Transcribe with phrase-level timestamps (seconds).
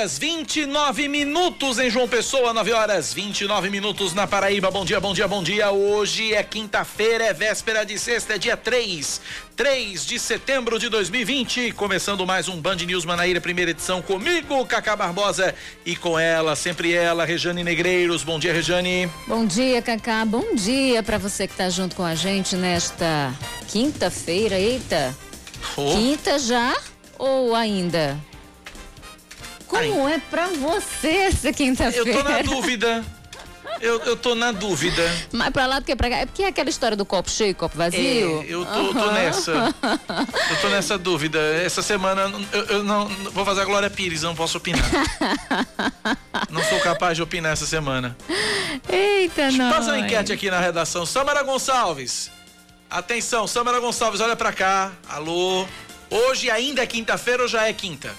[0.00, 4.70] Horas 29 minutos em João Pessoa, 9 horas 29 minutos na Paraíba.
[4.70, 5.70] Bom dia, bom dia, bom dia.
[5.70, 9.20] Hoje é quinta-feira, é véspera de sexta, é dia 3,
[9.54, 11.72] 3 de setembro de 2020.
[11.72, 16.94] Começando mais um Band News Manaíra, primeira edição comigo, Cacá Barbosa, e com ela, sempre
[16.94, 18.22] ela, Rejane Negreiros.
[18.22, 19.06] Bom dia, Rejane.
[19.26, 20.24] Bom dia, Cacá.
[20.24, 23.34] Bom dia para você que está junto com a gente nesta
[23.68, 24.58] quinta-feira.
[24.58, 25.14] Eita,
[25.76, 25.92] oh.
[25.92, 26.74] quinta já
[27.18, 28.18] ou ainda?
[29.70, 30.14] Como Ai.
[30.14, 32.10] é pra você essa quinta-feira?
[32.10, 33.04] Eu tô na dúvida.
[33.80, 35.02] Eu, eu tô na dúvida.
[35.32, 36.16] Mas pra lá do que pra cá?
[36.16, 38.42] É porque é aquela história do copo cheio e copo vazio?
[38.42, 38.92] É, eu tô, uhum.
[38.92, 39.74] tô, nessa.
[40.50, 41.38] Eu tô nessa dúvida.
[41.38, 44.84] Essa semana eu, eu não vou fazer a Glória Pires, não posso opinar.
[46.50, 48.16] não sou capaz de opinar essa semana.
[48.88, 49.72] Eita, não.
[49.72, 51.06] Faz uma enquete aqui na redação.
[51.06, 52.28] Samara Gonçalves.
[52.90, 54.90] Atenção, Samara Gonçalves, olha pra cá.
[55.08, 55.64] Alô.
[56.10, 58.12] Hoje ainda é quinta-feira ou já é quinta?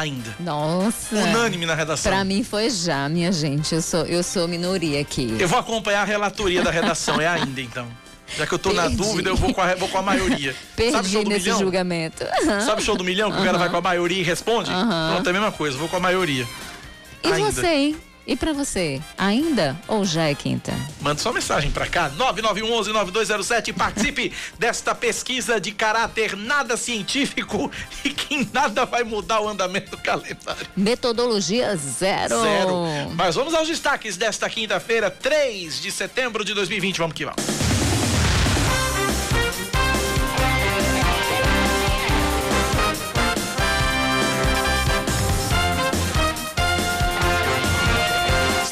[0.00, 0.34] Ainda.
[0.40, 1.14] Nossa.
[1.14, 2.10] Unânime na redação.
[2.10, 3.74] Pra mim foi já, minha gente.
[3.74, 5.36] Eu sou, eu sou minoria aqui.
[5.38, 7.86] Eu vou acompanhar a relatoria da redação, é ainda então.
[8.36, 8.96] Já que eu tô Perdi.
[8.96, 10.54] na dúvida, eu vou com a, vou com a maioria.
[10.74, 11.58] Perdi Sabe show do nesse milhão?
[11.60, 12.24] julgamento.
[12.64, 14.70] Sabe o show do milhão que o cara vai com a maioria e responde?
[14.70, 16.46] Pronto, é a mesma coisa, vou com a maioria.
[17.22, 17.52] E ainda.
[17.52, 17.96] você, hein?
[18.26, 20.74] E para você, ainda ou já é quinta?
[21.00, 23.72] Manda sua mensagem para cá, 9911-9207.
[23.72, 27.70] Participe desta pesquisa de caráter nada científico
[28.04, 30.66] e que nada vai mudar o andamento do calendário.
[30.76, 32.42] Metodologia zero.
[32.42, 32.74] Zero.
[33.14, 36.98] Mas vamos aos destaques desta quinta-feira, 3 de setembro de 2020.
[36.98, 37.75] Vamos que vamos.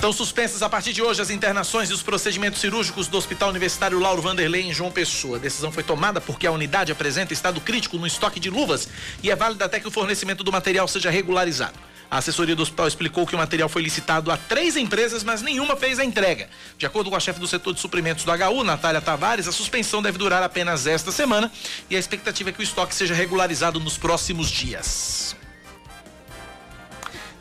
[0.05, 3.99] Estão suspensas a partir de hoje as internações e os procedimentos cirúrgicos do Hospital Universitário
[3.99, 5.39] Lauro Vanderlei em João Pessoa.
[5.39, 8.87] A decisão foi tomada porque a unidade apresenta estado crítico no estoque de luvas
[9.23, 11.79] e é válida até que o fornecimento do material seja regularizado.
[12.11, 15.75] A assessoria do hospital explicou que o material foi licitado a três empresas, mas nenhuma
[15.75, 16.51] fez a entrega.
[16.77, 20.03] De acordo com a chefe do setor de suprimentos do HU, Natália Tavares, a suspensão
[20.03, 21.51] deve durar apenas esta semana
[21.89, 25.35] e a expectativa é que o estoque seja regularizado nos próximos dias.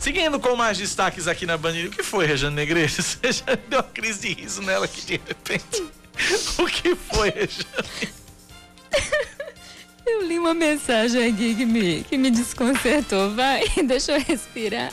[0.04, 2.92] Seguindo com mais destaques aqui na Band, o que foi, Rejane Negreiros?
[3.00, 5.82] Você já deu uma crise de riso nela aqui de repente.
[6.58, 8.14] O que foi, Rejane?
[10.06, 13.34] Eu li uma mensagem aqui que me, que me desconcertou.
[13.34, 14.92] Vai, deixa eu respirar.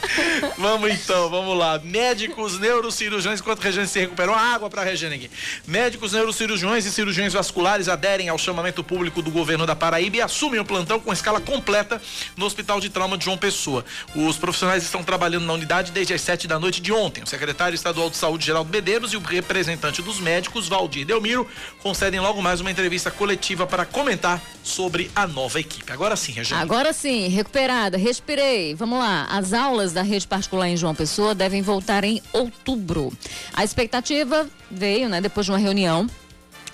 [0.56, 1.80] Vamos então, vamos lá.
[1.82, 5.28] Médicos, neurocirurgiões, enquanto a Regiane se recuperou, água para a aqui.
[5.66, 10.60] Médicos, neurocirurgiões e cirurgiões vasculares aderem ao chamamento público do governo da Paraíba e assumem
[10.60, 12.00] o plantão com escala completa
[12.36, 13.84] no Hospital de Trauma de João Pessoa.
[14.14, 17.24] Os profissionais estão trabalhando na unidade desde as sete da noite de ontem.
[17.24, 21.48] O secretário estadual de saúde, Geraldo Medeiros, e o representante dos médicos, Valdir Delmiro,
[21.82, 25.90] concedem logo mais uma entrevista coletiva para comentar sobre sobre a nova equipe.
[25.92, 26.60] Agora sim, Regina.
[26.60, 28.74] Agora sim, recuperada, respirei.
[28.74, 29.26] Vamos lá.
[29.30, 33.12] As aulas da rede particular em João Pessoa devem voltar em outubro.
[33.54, 36.06] A expectativa veio, né, depois de uma reunião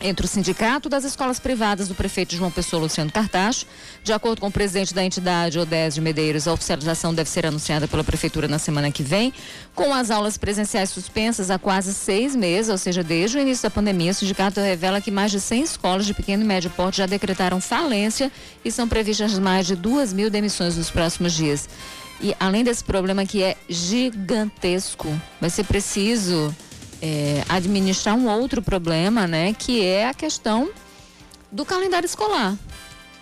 [0.00, 3.66] entre o Sindicato das Escolas Privadas do prefeito João Pessoa Luciano Cartacho.
[4.02, 8.04] De acordo com o presidente da entidade, Odésio Medeiros, a oficialização deve ser anunciada pela
[8.04, 9.32] prefeitura na semana que vem.
[9.74, 13.70] Com as aulas presenciais suspensas há quase seis meses, ou seja, desde o início da
[13.70, 17.06] pandemia, o sindicato revela que mais de 100 escolas de pequeno e médio porte já
[17.06, 18.30] decretaram falência
[18.64, 21.68] e são previstas mais de duas mil demissões nos próximos dias.
[22.20, 25.08] E além desse problema que é gigantesco,
[25.40, 26.54] vai ser preciso
[27.02, 29.54] é, administrar um outro problema, né?
[29.54, 30.70] Que é a questão
[31.50, 32.56] do calendário escolar.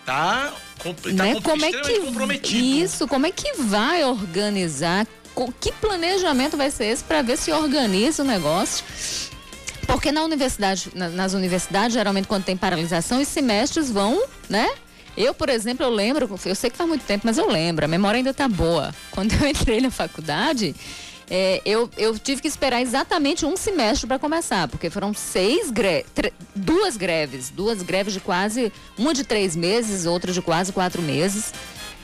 [0.05, 1.41] Tá, tá né?
[1.41, 2.63] como é que comprometido.
[2.63, 5.07] Isso, como é que vai organizar?
[5.59, 8.85] Que planejamento vai ser esse para ver se organiza o negócio?
[9.85, 14.69] Porque na universidade, nas universidades, geralmente quando tem paralisação, os semestres vão, né?
[15.17, 17.87] Eu, por exemplo, eu lembro, eu sei que faz muito tempo, mas eu lembro, a
[17.87, 18.93] memória ainda tá boa.
[19.11, 20.75] Quando eu entrei na faculdade,
[21.29, 26.05] é, eu, eu tive que esperar exatamente um semestre para começar, porque foram seis greves,
[26.55, 31.53] duas greves, duas greves de quase, uma de três meses, outra de quase quatro meses.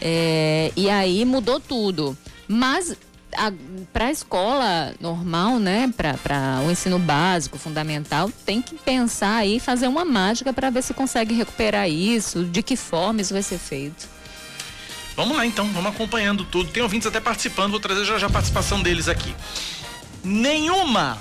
[0.02, 2.18] É, e aí mudou tudo.
[2.48, 2.98] Mas
[3.94, 9.88] para a escola normal, né, para o ensino básico, fundamental, tem que pensar aí, fazer
[9.88, 14.10] uma mágica para ver se consegue recuperar isso, de que forma isso vai ser feito.
[15.16, 16.72] Vamos lá então, vamos acompanhando tudo.
[16.72, 19.36] Tem ouvintes até participando, vou trazer já, já a participação deles aqui.
[20.24, 21.18] Nenhuma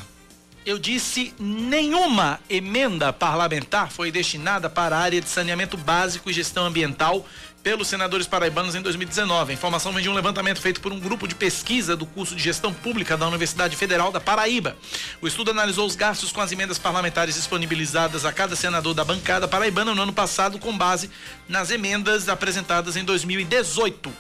[0.65, 6.67] Eu disse nenhuma emenda parlamentar foi destinada para a área de saneamento básico e gestão
[6.67, 7.27] ambiental
[7.63, 9.53] pelos senadores paraibanos em 2019.
[9.53, 12.43] A informação vem de um levantamento feito por um grupo de pesquisa do curso de
[12.43, 14.77] gestão pública da Universidade Federal da Paraíba.
[15.21, 19.47] O estudo analisou os gastos com as emendas parlamentares disponibilizadas a cada senador da bancada
[19.47, 21.11] paraibana no ano passado, com base
[21.49, 24.11] nas emendas apresentadas em 2018.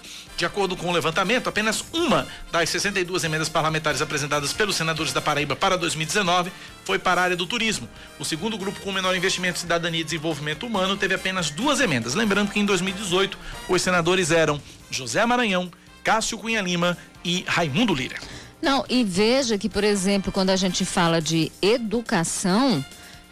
[0.40, 5.20] De acordo com o levantamento, apenas uma das 62 emendas parlamentares apresentadas pelos senadores da
[5.20, 6.50] Paraíba para 2019
[6.82, 7.86] foi para a área do turismo.
[8.18, 12.14] O segundo grupo com menor investimento em cidadania e desenvolvimento humano teve apenas duas emendas.
[12.14, 13.36] Lembrando que em 2018
[13.68, 14.58] os senadores eram
[14.90, 15.70] José Maranhão,
[16.02, 18.16] Cássio Cunha Lima e Raimundo Lira.
[18.62, 22.82] Não, e veja que, por exemplo, quando a gente fala de educação,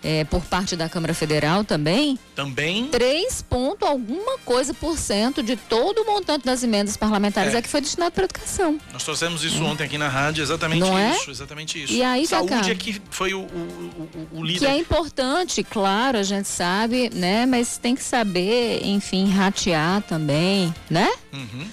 [0.03, 2.19] é, por parte da Câmara Federal também.
[2.35, 2.89] Também.
[2.89, 7.63] 3 ponto alguma coisa por cento de todo o montante das emendas parlamentares é, é
[7.63, 8.79] que foi destinado para educação.
[8.93, 11.17] Nós trouxemos isso ontem aqui na rádio, exatamente Não é?
[11.17, 11.33] isso, é?
[11.33, 11.93] exatamente isso.
[11.93, 14.59] E aí, Saúde Cacá, é que foi o, o, o, o líder.
[14.61, 17.47] Que é importante, claro, a gente sabe, né?
[17.47, 21.11] Mas tem que saber, enfim, ratear também, né?
[21.33, 21.67] Uhum.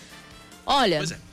[0.65, 0.97] Olha.
[0.97, 1.24] Pois é.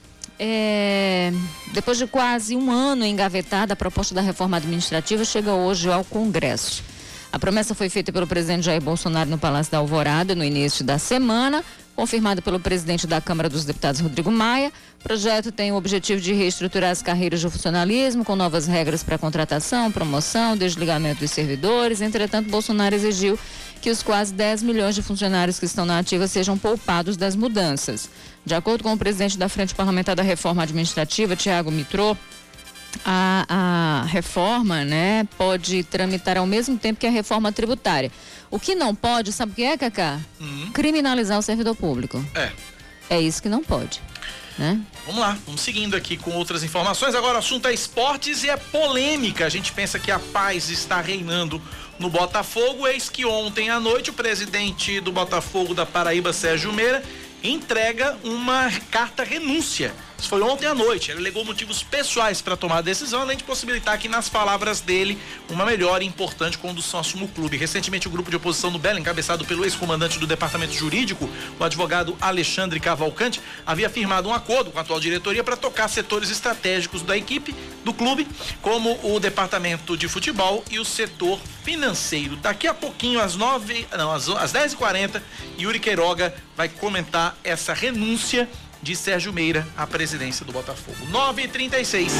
[0.44, 1.32] É,
[1.72, 6.82] depois de quase um ano engavetada, a proposta da reforma administrativa chega hoje ao Congresso.
[7.30, 10.98] A promessa foi feita pelo presidente Jair Bolsonaro no Palácio da Alvorada no início da
[10.98, 14.72] semana, confirmada pelo presidente da Câmara dos Deputados, Rodrigo Maia.
[15.02, 19.18] O projeto tem o objetivo de reestruturar as carreiras de funcionalismo com novas regras para
[19.18, 22.00] contratação, promoção, desligamento dos servidores.
[22.00, 23.36] Entretanto, Bolsonaro exigiu
[23.80, 28.08] que os quase 10 milhões de funcionários que estão na ativa sejam poupados das mudanças.
[28.46, 32.16] De acordo com o presidente da Frente Parlamentar da Reforma Administrativa, Tiago Mitrô,
[33.04, 38.12] a, a, reforma né, pode tramitar ao mesmo tempo que a reforma tributária.
[38.48, 40.20] O que não pode, sabe o que é, Cacá?
[40.40, 40.70] Uhum.
[40.72, 42.24] Criminalizar o servidor público.
[42.36, 42.52] É.
[43.10, 44.00] É isso que não pode.
[44.58, 44.80] Né?
[45.06, 47.14] Vamos lá, vamos seguindo aqui com outras informações.
[47.14, 49.46] Agora o assunto é esportes e é polêmica.
[49.46, 51.60] A gente pensa que a paz está reinando
[51.98, 52.86] no Botafogo.
[52.86, 57.02] Eis que ontem à noite o presidente do Botafogo da Paraíba, Sérgio Meira,
[57.42, 61.10] entrega uma carta renúncia isso foi ontem à noite.
[61.10, 65.18] Ele alegou motivos pessoais para tomar a decisão, além de possibilitar que, nas palavras dele,
[65.50, 67.56] uma melhor e importante condução assume o clube.
[67.56, 71.28] Recentemente, o grupo de oposição do Belo, encabeçado pelo ex-comandante do departamento jurídico,
[71.58, 76.30] o advogado Alexandre Cavalcante, havia firmado um acordo com a atual diretoria para tocar setores
[76.30, 77.52] estratégicos da equipe,
[77.84, 78.28] do clube,
[78.60, 82.36] como o departamento de futebol e o setor financeiro.
[82.36, 85.20] Daqui a pouquinho, às nove, não, às, às 10h40,
[85.58, 88.48] Yuri Queiroga vai comentar essa renúncia
[88.82, 90.96] de Sérgio Meira à presidência do Botafogo.
[91.08, 92.12] 9 e 36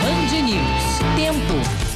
[0.00, 0.98] Band News.
[1.16, 1.88] Tempo.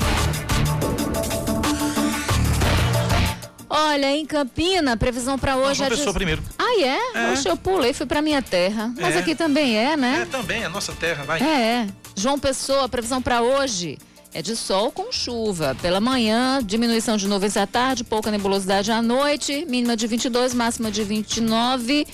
[3.68, 5.90] Olha, em Campina, previsão para hoje Não, é.
[5.90, 6.42] Pessoa primeiro.
[6.58, 6.98] Ah, é?
[7.14, 7.32] é?
[7.32, 8.92] Oxe, eu pulei, fui para minha terra.
[9.00, 9.18] Mas É.
[9.20, 10.20] aqui também é, né?
[10.22, 11.40] É, também, é nossa terra, vai.
[11.40, 11.86] É, é.
[12.14, 13.98] João Pessoa, previsão para hoje
[14.34, 15.76] é de sol com chuva.
[15.80, 20.90] Pela manhã, diminuição de nuvens à tarde, pouca nebulosidade à noite, mínima de 22, máxima
[20.90, 22.06] de 29.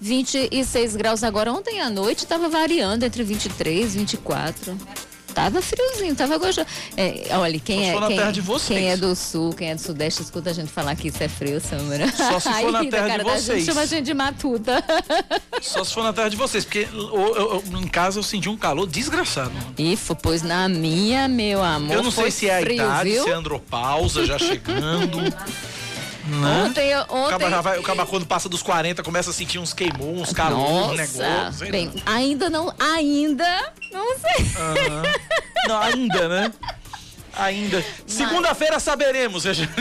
[0.00, 1.52] 26 graus agora.
[1.52, 4.76] Ontem à noite estava variando entre 23 e 24.
[5.34, 6.66] Tava friozinho, tava gostoso.
[6.96, 8.78] É, olha, quem é, na quem, terra de vocês.
[8.78, 11.28] quem é do sul, quem é do sudeste, escuta a gente falar que isso é
[11.28, 12.06] frio, Samara.
[12.16, 13.44] Só se for na Aí, terra de vocês.
[13.58, 14.84] gente chama a gente de matuta.
[15.60, 18.48] Só se for na terra de vocês, porque o- eu- eu- em casa eu senti
[18.48, 19.52] um calor desgraçado.
[19.78, 21.94] Ifo, pois na minha, meu amor.
[21.94, 23.24] eu não sei se é a frio, idade, viu?
[23.24, 25.18] se é andropausa já chegando.
[26.24, 26.64] né?
[26.66, 27.38] Ontem, eu- O ontem.
[27.38, 30.90] caba, vai- o caba quando passa dos 40 começa a sentir uns queimou, uns calor,
[30.90, 31.70] um negócio.
[31.70, 34.46] bem, ainda não, ainda, não sei.
[34.56, 35.02] Aham.
[35.68, 36.52] Não, ainda, né?
[37.36, 37.84] Ainda.
[38.06, 39.72] Segunda-feira saberemos, Regina.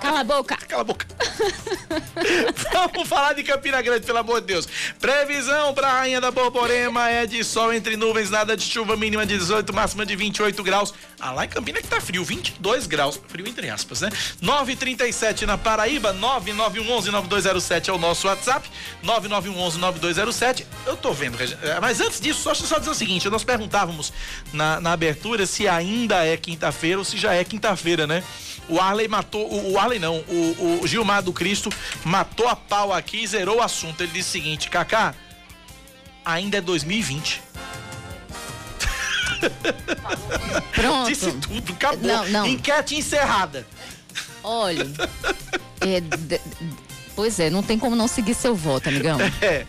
[0.00, 0.56] Cala a boca.
[0.56, 1.06] Cala a boca.
[2.72, 4.68] Vamos falar de Campina Grande, pelo amor de Deus.
[5.00, 9.24] Previsão para a Rainha da Borborema é de sol entre nuvens, nada de chuva, mínima
[9.26, 10.92] de 18, máxima de 28 graus.
[11.18, 13.20] Ah, lá em Campina que tá frio, 22 graus.
[13.28, 14.10] Frio entre aspas, né?
[14.40, 18.68] 937 na Paraíba, 991119207 é o nosso WhatsApp.
[19.04, 20.64] 991119207.
[20.86, 21.36] Eu tô vendo.
[21.62, 24.12] É, Mas antes disso, só, só dizer o seguinte: nós perguntávamos
[24.52, 28.22] na, na abertura se ainda é quinta-feira ou se já é quinta-feira, né?
[28.68, 31.70] O Arley matou, o, o Arley não, o, o Gilmar do Cristo
[32.04, 34.02] matou a pau aqui e zerou o assunto.
[34.02, 35.14] Ele disse o seguinte, Kaká,
[36.24, 37.42] ainda é 2020.
[40.74, 41.08] Pronto.
[41.08, 42.02] Disse tudo, acabou.
[42.02, 42.46] Não, não.
[42.46, 43.66] Enquete encerrada.
[44.42, 44.86] Olha.
[45.80, 46.00] é,
[47.16, 49.18] pois é, não tem como não seguir seu voto, amigão.
[49.40, 49.64] É,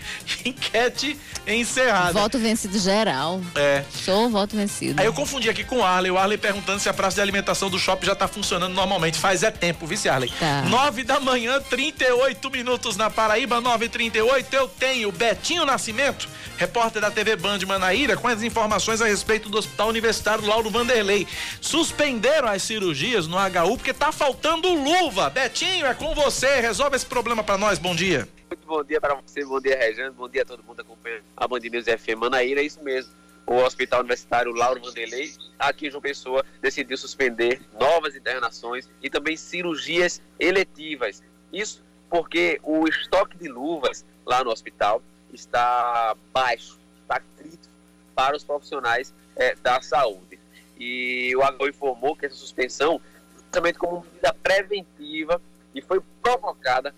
[0.45, 2.13] enquete encerrada.
[2.13, 3.41] Voto vencido geral.
[3.55, 3.83] É.
[3.91, 4.99] Sou voto vencido.
[4.99, 6.11] Aí eu confundi aqui com o Arley.
[6.11, 9.17] O Arley perguntando se a praça de alimentação do shopping já tá funcionando normalmente.
[9.17, 10.31] Faz é tempo, vice Arley.
[10.39, 10.63] Tá.
[10.63, 14.45] 9 da manhã, 38 minutos na Paraíba, 9h38.
[14.51, 16.27] Eu tenho Betinho Nascimento,
[16.57, 21.27] repórter da TV Band Manaíra, com as informações a respeito do Hospital Universitário Lauro Vanderlei.
[21.61, 25.29] Suspenderam as cirurgias no HU porque tá faltando luva.
[25.29, 26.59] Betinho, é com você.
[26.59, 27.79] Resolve esse problema para nós.
[27.79, 28.27] Bom dia.
[28.49, 31.47] Muito bom dia para você, bom dia, Rejane, bom dia a todo mundo acompanhando a
[31.47, 33.11] Band News FM Manaíra, é isso mesmo.
[33.45, 39.37] O Hospital Universitário Lauro Vanderlei, aqui em João Pessoa, decidiu suspender novas internações e também
[39.37, 41.23] cirurgias eletivas.
[41.51, 45.01] Isso porque o estoque de luvas lá no hospital
[45.33, 47.73] está baixo, está crítico
[48.15, 50.39] para os profissionais é, da saúde.
[50.77, 53.01] E o AGO informou que essa suspensão,
[53.35, 55.41] justamente como medida preventiva,
[55.73, 56.93] e foi provocada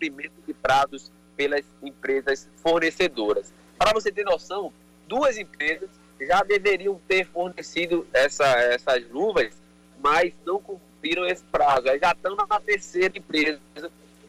[0.00, 3.52] cumprimento de prazos pelas empresas fornecedoras.
[3.78, 4.72] Para você ter noção,
[5.06, 5.90] duas empresas
[6.20, 9.54] já deveriam ter fornecido essa, essas luvas,
[10.02, 11.88] mas não cumpriram esse prazo.
[11.88, 13.60] Aí já estão na terceira empresa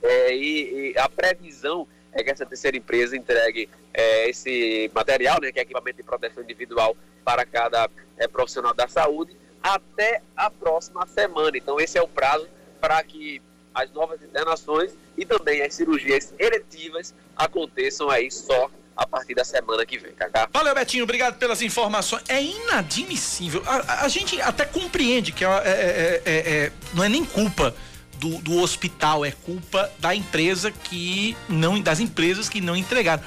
[0.03, 5.51] é, e, e, a previsão é que essa terceira empresa entregue é, esse material, né,
[5.51, 11.05] que é equipamento de proteção individual para cada é, profissional da saúde, até a próxima
[11.07, 11.57] semana.
[11.57, 12.47] Então esse é o prazo
[12.79, 13.41] para que
[13.73, 19.85] as novas internações e também as cirurgias eletivas aconteçam aí só a partir da semana
[19.85, 20.49] que vem, Cacá.
[20.51, 22.23] Valeu, Betinho, obrigado pelas informações.
[22.27, 23.63] É inadmissível.
[23.65, 27.73] A, a, gente até compreende que é, é, é, é, não é nem culpa
[28.17, 33.23] do, do hospital, é culpa da empresa que não, das empresas que não entregaram.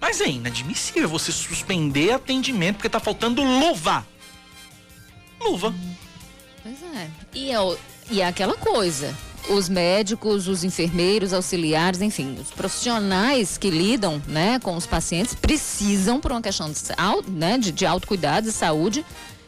[0.00, 4.06] Mas é inadmissível você suspender atendimento porque tá faltando luva.
[5.40, 5.74] Luva.
[6.62, 7.10] Pois é.
[7.34, 7.78] E é,
[8.10, 9.14] e é aquela coisa
[9.48, 16.20] os médicos, os enfermeiros, auxiliares, enfim, os profissionais que lidam né, com os pacientes precisam,
[16.20, 16.80] por uma questão de,
[17.30, 19.04] né, de, de autocuidado e saúde,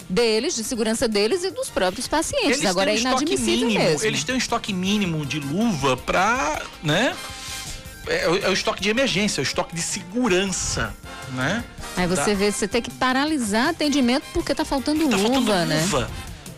[0.08, 2.58] deles, de segurança deles e dos próprios pacientes.
[2.58, 4.06] Eles Agora um é inadmissível mínimo, mesmo.
[4.06, 7.14] Eles têm um estoque mínimo de luva para, né?
[8.06, 10.92] É, é, o estoque de emergência, é o estoque de segurança,
[11.32, 11.62] né?
[11.96, 12.34] Aí você tá.
[12.34, 15.80] vê, você tem que paralisar atendimento porque tá faltando tá luva, faltando né?
[15.82, 16.10] Luva.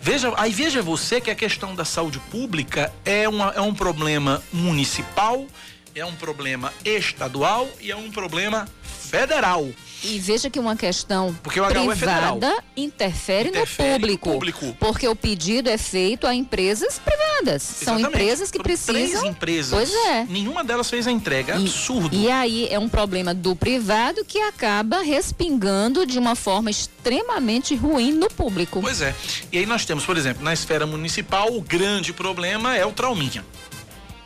[0.05, 4.43] Veja, aí veja você que a questão da saúde pública é, uma, é um problema
[4.53, 5.47] municipal,
[5.95, 9.65] é um problema estadual e é um problema federal.
[10.05, 12.39] E veja que uma questão é privada federal.
[12.77, 14.77] interfere, Interfere no no público, público.
[14.81, 17.63] Porque o pedido é feito a empresas privadas.
[17.63, 18.09] São Exatamente.
[18.09, 19.27] empresas que Foram Três precisam.
[19.27, 19.71] empresas.
[19.73, 20.25] Pois é.
[20.29, 21.55] Nenhuma delas fez a entrega.
[21.55, 22.17] E- Absurdo.
[22.17, 28.13] E aí é um problema do privado que acaba respingando de uma forma extremamente ruim
[28.13, 28.81] no público.
[28.81, 29.15] Pois é.
[29.53, 33.45] E aí nós temos, por exemplo, na esfera municipal, o grande problema é o trauminha.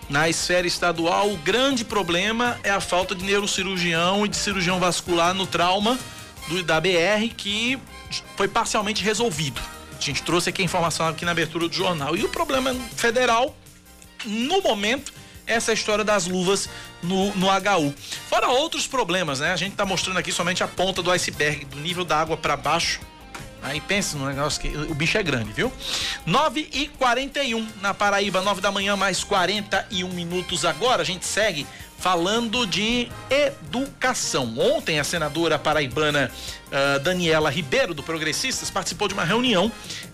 [0.09, 5.35] Na esfera estadual, o grande problema é a falta de neurocirurgião e de cirurgião vascular
[5.35, 5.99] no trauma
[6.49, 7.79] do, da BR, que
[8.37, 9.61] foi parcialmente resolvido.
[9.99, 12.17] A gente trouxe aqui a informação aqui na abertura do jornal.
[12.17, 13.57] E o problema federal,
[14.25, 15.13] no momento,
[15.47, 16.69] é essa história das luvas
[17.03, 17.95] no, no HU.
[18.29, 19.53] Fora outros problemas, né?
[19.53, 22.57] A gente tá mostrando aqui somente a ponta do iceberg, do nível da água para
[22.57, 23.01] baixo.
[23.67, 25.73] Aí pensa no negócio que o bicho é grande, viu?
[26.25, 31.03] 9 e 41 na Paraíba, 9 da manhã, mais 41 minutos agora.
[31.03, 31.67] A gente segue
[31.99, 34.59] falando de educação.
[34.59, 36.31] Ontem a senadora paraibana
[36.71, 39.71] ah, Daniela Ribeiro, do Progressistas, participou de uma reunião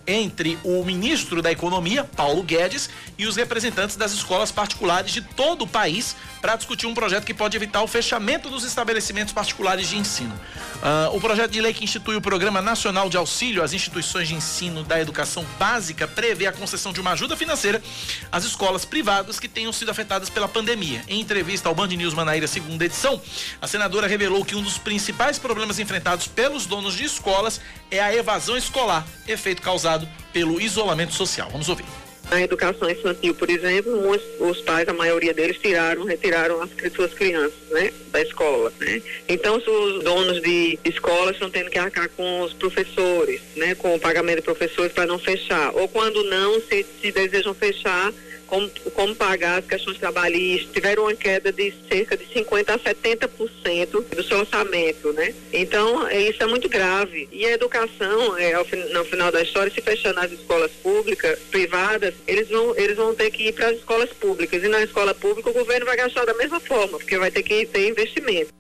[0.07, 5.63] entre o ministro da Economia, Paulo Guedes, e os representantes das escolas particulares de todo
[5.63, 9.97] o país para discutir um projeto que pode evitar o fechamento dos estabelecimentos particulares de
[9.97, 10.39] ensino.
[10.83, 14.35] Ah, o projeto de lei que institui o Programa Nacional de Auxílio às Instituições de
[14.35, 17.83] Ensino da Educação Básica prevê a concessão de uma ajuda financeira
[18.31, 21.03] às escolas privadas que tenham sido afetadas pela pandemia.
[21.09, 23.21] Em entrevista ao Band News Manaíra, segunda edição,
[23.61, 27.61] a senadora revelou que um dos principais problemas enfrentados pelos donos de escolas
[27.91, 31.49] é a evasão escolar, efeito causado pelo isolamento social.
[31.51, 31.85] Vamos ouvir.
[32.31, 37.13] Na educação infantil, por exemplo, muitos, os pais, a maioria deles, tiraram, retiraram as suas
[37.13, 39.03] crianças, né, da escola, né?
[39.29, 44.01] Então, os donos de escolas estão tendo que arcar com os professores, né, com o
[44.01, 45.75] pagamento de professores para não fechar.
[45.75, 48.13] Ou quando não, se, se desejam fechar,
[48.53, 54.05] como, como pagar as questões trabalhistas, tiveram uma queda de cerca de 50% a 70%
[54.15, 55.35] do seu orçamento, né?
[55.55, 57.27] Então, é, isso é muito grave.
[57.33, 62.13] E a educação, é, ao, no final da história, se fechando as escolas públicas, privadas,
[62.27, 64.63] eles vão, eles vão ter que ir para as escolas públicas.
[64.63, 67.65] E na escola pública, o governo vai gastar da mesma forma, porque vai ter que
[67.65, 68.53] ter investimento.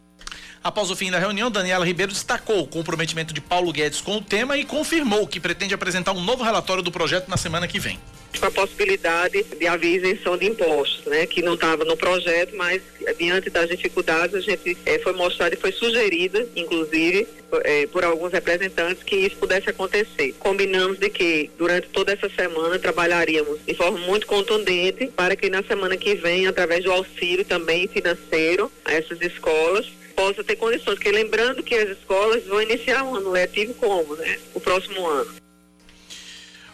[0.64, 4.23] Após o fim da reunião, Daniela Ribeiro destacou o comprometimento de Paulo Guedes com o
[4.23, 7.99] tema e confirmou que pretende apresentar um novo relatório do projeto na semana que vem
[8.40, 12.83] a possibilidade de haver isenção de impostos, né, que não estava no projeto, mas
[13.19, 17.26] diante das dificuldades a gente é, foi mostrado e foi sugerida, inclusive,
[17.64, 20.35] é, por alguns representantes que isso pudesse acontecer.
[20.38, 25.62] Combinamos de que durante toda essa semana trabalharíamos de forma muito contundente para que na
[25.62, 29.87] semana que vem, através do auxílio também financeiro a essas escolas,
[30.23, 34.38] possa ter condições, porque lembrando que as escolas vão iniciar o ano letivo como, né?
[34.55, 35.43] O próximo ano.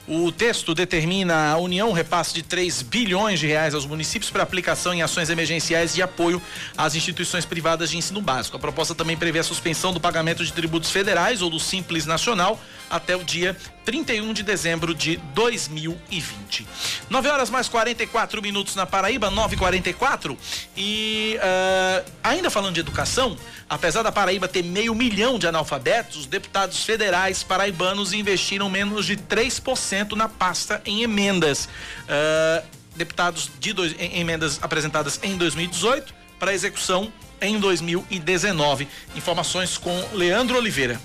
[0.06, 4.94] O texto determina a União repasse de 3 bilhões de reais aos municípios para aplicação
[4.94, 6.40] em ações emergenciais de apoio
[6.76, 8.56] às instituições privadas de ensino básico.
[8.56, 12.58] A proposta também prevê a suspensão do pagamento de tributos federais ou do Simples Nacional
[12.88, 13.54] até o dia
[13.88, 16.66] 31 de dezembro de 2020.
[17.08, 20.36] 9 horas mais 44 minutos na Paraíba, 9h44.
[20.76, 23.34] E uh, ainda falando de educação,
[23.66, 29.16] apesar da Paraíba ter meio milhão de analfabetos, os deputados federais paraibanos investiram menos de
[29.16, 31.66] 3% na pasta em emendas.
[32.04, 32.62] Uh,
[32.94, 38.86] deputados de dois, em, emendas apresentadas em 2018 para execução em 2019.
[39.16, 41.00] Informações com Leandro Oliveira.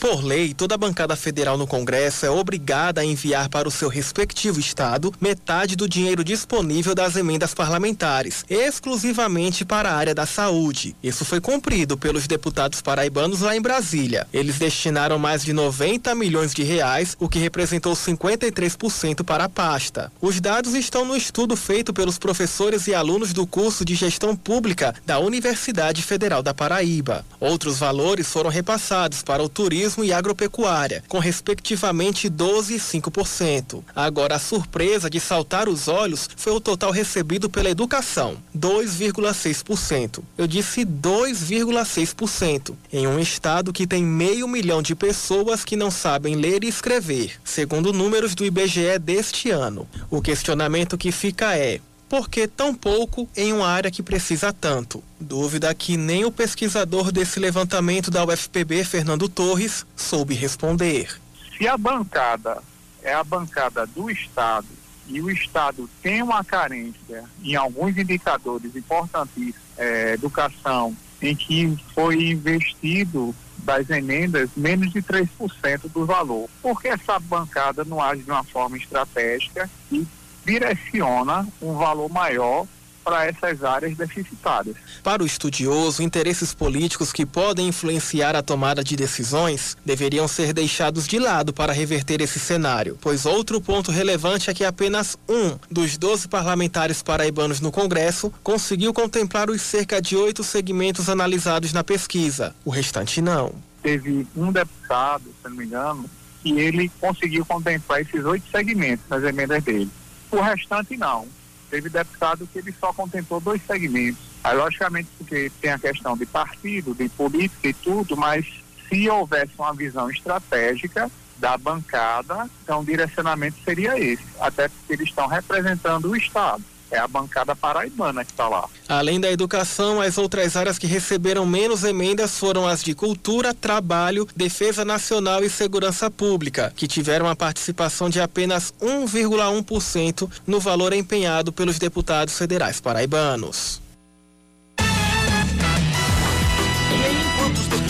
[0.00, 4.60] Por lei, toda bancada federal no Congresso é obrigada a enviar para o seu respectivo
[4.60, 10.94] estado metade do dinheiro disponível das emendas parlamentares, exclusivamente para a área da saúde.
[11.02, 14.26] Isso foi cumprido pelos deputados paraibanos lá em Brasília.
[14.32, 20.12] Eles destinaram mais de 90 milhões de reais, o que representou 53% para a pasta.
[20.20, 24.94] Os dados estão no estudo feito pelos professores e alunos do curso de Gestão Pública
[25.04, 27.26] da Universidade Federal da Paraíba.
[27.40, 33.82] Outros valores foram repassados para o turismo turismo e agropecuária, com respectivamente 12 e 5%.
[33.94, 40.22] Agora, a surpresa de saltar os olhos foi o total recebido pela educação, 2,6%.
[40.36, 46.34] Eu disse 2,6%, em um estado que tem meio milhão de pessoas que não sabem
[46.36, 49.88] ler e escrever, segundo números do IBGE deste ano.
[50.10, 55.02] O questionamento que fica é: por que tão pouco em uma área que precisa tanto?
[55.20, 61.20] Dúvida que nem o pesquisador desse levantamento da UFPB, Fernando Torres, soube responder.
[61.56, 62.62] Se a bancada
[63.02, 64.66] é a bancada do Estado
[65.06, 72.30] e o Estado tem uma carência em alguns indicadores importantíssimos, é, educação, em que foi
[72.30, 76.48] investido das emendas menos de 3% do valor.
[76.62, 80.06] Por que essa bancada não age de uma forma estratégica e
[80.48, 82.66] direciona um valor maior
[83.04, 84.76] para essas áreas deficitárias.
[85.02, 91.06] Para o estudioso, interesses políticos que podem influenciar a tomada de decisões deveriam ser deixados
[91.06, 95.96] de lado para reverter esse cenário, pois outro ponto relevante é que apenas um dos
[95.96, 102.54] 12 parlamentares paraibanos no Congresso conseguiu contemplar os cerca de oito segmentos analisados na pesquisa.
[102.64, 103.52] O restante não.
[103.82, 106.04] Teve um deputado, se não me engano,
[106.42, 109.90] que ele conseguiu contemplar esses oito segmentos nas emendas dele.
[110.30, 111.26] O restante não.
[111.70, 114.20] Teve deputado que ele só contemplou dois segmentos.
[114.42, 118.46] Aí, logicamente, porque tem a questão de partido, de política e tudo, mas
[118.88, 125.08] se houvesse uma visão estratégica da bancada, então o direcionamento seria esse, até porque eles
[125.08, 128.68] estão representando o Estado é a bancada paraibana que está lá.
[128.88, 134.26] Além da educação, as outras áreas que receberam menos emendas foram as de cultura, trabalho,
[134.34, 141.52] defesa nacional e segurança pública, que tiveram a participação de apenas 1,1% no valor empenhado
[141.52, 143.80] pelos deputados federais paraibanos.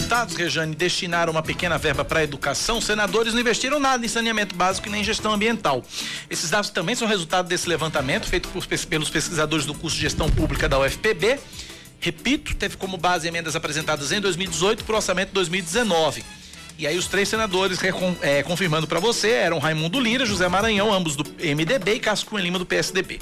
[0.08, 4.54] Deputados, Rejane, destinaram uma pequena verba para a educação, senadores não investiram nada em saneamento
[4.54, 5.84] básico e nem gestão ambiental.
[6.30, 10.30] Esses dados também são resultado desse levantamento feito por, pelos pesquisadores do curso de gestão
[10.30, 11.38] pública da UFPB.
[12.00, 16.24] Repito, teve como base emendas apresentadas em 2018 para o orçamento 2019.
[16.78, 17.80] E aí os três senadores,
[18.22, 22.40] é, confirmando para você, eram Raimundo Lira, José Maranhão, ambos do MDB e Cássio Cunha
[22.40, 23.18] Lima do PSDB.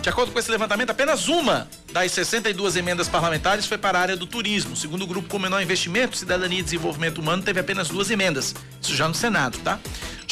[0.00, 4.16] De acordo com esse levantamento, apenas uma das 62 emendas parlamentares foi para a área
[4.16, 4.76] do turismo.
[4.76, 8.54] Segundo o grupo com menor investimento, Cidadania e Desenvolvimento Humano teve apenas duas emendas.
[8.80, 9.80] Isso já no Senado, tá?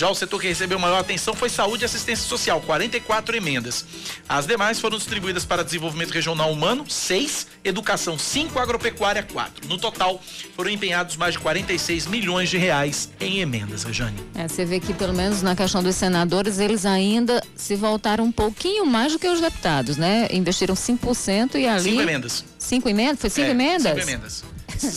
[0.00, 3.84] Já o setor que recebeu maior atenção foi saúde e assistência social, 44 emendas.
[4.26, 9.68] As demais foram distribuídas para desenvolvimento regional humano, 6, educação 5, agropecuária 4.
[9.68, 10.18] No total,
[10.56, 14.16] foram empenhados mais de 46 milhões de reais em emendas, Rejane.
[14.34, 18.32] É, você vê que pelo menos na questão dos senadores, eles ainda se voltaram um
[18.32, 20.28] pouquinho mais do que os deputados, né?
[20.30, 21.90] Investiram 5% e ali...
[21.90, 22.44] Cinco emendas.
[22.58, 23.20] Cinco emendas?
[23.20, 23.98] Foi cinco é, emendas?
[23.98, 24.44] Cinco emendas.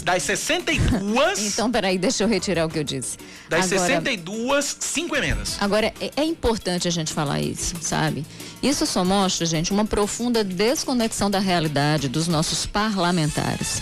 [0.04, 1.54] Das 62.
[1.54, 3.18] então, peraí, deixa eu retirar o que eu disse.
[3.50, 5.58] Das agora, 62, cinco emendas.
[5.60, 8.26] Agora, é, é importante a gente falar isso, sabe?
[8.62, 13.82] Isso só mostra, gente, uma profunda desconexão da realidade dos nossos parlamentares.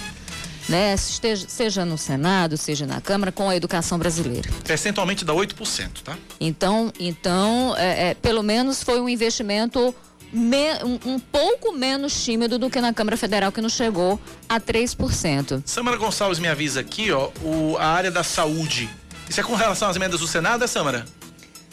[0.69, 4.49] né, esteja, seja no Senado, seja na Câmara, com a educação brasileira.
[4.63, 6.17] Percentualmente dá 8%, tá?
[6.39, 9.93] Então, então é, é, pelo menos foi um investimento
[10.31, 14.59] me, um, um, pouco menos tímido do que na Câmara Federal, que não chegou a
[14.59, 15.61] 3%.
[15.65, 18.89] Samara Gonçalves me avisa aqui, ó, o, a área da saúde.
[19.29, 21.05] Isso é com relação às emendas do Senado, é, Samara?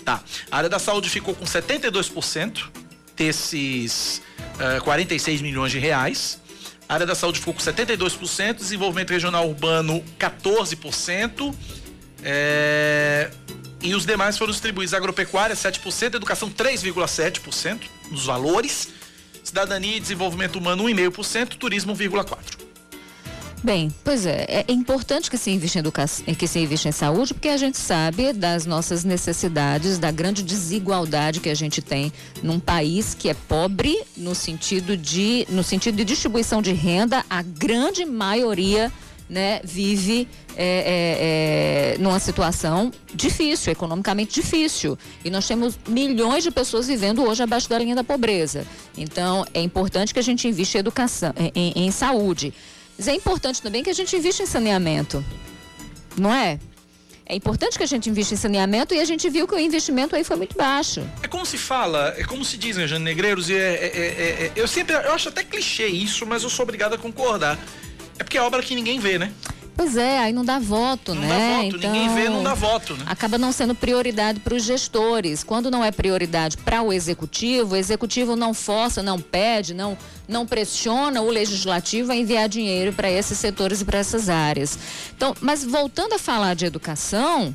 [0.04, 0.22] Tá.
[0.50, 2.64] A área da saúde ficou com 72%
[3.16, 4.22] desses
[4.78, 6.40] uh, 46 milhões de reais.
[6.88, 11.54] A área da saúde ficou com 72%, desenvolvimento regional urbano 14%.
[12.22, 13.30] É,
[13.82, 18.88] e os demais foram distribuídos agropecuária 7%, educação 3,7% nos valores,
[19.42, 22.68] cidadania e desenvolvimento humano 1,5%, turismo 1,4%.
[23.62, 27.34] Bem, pois é, é importante que se invista em educação, que se invista em saúde,
[27.34, 32.60] porque a gente sabe das nossas necessidades, da grande desigualdade que a gente tem num
[32.60, 38.04] país que é pobre no sentido de, no sentido de distribuição de renda, a grande
[38.04, 38.92] maioria
[39.28, 44.98] né, vive é, é, é, numa situação difícil, economicamente difícil.
[45.24, 48.66] E nós temos milhões de pessoas vivendo hoje abaixo da linha da pobreza.
[48.96, 52.54] Então, é importante que a gente invista em educação, em, em saúde.
[52.96, 55.24] Mas é importante também que a gente invista em saneamento,
[56.16, 56.58] não é?
[57.30, 60.16] É importante que a gente invista em saneamento e a gente viu que o investimento
[60.16, 61.06] aí foi muito baixo.
[61.22, 64.52] É como se fala, é como se dizem, Jane Negreiros, e é, é, é, é,
[64.56, 67.58] eu sempre, eu acho até clichê isso, mas eu sou obrigado a concordar.
[68.18, 69.32] É porque é obra que ninguém vê, né?
[69.78, 71.28] Pois é, aí não dá voto, não né?
[71.28, 73.04] Dá voto, então, ninguém vê, não dá voto, né?
[73.06, 75.44] Acaba não sendo prioridade para os gestores.
[75.44, 80.44] Quando não é prioridade para o executivo, o executivo não força, não pede, não, não
[80.44, 84.76] pressiona o legislativo a enviar dinheiro para esses setores e para essas áreas.
[85.16, 87.54] Então, mas voltando a falar de educação,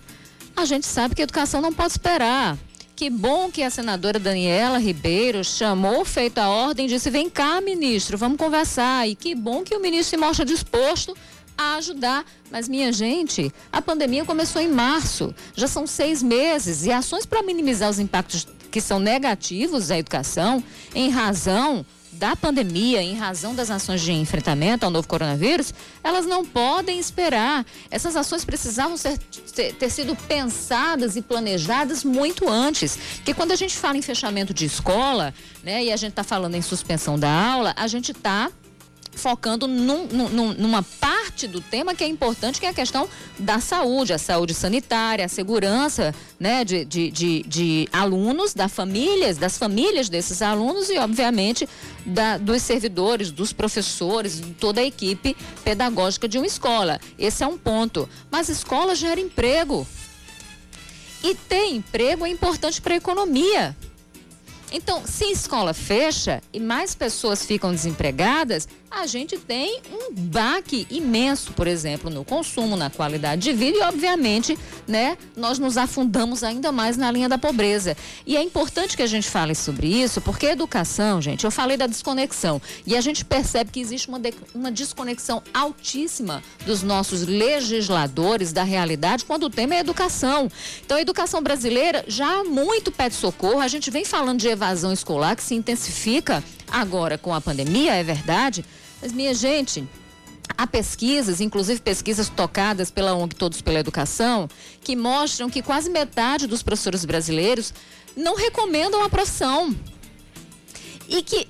[0.55, 2.57] a gente sabe que a educação não pode esperar.
[3.03, 8.17] Que bom que a senadora Daniela Ribeiro chamou, feito a ordem, disse: vem cá, ministro,
[8.17, 9.05] vamos conversar.
[9.09, 11.13] E que bom que o ministro se mostra disposto
[11.57, 12.23] a ajudar.
[12.49, 17.43] Mas, minha gente, a pandemia começou em março, já são seis meses, e ações para
[17.43, 20.63] minimizar os impactos que são negativos à educação,
[20.95, 21.85] em razão
[22.23, 27.65] da pandemia, em razão das ações de enfrentamento ao novo coronavírus, elas não podem esperar.
[27.91, 32.97] Essas ações precisavam ser, ter, sido pensadas e planejadas muito antes.
[33.17, 36.55] Porque quando a gente fala em fechamento de escola, né, e a gente está falando
[36.55, 38.49] em suspensão da aula, a gente está
[39.15, 43.59] focando num, num, numa parte do tema que é importante, que é a questão da
[43.59, 49.57] saúde, a saúde sanitária, a segurança né, de, de, de, de alunos, das famílias, das
[49.57, 51.67] famílias desses alunos e, obviamente,
[52.05, 56.99] da, dos servidores, dos professores, de toda a equipe pedagógica de uma escola.
[57.17, 58.09] Esse é um ponto.
[58.31, 59.87] Mas escola gera emprego.
[61.23, 63.75] E ter emprego é importante para a economia.
[64.73, 70.85] Então, se a escola fecha e mais pessoas ficam desempregadas, a gente tem um baque
[70.89, 76.43] imenso, por exemplo, no consumo, na qualidade de vida e, obviamente, né, nós nos afundamos
[76.43, 77.97] ainda mais na linha da pobreza.
[78.25, 81.87] E é importante que a gente fale sobre isso, porque educação, gente, eu falei da
[81.87, 88.53] desconexão e a gente percebe que existe uma, de, uma desconexão altíssima dos nossos legisladores
[88.53, 90.49] da realidade quando o tema é educação.
[90.85, 95.35] Então, a educação brasileira já muito pede socorro, a gente vem falando de evasão escolar
[95.35, 98.63] que se intensifica agora com a pandemia, é verdade.
[99.03, 99.85] Mas, minha gente,
[100.57, 106.47] há pesquisas, inclusive pesquisas tocadas pela ONG Todos pela Educação, que mostram que quase metade
[106.47, 107.73] dos professores brasileiros
[108.15, 109.75] não recomendam a profissão.
[111.09, 111.49] E que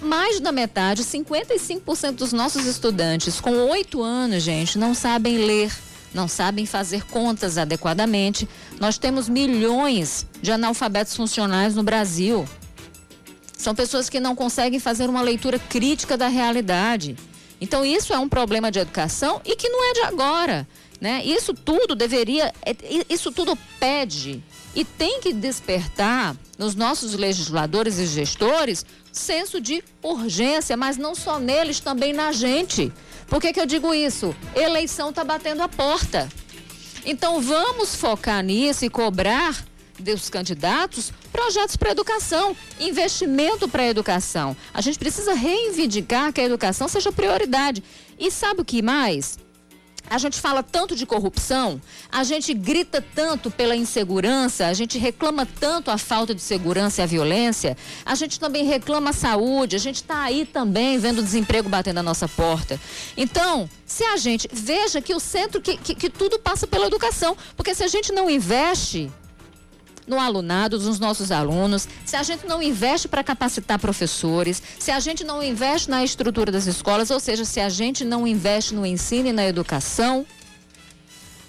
[0.00, 5.72] mais da metade, 55% dos nossos estudantes com oito anos, gente, não sabem ler,
[6.14, 8.48] não sabem fazer contas adequadamente.
[8.78, 12.46] Nós temos milhões de analfabetos funcionais no Brasil.
[13.62, 17.14] São pessoas que não conseguem fazer uma leitura crítica da realidade.
[17.60, 20.66] Então, isso é um problema de educação e que não é de agora.
[21.00, 21.22] Né?
[21.24, 22.74] Isso tudo deveria, é,
[23.08, 24.42] isso tudo pede
[24.74, 31.38] e tem que despertar nos nossos legisladores e gestores senso de urgência, mas não só
[31.38, 32.92] neles, também na gente.
[33.28, 34.34] Por que, que eu digo isso?
[34.56, 36.28] Eleição está batendo a porta.
[37.04, 39.64] Então vamos focar nisso e cobrar
[40.02, 44.56] dos candidatos projetos para educação, investimento para educação.
[44.74, 47.82] A gente precisa reivindicar que a educação seja prioridade.
[48.18, 49.38] E sabe o que mais?
[50.10, 55.46] A gente fala tanto de corrupção, a gente grita tanto pela insegurança, a gente reclama
[55.46, 59.78] tanto a falta de segurança e a violência, a gente também reclama a saúde, a
[59.78, 62.78] gente está aí também vendo o desemprego batendo na nossa porta.
[63.16, 67.36] Então, se a gente veja que o centro, que, que, que tudo passa pela educação,
[67.56, 69.10] porque se a gente não investe
[70.06, 75.00] no alunado dos nossos alunos, se a gente não investe para capacitar professores, se a
[75.00, 78.84] gente não investe na estrutura das escolas, ou seja, se a gente não investe no
[78.84, 80.26] ensino e na educação,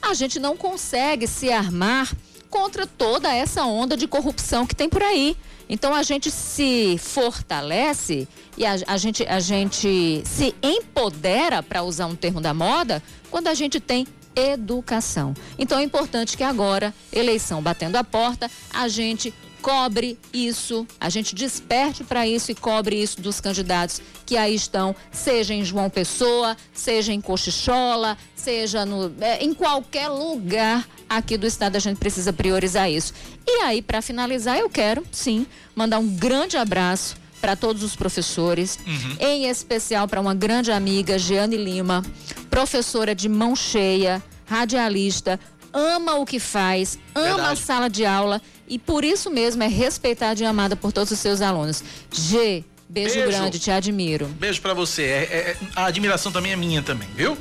[0.02, 2.12] a gente não consegue se armar
[2.50, 5.36] contra toda essa onda de corrupção que tem por aí.
[5.68, 12.06] Então a gente se fortalece e a, a gente, a gente se empodera, para usar
[12.06, 15.34] um termo da moda, quando a gente tem educação.
[15.58, 21.34] Então é importante que agora, eleição batendo a porta, a gente cobre isso, a gente
[21.34, 26.58] desperte para isso e cobre isso dos candidatos que aí estão, seja em João Pessoa,
[26.74, 32.34] seja em Cochichola, seja no, é, em qualquer lugar aqui do estado, a gente precisa
[32.34, 33.14] priorizar isso.
[33.48, 38.80] E aí, para finalizar, eu quero, sim, mandar um grande abraço para todos os professores,
[38.88, 39.18] uhum.
[39.20, 42.02] em especial para uma grande amiga, Jeane Lima,
[42.50, 45.38] professora de mão cheia, radialista,
[45.74, 47.52] ama o que faz, ama Verdade.
[47.52, 51.20] a sala de aula e por isso mesmo é respeitada e amada por todos os
[51.20, 51.84] seus alunos.
[52.10, 54.28] G, Beijo, Beijo, grande, te admiro.
[54.28, 55.04] Beijo para você.
[55.04, 57.38] É, é, a admiração também é minha também, viu?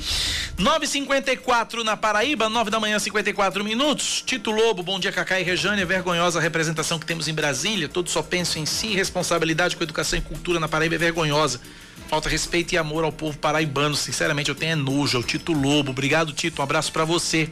[0.59, 4.23] 9:54 na Paraíba, 9 da manhã, 54 minutos.
[4.25, 5.83] Tito Lobo, bom dia, Cacá e Rejane.
[5.83, 7.89] É vergonhosa a representação que temos em Brasília.
[7.89, 8.95] Todos só pensam em si.
[8.95, 11.61] Responsabilidade com educação e cultura na Paraíba é vergonhosa.
[12.09, 13.95] Falta respeito e amor ao povo paraibano.
[13.95, 15.19] Sinceramente, eu tenho é nojo.
[15.19, 15.91] É o Tito Lobo.
[15.91, 16.61] Obrigado, Tito.
[16.61, 17.51] Um abraço para você.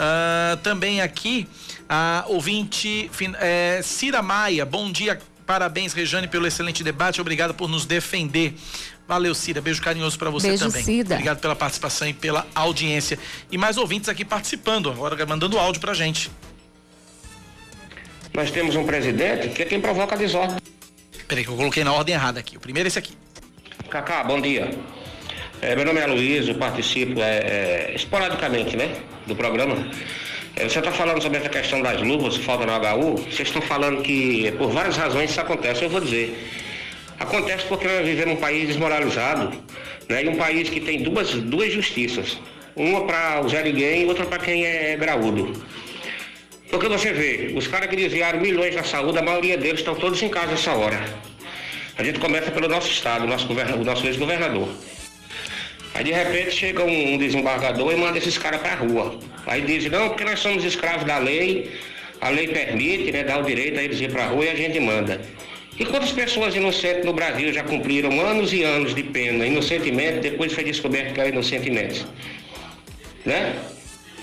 [0.00, 1.46] Uh, também aqui,
[1.86, 7.84] a ouvinte é, Cira Maia, bom dia, parabéns Rejane pelo excelente debate, obrigado por nos
[7.84, 8.54] defender.
[9.08, 9.60] Valeu, Cira.
[9.60, 10.84] Beijo carinhoso para você Beijo, também.
[10.84, 11.16] Cida.
[11.16, 13.18] Obrigado pela participação e pela audiência.
[13.50, 16.30] E mais ouvintes aqui participando, agora mandando áudio pra gente.
[18.32, 20.58] Nós temos um presidente que é quem provoca a desordem.
[21.26, 22.56] Peraí, que eu coloquei na ordem errada aqui.
[22.56, 23.14] O primeiro é esse aqui.
[23.90, 24.70] Cacá, bom dia.
[25.60, 28.94] É, meu nome é Luiz, eu participo é, é, esporadicamente, né,
[29.26, 29.74] do programa.
[30.56, 33.16] É, você está falando sobre essa questão das luvas que falta no HU.
[33.16, 35.82] Vocês estão falando que por várias razões isso acontece.
[35.82, 36.36] Eu vou dizer.
[37.18, 39.52] Acontece porque nós vivemos um país desmoralizado,
[40.08, 42.38] né, e um país que tem duas, duas justiças.
[42.74, 45.52] Uma para o Zé e outra para quem é graúdo.
[46.70, 50.22] Porque você vê, os caras que desviaram milhões da saúde, a maioria deles estão todos
[50.22, 50.98] em casa nessa hora.
[51.98, 54.68] A gente começa pelo nosso estado, nosso, o nosso ex-governador.
[55.94, 59.18] Aí de repente chega um desembargador e manda esses caras pra rua.
[59.46, 61.70] Aí diz, não, porque nós somos escravos da lei,
[62.20, 64.78] a lei permite, né, dá o direito a eles ir pra rua e a gente
[64.78, 65.20] manda.
[65.78, 70.52] E quantas pessoas inocentes no Brasil já cumpriram anos e anos de pena, inocentemente, depois
[70.52, 72.04] foi descoberto que era inocentemente?
[73.24, 73.56] Né?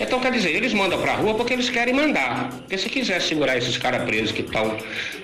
[0.00, 2.50] Então, quer dizer, eles mandam para a rua porque eles querem mandar.
[2.50, 4.76] Porque se quiser segurar esses caras presos que estão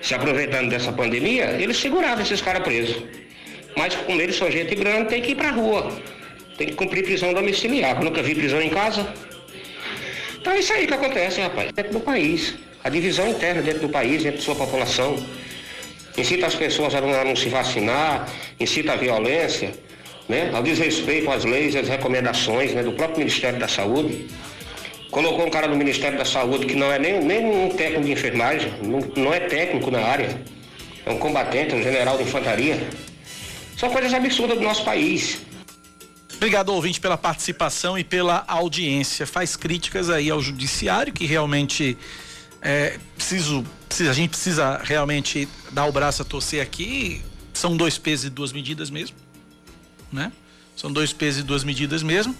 [0.02, 2.96] se aproveitando dessa pandemia, eles seguravam esses caras presos.
[3.76, 5.96] Mas como eles são gente grande, tem que ir para a rua.
[6.56, 8.02] Tem que cumprir prisão domiciliar.
[8.02, 9.06] Nunca vi prisão em casa.
[10.40, 11.72] Então é isso aí que acontece, rapaz.
[11.72, 12.54] Dentro do país.
[12.82, 15.16] A divisão interna dentro do país, dentro da sua população.
[16.16, 18.28] Incita as pessoas a não, a não se vacinar,
[18.60, 19.72] incita a violência,
[20.28, 20.50] né?
[20.54, 22.82] ao desrespeito às leis às recomendações né?
[22.82, 24.28] do próprio Ministério da Saúde.
[25.10, 28.12] Colocou um cara do Ministério da Saúde que não é nem, nem um técnico de
[28.12, 30.40] enfermagem, não, não é técnico na área,
[31.06, 32.78] é um combatente, um general de infantaria.
[33.76, 35.40] São coisas absurdas do nosso país.
[36.36, 39.26] Obrigado, ouvinte, pela participação e pela audiência.
[39.26, 41.96] Faz críticas aí ao judiciário, que realmente
[42.60, 43.64] é, preciso,
[44.00, 47.22] a gente precisa realmente dar o braço a torcer aqui.
[47.52, 49.16] São dois pesos e duas medidas mesmo,
[50.12, 50.32] né?
[50.76, 52.36] São dois pesos e duas medidas mesmo.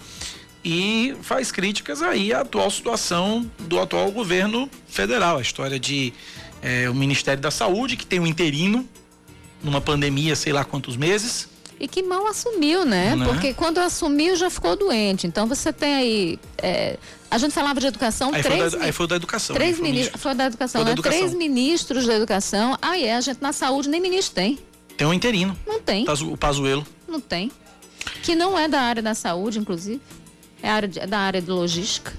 [0.63, 5.37] E faz críticas aí à atual situação do atual governo federal.
[5.37, 6.13] A história de
[6.61, 8.87] é, o Ministério da Saúde, que tem um interino
[9.63, 13.15] numa pandemia, sei lá quantos meses e que mal assumiu, né?
[13.15, 13.25] né?
[13.25, 15.27] Porque quando assumiu já ficou doente.
[15.27, 16.39] Então você tem aí.
[16.57, 16.97] É,
[17.29, 18.33] a gente falava de educação.
[18.33, 19.55] Aí, três, foi, da, aí foi da educação.
[19.55, 20.21] Três ministros.
[20.21, 20.93] Foi da educação, foi da né?
[20.93, 21.19] Educação.
[21.19, 22.77] Três ministros da educação.
[22.81, 24.59] Aí é, a gente na saúde nem ministro tem.
[24.97, 25.57] Tem um interino.
[25.67, 26.05] Não tem.
[26.07, 26.85] O Pazuelo.
[27.07, 27.51] Não tem.
[28.23, 30.01] Que não é da área da saúde, inclusive.
[30.63, 32.13] É, área de, é da área de logística.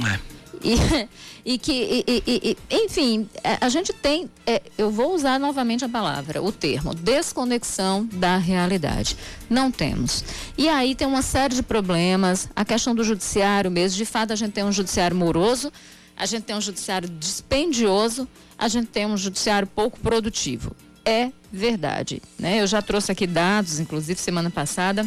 [0.00, 0.18] É.
[0.62, 0.76] E,
[1.44, 5.88] e que, e, e, enfim, é, a gente tem, é, eu vou usar novamente a
[5.88, 9.16] palavra, o termo, desconexão da realidade.
[9.50, 10.24] Não temos.
[10.56, 14.36] E aí tem uma série de problemas, a questão do judiciário mesmo, de fato a
[14.36, 15.72] gente tem um judiciário moroso,
[16.16, 20.76] a gente tem um judiciário dispendioso, a gente tem um judiciário pouco produtivo.
[21.04, 22.22] É verdade.
[22.38, 22.60] Né?
[22.60, 25.04] Eu já trouxe aqui dados, inclusive semana passada,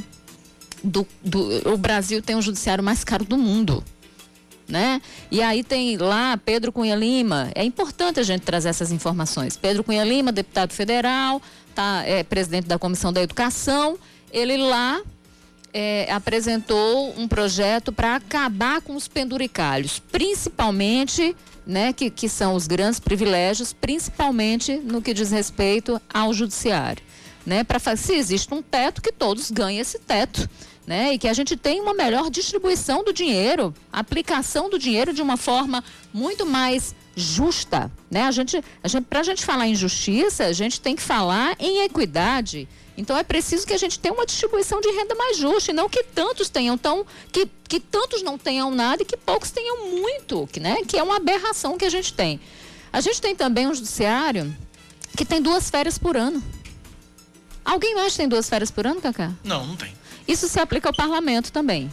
[0.84, 3.82] do, do, o Brasil tem o judiciário mais caro do mundo
[4.68, 5.02] né?
[5.30, 7.50] E aí tem lá Pedro Cunha Lima.
[7.54, 9.58] É importante a gente trazer essas informações.
[9.58, 11.42] Pedro Cunha Lima, deputado federal,
[11.74, 13.98] tá, é presidente da Comissão da Educação.
[14.32, 15.02] Ele lá
[15.74, 22.66] é, apresentou um projeto para acabar com os penduricalhos, principalmente né, que, que são os
[22.66, 27.04] grandes privilégios, principalmente no que diz respeito ao judiciário.
[27.46, 30.50] Né, para se existe um teto, que todos ganhem esse teto.
[30.86, 35.22] Né, e que a gente tenha uma melhor distribuição do dinheiro, aplicação do dinheiro de
[35.22, 37.92] uma forma muito mais justa.
[38.12, 38.22] Né?
[38.22, 41.56] A gente, a gente, Para a gente falar em justiça, a gente tem que falar
[41.60, 42.68] em equidade.
[42.98, 45.90] Então é preciso que a gente tenha uma distribuição de renda mais justa, e não
[45.90, 47.06] que tantos tenham tão.
[47.32, 50.78] que, que tantos não tenham nada e que poucos tenham muito, que, né?
[50.88, 52.40] que é uma aberração que a gente tem.
[52.92, 54.56] A gente tem também um judiciário
[55.18, 56.42] que tem duas férias por ano.
[57.64, 59.34] Alguém mais tem duas férias por ano, Cacá?
[59.44, 59.92] Não, não tem.
[60.28, 61.90] Isso se aplica ao parlamento também.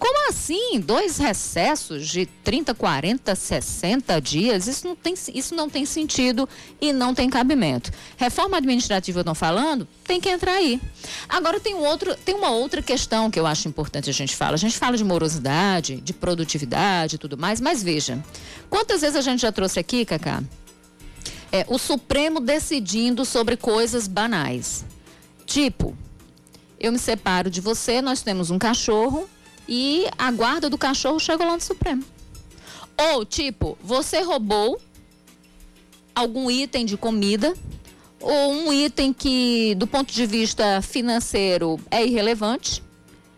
[0.00, 0.80] Como assim?
[0.80, 4.66] Dois recessos de 30, 40, 60 dias?
[4.66, 6.48] Isso não tem, isso não tem sentido
[6.80, 7.90] e não tem cabimento.
[8.16, 10.80] Reforma administrativa, eu falando, tem que entrar aí.
[11.28, 14.54] Agora tem, um outro, tem uma outra questão que eu acho importante a gente falar.
[14.54, 18.24] A gente fala de morosidade, de produtividade e tudo mais, mas veja,
[18.70, 20.42] quantas vezes a gente já trouxe aqui, Cacá?
[21.52, 24.82] É, o Supremo decidindo sobre coisas banais.
[25.44, 25.94] Tipo,
[26.80, 29.28] eu me separo de você, nós temos um cachorro
[29.68, 32.02] e a guarda do cachorro chegou lá no Supremo.
[32.96, 34.80] Ou, tipo, você roubou
[36.14, 37.54] algum item de comida
[38.18, 42.82] ou um item que, do ponto de vista financeiro, é irrelevante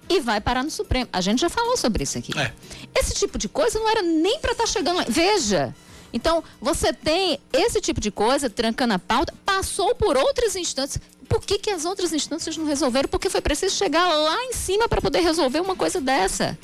[0.08, 1.08] e vai parar no Supremo.
[1.12, 2.32] A gente já falou sobre isso aqui.
[2.38, 2.52] É.
[2.94, 5.04] Esse tipo de coisa não era nem para estar tá chegando lá.
[5.08, 5.74] Veja.
[6.12, 11.00] Então, você tem esse tipo de coisa trancando a pauta, passou por outras instâncias
[11.32, 13.08] por que, que as outras instâncias não resolveram?
[13.08, 16.58] Porque foi preciso chegar lá em cima para poder resolver uma coisa dessa.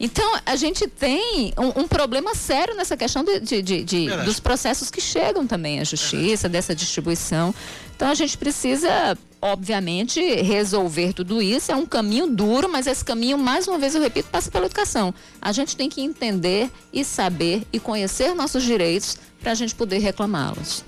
[0.00, 4.40] Então, a gente tem um, um problema sério nessa questão de, de, de, de dos
[4.40, 7.54] processos que chegam também à justiça, dessa distribuição.
[7.94, 11.72] Então, a gente precisa, obviamente, resolver tudo isso.
[11.72, 15.14] É um caminho duro, mas esse caminho, mais uma vez eu repito, passa pela educação.
[15.40, 19.98] A gente tem que entender e saber e conhecer nossos direitos para a gente poder
[19.98, 20.84] reclamá-los.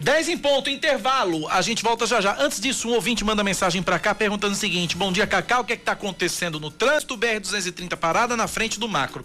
[0.00, 1.46] 10 em ponto, intervalo.
[1.48, 2.34] A gente volta já já.
[2.40, 5.60] Antes disso, um ouvinte manda mensagem para cá perguntando o seguinte: Bom dia, Cacau.
[5.60, 9.22] O que é que tá acontecendo no trânsito BR-230 parada na frente do macro?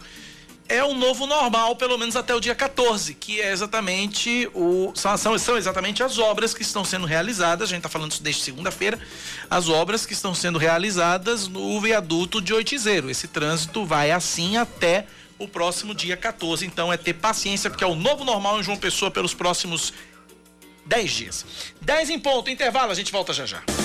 [0.68, 4.92] É o novo normal, pelo menos até o dia 14, que é exatamente o.
[4.96, 7.70] São, são, exatamente as obras que estão sendo realizadas.
[7.70, 9.00] A gente está falando isso desde segunda-feira.
[9.48, 13.12] As obras que estão sendo realizadas no viaduto de Oitizeiro.
[13.12, 15.06] Esse trânsito vai assim até
[15.38, 16.66] o próximo dia 14.
[16.66, 19.94] Então é ter paciência, porque é o novo normal em João Pessoa pelos próximos
[20.88, 21.46] 10 dias.
[21.80, 23.85] 10 em ponto, intervalo, a gente volta já já.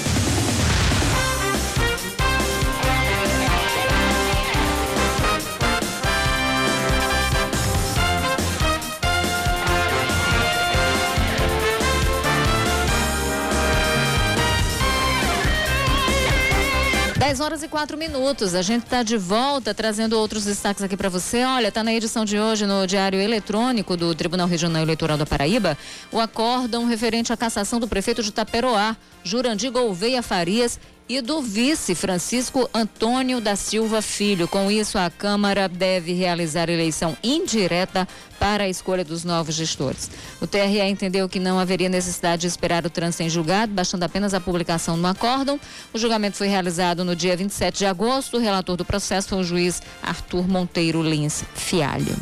[17.31, 18.57] 10 horas e 4 minutos.
[18.57, 21.45] A gente está de volta trazendo outros destaques aqui para você.
[21.45, 25.79] Olha, está na edição de hoje no Diário Eletrônico do Tribunal Regional Eleitoral da Paraíba
[26.11, 31.93] o acórdão referente à cassação do prefeito de Taperoá, Jurandir Gouveia Farias e do vice
[31.97, 34.47] Francisco Antônio da Silva Filho.
[34.47, 38.07] Com isso, a Câmara deve realizar eleição indireta
[38.39, 40.09] para a escolha dos novos gestores.
[40.41, 44.33] O TRE entendeu que não haveria necessidade de esperar o trânsito em julgado, bastando apenas
[44.35, 45.59] a publicação no acórdão.
[45.93, 48.37] O julgamento foi realizado no dia 27 de agosto.
[48.37, 52.17] O relator do processo foi o juiz Arthur Monteiro Lins Fialho.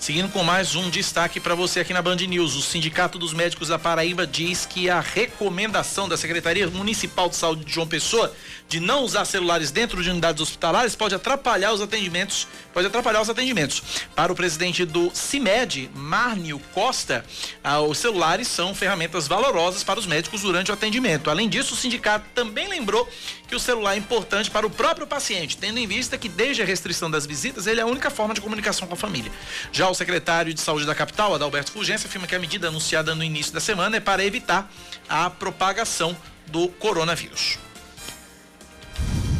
[0.00, 2.56] Seguindo com mais um destaque para você aqui na Band News.
[2.56, 7.66] O Sindicato dos Médicos da Paraíba diz que a recomendação da Secretaria Municipal de Saúde
[7.66, 8.34] de João Pessoa
[8.66, 13.28] de não usar celulares dentro de unidades hospitalares pode atrapalhar os atendimentos, pode atrapalhar os
[13.28, 13.82] atendimentos.
[14.16, 17.22] Para o presidente do CIMED, Márnio Costa,
[17.62, 21.28] ah, os celulares são ferramentas valorosas para os médicos durante o atendimento.
[21.28, 23.06] Além disso, o sindicato também lembrou
[23.50, 26.64] que o celular é importante para o próprio paciente, tendo em vista que desde a
[26.64, 29.32] restrição das visitas, ele é a única forma de comunicação com a família.
[29.72, 33.24] Já o secretário de Saúde da capital, Adalberto Fulgência, afirma que a medida anunciada no
[33.24, 34.70] início da semana é para evitar
[35.08, 37.58] a propagação do coronavírus.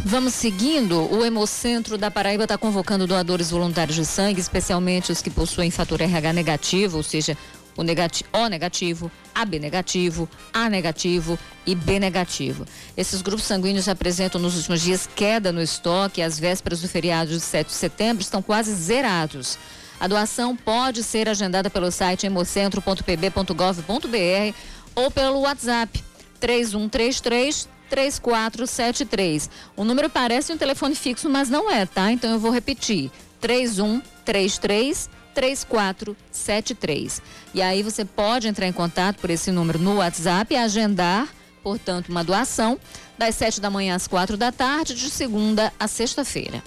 [0.04, 1.02] Vamos seguindo.
[1.14, 6.00] O Hemocentro da Paraíba está convocando doadores voluntários de sangue, especialmente os que possuem fator
[6.00, 7.36] RH negativo, ou seja,
[7.76, 12.66] o, negati o negativo, AB negativo, A negativo e B negativo.
[12.96, 16.22] Esses grupos sanguíneos apresentam nos últimos dias queda no estoque.
[16.22, 19.58] Às vésperas do feriado de 7 de setembro estão quase zerados.
[19.98, 24.56] A doação pode ser agendada pelo site hemocentro.pb.gov.br
[24.94, 26.02] ou pelo WhatsApp
[26.40, 29.50] 3133 3473.
[29.76, 32.10] O número parece um telefone fixo, mas não é, tá?
[32.12, 37.22] Então eu vou repetir: 3133 3473.
[37.54, 41.26] E aí você pode entrar em contato por esse número no WhatsApp e agendar,
[41.62, 42.78] portanto, uma doação
[43.16, 46.62] das 7 da manhã às quatro da tarde, de segunda a sexta-feira.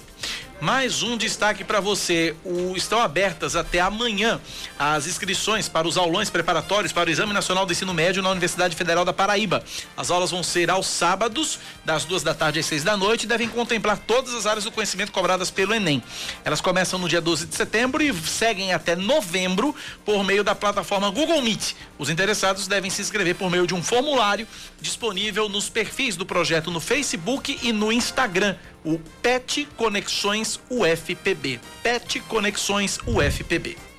[0.63, 2.33] Mais um destaque para você.
[2.45, 4.39] O, estão abertas até amanhã
[4.79, 8.73] as inscrições para os aulões preparatórios para o Exame Nacional do Ensino Médio na Universidade
[8.73, 9.61] Federal da Paraíba.
[9.97, 13.27] As aulas vão ser aos sábados, das duas da tarde às seis da noite, e
[13.27, 16.01] devem contemplar todas as áreas do conhecimento cobradas pelo Enem.
[16.45, 21.09] Elas começam no dia 12 de setembro e seguem até novembro por meio da plataforma
[21.09, 21.73] Google Meet.
[21.99, 24.47] Os interessados devem se inscrever por meio de um formulário
[24.79, 31.59] disponível nos perfis do projeto no Facebook e no Instagram, o PET Conexões UFPB.
[31.81, 33.92] PET Conexões UFPB.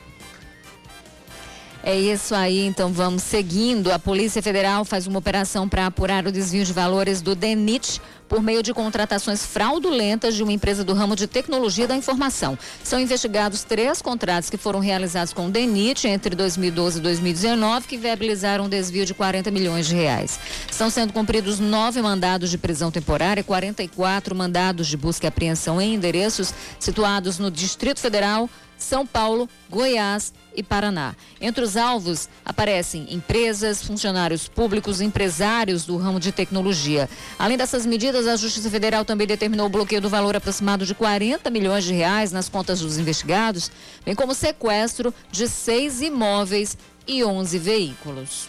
[1.87, 3.93] É isso aí, então vamos seguindo.
[3.93, 8.43] A Polícia Federal faz uma operação para apurar o desvio de valores do DENIT por
[8.43, 12.59] meio de contratações fraudulentas de uma empresa do ramo de tecnologia da informação.
[12.83, 17.99] São investigados três contratos que foram realizados com o DENIT entre 2012 e 2019, que
[17.99, 20.41] viabilizaram um desvio de 40 milhões de reais.
[20.71, 25.79] Estão sendo cumpridos nove mandados de prisão temporária e 44 mandados de busca e apreensão
[25.83, 28.49] em endereços situados no Distrito Federal,
[28.85, 31.17] são Paulo, Goiás e Paraná.
[31.41, 37.09] Entre os alvos aparecem empresas, funcionários públicos, empresários do ramo de tecnologia.
[37.39, 41.51] Além dessas medidas, a Justiça Federal também determinou o bloqueio do valor aproximado de 40
[41.51, 43.71] milhões de reais nas contas dos investigados,
[44.05, 46.77] bem como sequestro de seis imóveis
[47.07, 48.47] e 11 veículos.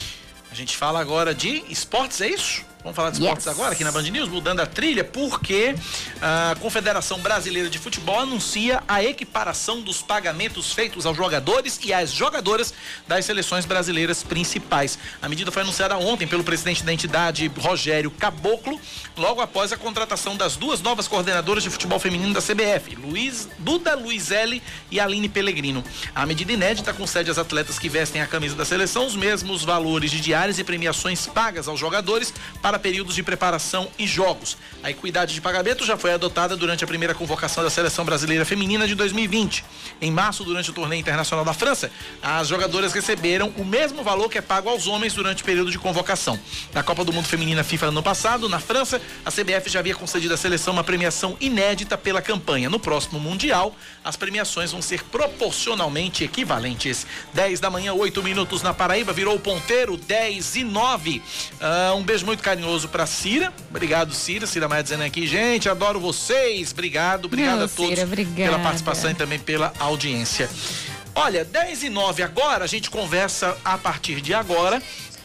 [0.52, 2.64] A gente fala agora de esportes, é isso?
[2.86, 3.56] Vamos falar de esportes yes.
[3.56, 5.74] agora aqui na Band News, mudando a trilha, porque
[6.22, 12.12] a Confederação Brasileira de Futebol anuncia a equiparação dos pagamentos feitos aos jogadores e às
[12.12, 12.76] jogadoras
[13.08, 15.00] das seleções brasileiras principais.
[15.20, 18.80] A medida foi anunciada ontem pelo presidente da entidade, Rogério Caboclo,
[19.18, 23.96] logo após a contratação das duas novas coordenadoras de futebol feminino da CBF, Luiz, Duda
[23.96, 24.62] Luizelli
[24.92, 25.84] e Aline Pellegrino.
[26.14, 30.12] A medida inédita concede às atletas que vestem a camisa da seleção os mesmos valores
[30.12, 32.32] de diárias e premiações pagas aos jogadores
[32.62, 34.58] para para períodos de preparação e jogos.
[34.84, 38.88] A equidade de pagamento já foi adotada durante a primeira convocação da seleção brasileira feminina
[38.88, 39.64] de 2020.
[40.02, 41.90] Em março, durante o torneio internacional da França,
[42.22, 45.80] as jogadoras receberam o mesmo valor que é pago aos homens durante o período de
[45.80, 46.40] convocação.
[46.74, 50.34] Na Copa do Mundo Feminina FIFA ano passado, na França, a CBF já havia concedido
[50.34, 52.70] à seleção uma premiação inédita pela campanha.
[52.70, 57.08] No próximo Mundial, as premiações vão ser proporcionalmente equivalentes.
[57.34, 61.18] 10 da manhã, 8 minutos na Paraíba, virou ponteiro, 10 e 9.
[61.18, 61.22] Uh,
[61.62, 63.54] ah, um beijo muito carinhoso carinhoso pra Cira.
[63.70, 64.48] Obrigado, Cira.
[64.48, 66.72] Cira Maia dizendo aqui, gente, adoro vocês.
[66.72, 70.50] Obrigado, obrigado a todos Cira, pela participação e também pela audiência.
[71.14, 74.82] Olha, 10 e 9 agora, a gente conversa a partir de agora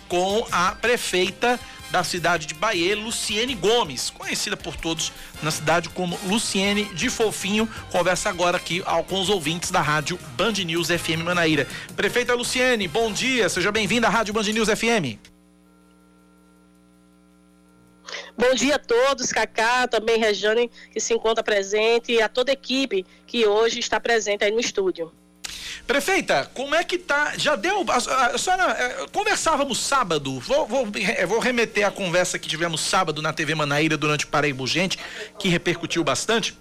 [0.06, 1.58] com a prefeita
[1.90, 5.10] da cidade de Bahia, Luciene Gomes, conhecida por todos
[5.42, 7.68] na cidade como Luciene de Fofinho.
[7.90, 11.66] Conversa agora aqui com os ouvintes da rádio Band News FM Manaíra.
[11.96, 15.29] Prefeita Luciene, bom dia, seja bem-vinda à rádio Band News FM.
[18.36, 22.54] Bom dia a todos, Cacá, também Regiane, que se encontra presente, e a toda a
[22.54, 25.12] equipe que hoje está presente aí no estúdio.
[25.86, 27.32] Prefeita, como é que tá?
[27.36, 27.84] Já deu.
[27.88, 30.86] A, senhora, é, conversávamos sábado, vou, vou,
[31.26, 34.98] vou, remeter a conversa que tivemos sábado na TV Manaíra durante o Paraíba Gente,
[35.38, 36.56] que repercutiu bastante.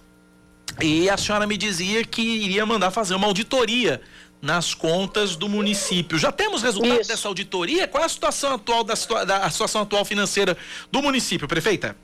[0.81, 4.01] E a senhora me dizia que iria mandar fazer uma auditoria
[4.41, 6.17] nas contas do município.
[6.17, 7.09] Já temos resultado Isso.
[7.09, 7.87] dessa auditoria?
[7.87, 8.93] Qual é a situação atual da,
[9.25, 10.57] da situação atual financeira
[10.91, 11.95] do município, prefeita?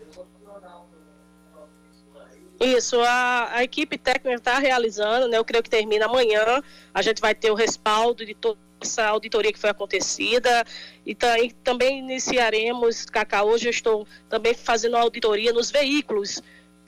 [2.60, 5.38] Isso, a, a equipe técnica está realizando, né?
[5.38, 6.62] Eu creio que termina amanhã.
[6.94, 10.64] A gente vai ter o respaldo de toda essa auditoria que foi acontecida
[11.06, 16.42] e, tá, e também iniciaremos, Cacá, hoje eu estou também fazendo auditoria nos veículos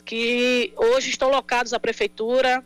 [0.06, 2.64] que hoje estão locados à prefeitura,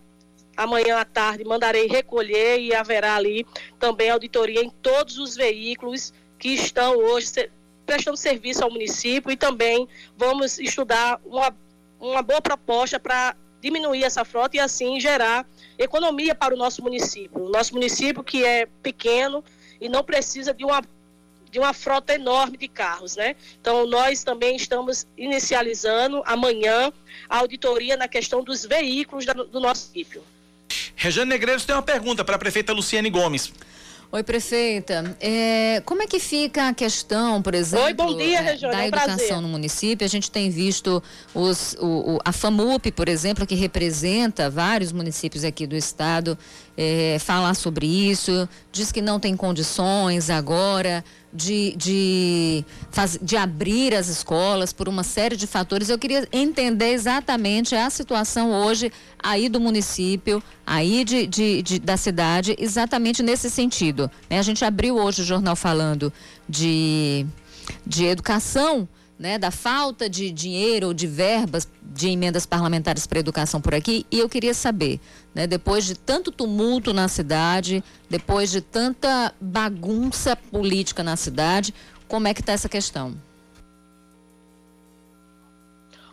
[0.55, 3.45] Amanhã à tarde mandarei recolher e haverá ali
[3.79, 7.49] também auditoria em todos os veículos que estão hoje
[7.85, 9.87] prestando serviço ao município e também
[10.17, 11.55] vamos estudar uma,
[11.99, 15.45] uma boa proposta para diminuir essa frota e assim gerar
[15.77, 17.45] economia para o nosso município.
[17.45, 19.43] O nosso município que é pequeno
[19.79, 20.81] e não precisa de uma
[21.51, 23.35] de uma frota enorme de carros, né?
[23.59, 26.93] Então nós também estamos inicializando amanhã
[27.27, 30.23] a auditoria na questão dos veículos do nosso município.
[30.95, 33.51] Rejane Negreiros tem uma pergunta para a prefeita Luciane Gomes.
[34.13, 35.15] Oi, prefeita.
[35.21, 38.87] É, como é que fica a questão, por exemplo, Oi, bom dia, é, da é
[38.87, 39.41] educação prazer.
[39.41, 40.03] no município?
[40.03, 41.01] A gente tem visto
[41.33, 46.37] os, o, o, a FAMUP, por exemplo, que representa vários municípios aqui do estado,
[46.83, 53.93] é, falar sobre isso, diz que não tem condições agora de, de, faz, de abrir
[53.93, 55.89] as escolas por uma série de fatores.
[55.89, 61.97] Eu queria entender exatamente a situação hoje aí do município, aí de, de, de da
[61.97, 64.09] cidade, exatamente nesse sentido.
[64.27, 64.39] Né?
[64.39, 66.11] A gente abriu hoje o jornal falando
[66.49, 67.27] de,
[67.85, 68.89] de educação
[69.21, 74.03] né, da falta de dinheiro ou de verbas de emendas parlamentares para educação por aqui
[74.09, 74.99] e eu queria saber,
[75.33, 81.73] né, depois de tanto tumulto na cidade, depois de tanta bagunça política na cidade,
[82.07, 83.15] como é que está essa questão?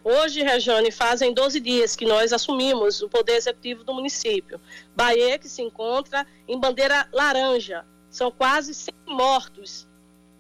[0.05, 4.59] Hoje, Rejane, fazem 12 dias que nós assumimos o poder executivo do município.
[4.97, 7.85] Bahia, que se encontra em bandeira laranja.
[8.09, 9.87] São quase 100 mortos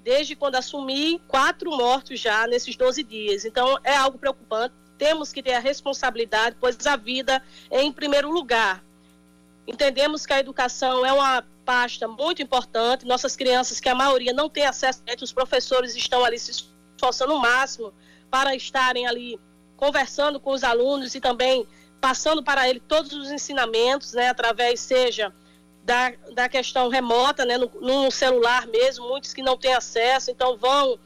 [0.02, 3.44] desde quando assumi, quatro mortos já nesses 12 dias.
[3.44, 4.74] Então, é algo preocupante.
[4.98, 8.84] Temos que ter a responsabilidade, pois a vida é em primeiro lugar.
[9.66, 13.06] Entendemos que a educação é uma pasta muito importante.
[13.06, 17.38] Nossas crianças, que a maioria não tem acesso, os professores estão ali se esforçando o
[17.38, 17.92] máximo
[18.30, 19.38] para estarem ali
[19.76, 21.66] conversando com os alunos e também
[22.00, 25.32] passando para ele todos os ensinamentos, né, através seja
[25.84, 30.56] da, da questão remota, né, no, no celular mesmo, muitos que não têm acesso, então
[30.56, 30.98] vão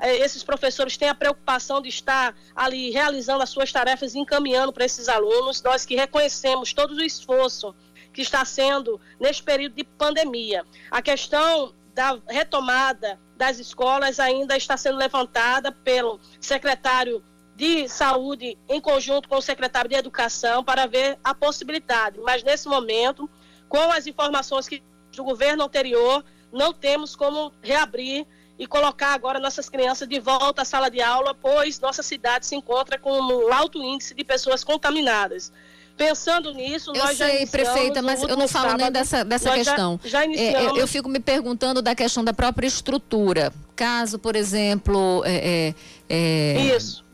[0.00, 4.84] esses professores têm a preocupação de estar ali realizando as suas tarefas e encaminhando para
[4.84, 5.62] esses alunos.
[5.62, 7.74] Nós que reconhecemos todo o esforço
[8.12, 10.64] que está sendo neste período de pandemia.
[10.90, 17.24] A questão da retomada das escolas ainda está sendo levantada pelo secretário
[17.54, 22.20] de Saúde em conjunto com o secretário de Educação para ver a possibilidade.
[22.20, 23.28] Mas nesse momento
[23.68, 24.82] com as informações que
[25.16, 28.26] do governo anterior, não temos como reabrir
[28.58, 32.54] e colocar agora nossas crianças de volta à sala de aula, pois nossa cidade se
[32.54, 35.52] encontra com um alto índice de pessoas contaminadas.
[35.96, 39.50] Pensando nisso, eu nós sei, já prefeita, mas eu não falo sábado, nem dessa, dessa
[39.52, 39.98] questão.
[40.02, 40.60] Já, já iniciamos...
[40.60, 43.50] é, eu, eu, fico me perguntando da questão da própria estrutura.
[43.74, 45.74] Caso, por exemplo, é,
[46.08, 47.05] é, Isso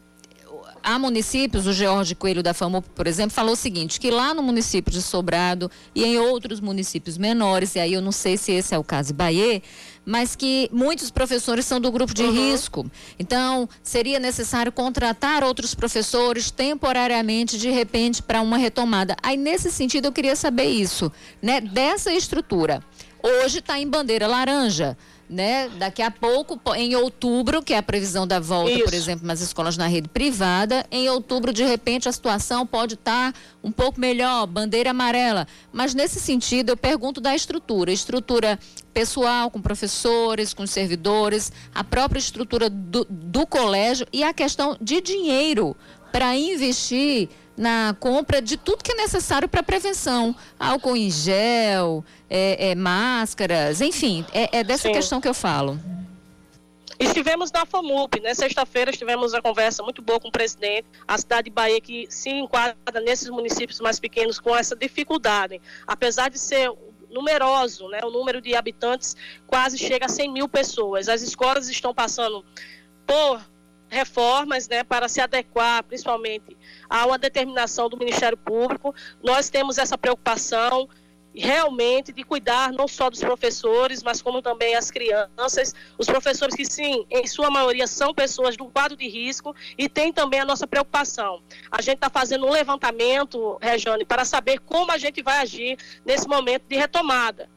[0.82, 4.42] há municípios, o George Coelho da FAMUP, por exemplo, falou o seguinte, que lá no
[4.42, 8.74] município de Sobrado e em outros municípios menores, e aí eu não sei se esse
[8.74, 9.62] é o caso de Bahia,
[10.04, 12.32] mas que muitos professores são do grupo de uhum.
[12.32, 12.90] risco.
[13.18, 19.16] Então, seria necessário contratar outros professores temporariamente, de repente, para uma retomada.
[19.22, 21.10] Aí, nesse sentido, eu queria saber isso,
[21.40, 21.60] né?
[21.60, 22.82] Dessa estrutura.
[23.22, 24.96] Hoje está em bandeira laranja
[25.32, 25.70] né?
[25.78, 28.84] Daqui a pouco, em outubro, que é a previsão da volta, Isso.
[28.84, 33.32] por exemplo, nas escolas na rede privada, em outubro, de repente, a situação pode estar
[33.32, 35.48] tá um pouco melhor, bandeira amarela.
[35.72, 38.58] Mas nesse sentido, eu pergunto da estrutura, estrutura
[38.92, 45.00] pessoal, com professores, com servidores, a própria estrutura do, do colégio e a questão de
[45.00, 45.74] dinheiro
[46.12, 47.30] para investir
[47.62, 50.34] na compra de tudo que é necessário para prevenção.
[50.58, 54.94] Álcool em gel, é, é, máscaras, enfim, é, é dessa Sim.
[54.94, 55.78] questão que eu falo.
[56.98, 58.34] Estivemos na FAMUP, né?
[58.34, 60.86] Sexta-feira tivemos uma conversa muito boa com o presidente.
[61.06, 65.60] A cidade de Bahia que se enquadra nesses municípios mais pequenos com essa dificuldade.
[65.86, 66.70] Apesar de ser
[67.10, 68.00] numeroso, né?
[68.04, 71.08] O número de habitantes quase chega a 100 mil pessoas.
[71.08, 72.44] As escolas estão passando
[73.06, 73.40] por
[73.92, 76.56] reformas né, para se adequar, principalmente,
[76.88, 78.94] a uma determinação do Ministério Público.
[79.22, 80.88] Nós temos essa preocupação
[81.34, 86.64] realmente de cuidar não só dos professores, mas como também as crianças, os professores que
[86.64, 90.66] sim, em sua maioria são pessoas do quadro de risco e tem também a nossa
[90.66, 91.42] preocupação.
[91.70, 96.26] A gente está fazendo um levantamento, Regiane, para saber como a gente vai agir nesse
[96.26, 97.48] momento de retomada.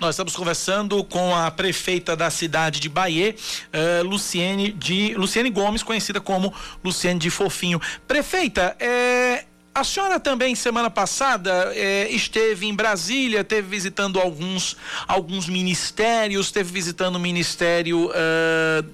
[0.00, 3.34] Nós estamos conversando com a prefeita da cidade de Bahia,
[3.68, 7.78] uh, Luciene, de, Luciene Gomes, conhecida como Luciene de Fofinho.
[8.08, 9.44] Prefeita, é,
[9.74, 14.76] a senhora também, semana passada, eh, esteve em Brasília, esteve visitando alguns,
[15.06, 18.84] alguns ministérios, esteve visitando o Ministério é,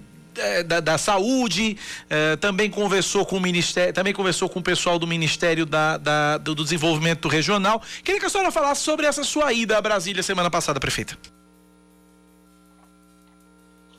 [0.62, 1.76] da, da, Saúde,
[2.09, 6.39] é, também conversou com o Ministério, também conversou com o pessoal do Ministério da, da,
[6.39, 7.82] do Desenvolvimento Regional.
[8.05, 11.16] Queria que a senhora falasse sobre essa sua ida a Brasília semana passada, prefeita.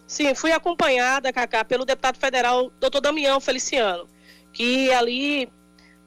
[0.08, 4.08] Sim, fui acompanhada, Cacá, pelo deputado federal, doutor Damião Feliciano,
[4.54, 5.50] que ali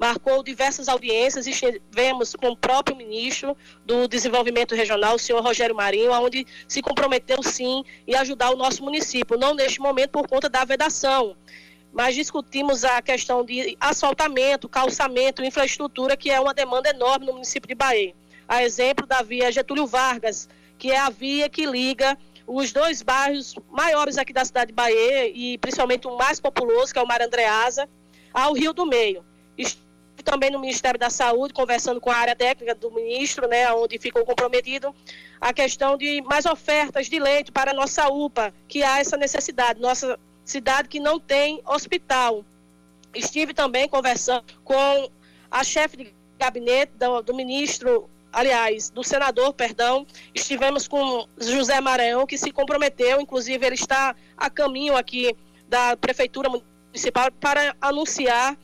[0.01, 6.11] marcou diversas audiências, estivemos com o próprio ministro do Desenvolvimento Regional, o senhor Rogério Marinho,
[6.13, 10.65] onde se comprometeu sim em ajudar o nosso município, não neste momento por conta da
[10.65, 11.37] vedação,
[11.93, 17.69] mas discutimos a questão de asfaltamento, calçamento, infraestrutura, que é uma demanda enorme no município
[17.69, 18.15] de Bahia.
[18.49, 20.49] A exemplo da via Getúlio Vargas,
[20.79, 25.29] que é a via que liga os dois bairros maiores aqui da cidade de Bahia
[25.29, 27.87] e principalmente o mais populoso, que é o Mar Andreasa,
[28.33, 29.29] ao Rio do Meio
[30.23, 34.25] também no Ministério da Saúde, conversando com a área técnica do ministro, né, onde ficou
[34.25, 34.95] comprometido
[35.41, 39.81] a questão de mais ofertas de leite para a nossa UPA, que há essa necessidade,
[39.81, 42.45] nossa cidade que não tem hospital.
[43.15, 45.11] Estive também conversando com
[45.51, 52.27] a chefe de gabinete do, do ministro aliás, do senador, perdão, estivemos com José Maranhão,
[52.27, 55.35] que se comprometeu, inclusive ele está a caminho aqui
[55.69, 58.57] da Prefeitura Municipal para anunciar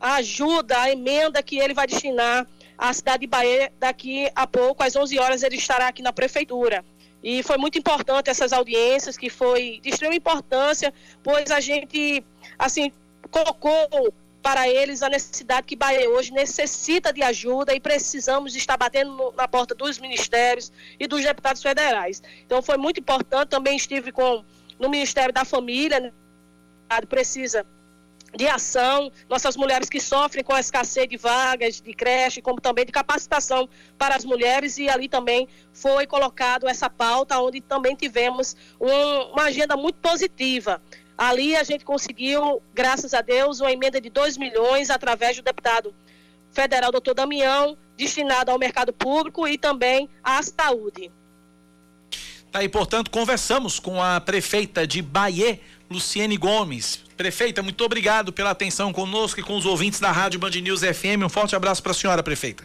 [0.00, 2.46] a ajuda, a emenda que ele vai destinar
[2.76, 6.84] à cidade de Bahia daqui a pouco, às 11 horas, ele estará aqui na Prefeitura.
[7.22, 12.24] E foi muito importante essas audiências, que foi de extrema importância, pois a gente,
[12.56, 12.92] assim,
[13.30, 19.34] colocou para eles a necessidade que Bahia hoje necessita de ajuda e precisamos estar batendo
[19.36, 22.22] na porta dos ministérios e dos deputados federais.
[22.46, 24.44] Então foi muito importante, também estive com
[24.78, 26.12] no Ministério da Família, né?
[27.08, 27.66] precisa
[28.34, 32.84] de ação, nossas mulheres que sofrem com a escassez de vagas de creche, como também
[32.84, 38.56] de capacitação para as mulheres, e ali também foi colocado essa pauta, onde também tivemos
[38.80, 40.82] um, uma agenda muito positiva.
[41.16, 45.94] Ali a gente conseguiu, graças a Deus, uma emenda de 2 milhões através do deputado
[46.52, 51.10] federal doutor Damião, destinado ao mercado público e também à saúde.
[52.52, 55.60] Tá aí, portanto, conversamos com a prefeita de Bahia,
[55.90, 57.07] Luciene Gomes.
[57.18, 61.24] Prefeita, muito obrigado pela atenção conosco e com os ouvintes da Rádio Band News FM.
[61.26, 62.62] Um forte abraço para a senhora, prefeita.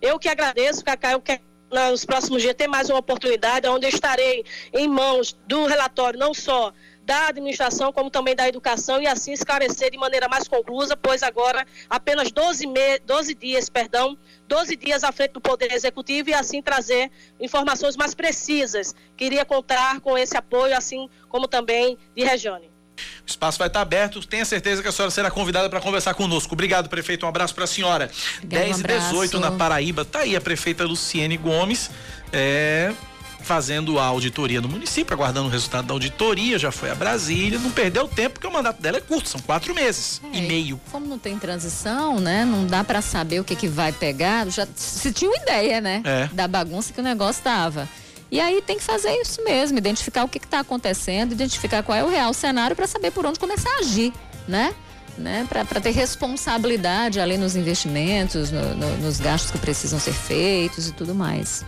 [0.00, 1.12] Eu que agradeço, Cacá.
[1.12, 1.40] Eu quero
[1.70, 4.44] nos próximos dias ter mais uma oportunidade onde eu estarei
[4.74, 6.72] em mãos do relatório, não só
[7.12, 11.66] da administração, como também da educação, e assim esclarecer de maneira mais conclusa, pois agora
[11.90, 12.98] apenas 12, me...
[13.00, 14.16] 12 dias, perdão,
[14.48, 18.94] 12 dias à frente do Poder Executivo e assim trazer informações mais precisas.
[19.14, 22.70] Queria contar com esse apoio, assim como também de Regiane.
[22.96, 24.26] O espaço vai estar aberto.
[24.26, 26.54] Tenha certeza que a senhora será convidada para conversar conosco.
[26.54, 27.26] Obrigado, prefeito.
[27.26, 28.10] Um abraço para a senhora.
[28.42, 30.02] Obrigado, 10 e 18 na Paraíba.
[30.02, 31.90] Tá aí a prefeita Luciene Gomes.
[32.32, 32.94] É,
[33.42, 37.70] fazendo a auditoria no município, aguardando o resultado da auditoria, já foi a Brasília, não
[37.70, 40.80] perdeu tempo, porque o mandato dela é curto, são quatro meses é, e meio.
[40.90, 42.44] Como não tem transição, né?
[42.44, 44.48] Não dá para saber o que, que vai pegar.
[44.48, 46.02] Já se tinha uma ideia, né?
[46.04, 46.28] É.
[46.32, 47.88] Da bagunça que o negócio tava.
[48.32, 52.02] E aí tem que fazer isso mesmo, identificar o que está acontecendo, identificar qual é
[52.02, 54.10] o real cenário para saber por onde começar a agir,
[54.48, 54.74] né?
[55.18, 60.88] Né, para ter responsabilidade ali nos investimentos, no, no, nos gastos que precisam ser feitos
[60.88, 61.66] e tudo mais.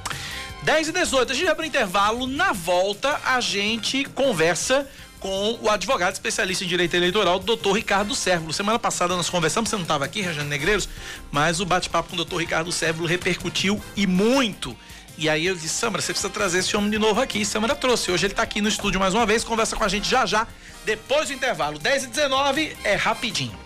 [0.64, 2.26] 10 e 18, a gente vai para intervalo.
[2.26, 4.88] Na volta, a gente conversa
[5.20, 8.50] com o advogado especialista em direito eleitoral, doutor Ricardo Sérvulo.
[8.50, 10.88] Semana passada nós conversamos, você não estava aqui, Regiane Negreiros,
[11.30, 14.74] mas o bate-papo com o doutor Ricardo Sérvulo repercutiu e muito.
[15.18, 17.44] E aí eu disse, Samara, você precisa trazer esse homem de novo aqui.
[17.44, 18.10] Samara trouxe.
[18.10, 20.46] Hoje ele está aqui no estúdio mais uma vez, conversa com a gente já já,
[20.86, 21.78] depois do intervalo.
[21.78, 23.63] 10 e 19 é rapidinho.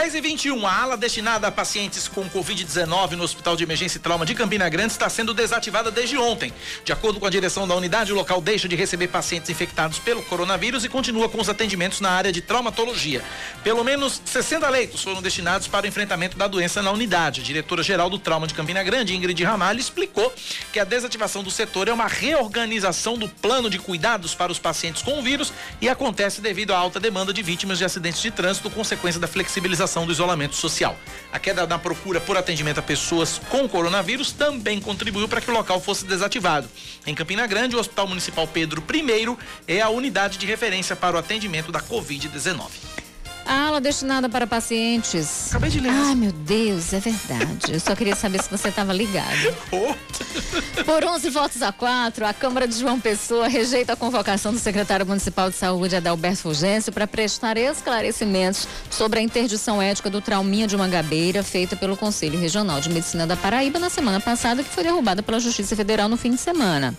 [0.00, 4.00] 10 e 21 a ala destinada a pacientes com Covid-19 no Hospital de Emergência e
[4.00, 6.54] Trauma de Campina Grande está sendo desativada desde ontem.
[6.86, 10.22] De acordo com a direção da unidade, o local deixa de receber pacientes infectados pelo
[10.22, 13.22] coronavírus e continua com os atendimentos na área de traumatologia.
[13.62, 17.42] Pelo menos 60 leitos foram destinados para o enfrentamento da doença na unidade.
[17.42, 20.32] A diretora-geral do Trauma de Campina Grande, Ingrid Ramalho, explicou
[20.72, 25.02] que a desativação do setor é uma reorganização do plano de cuidados para os pacientes
[25.02, 28.70] com o vírus e acontece devido à alta demanda de vítimas de acidentes de trânsito,
[28.70, 30.96] consequência da flexibilização do isolamento social.
[31.32, 35.54] A queda na procura por atendimento a pessoas com coronavírus também contribuiu para que o
[35.54, 36.68] local fosse desativado.
[37.06, 39.36] Em Campina Grande, o Hospital Municipal Pedro I
[39.66, 42.99] é a unidade de referência para o atendimento da Covid-19.
[43.46, 45.48] A ala destinada para pacientes.
[45.48, 45.90] Acabei de ler.
[45.90, 47.72] Ai, meu Deus, é verdade.
[47.72, 49.54] Eu só queria saber se você estava ligado.
[50.84, 55.06] Por 11 votos a 4, a Câmara de João Pessoa rejeita a convocação do secretário
[55.06, 60.76] municipal de saúde, Adalberto Fulgêncio, para prestar esclarecimentos sobre a interdição ética do trauminha de
[60.76, 65.22] Mangabeira, feita pelo Conselho Regional de Medicina da Paraíba na semana passada, que foi derrubada
[65.22, 66.94] pela Justiça Federal no fim de semana.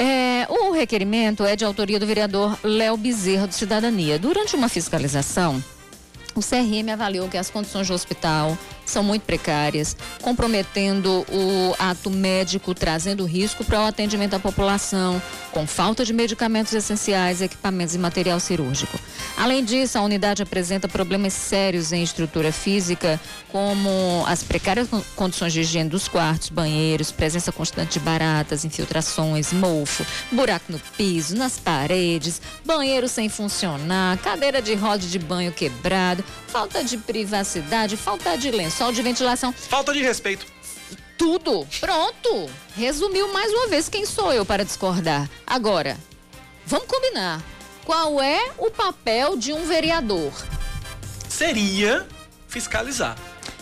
[0.00, 4.16] É, o requerimento é de autoria do vereador Léo Bezerra, do Cidadania.
[4.16, 5.60] Durante uma fiscalização,
[6.36, 8.56] o CRM avaliou que as condições do hospital
[8.88, 15.20] são muito precárias, comprometendo o ato médico, trazendo risco para o atendimento à população,
[15.52, 18.98] com falta de medicamentos essenciais, equipamentos e material cirúrgico.
[19.36, 23.20] Além disso, a unidade apresenta problemas sérios em estrutura física,
[23.50, 30.04] como as precárias condições de higiene dos quartos, banheiros, presença constante de baratas, infiltrações, mofo,
[30.32, 36.82] buraco no piso, nas paredes, banheiro sem funcionar, cadeira de roda de banho quebrado, falta
[36.82, 39.52] de privacidade, falta de lençol de ventilação.
[39.52, 40.46] Falta de respeito.
[41.16, 41.66] Tudo.
[41.80, 42.48] Pronto.
[42.76, 45.28] Resumiu mais uma vez quem sou eu para discordar.
[45.44, 45.96] Agora,
[46.64, 47.42] vamos combinar.
[47.84, 50.32] Qual é o papel de um vereador?
[51.28, 52.06] Seria
[52.46, 53.16] fiscalizar.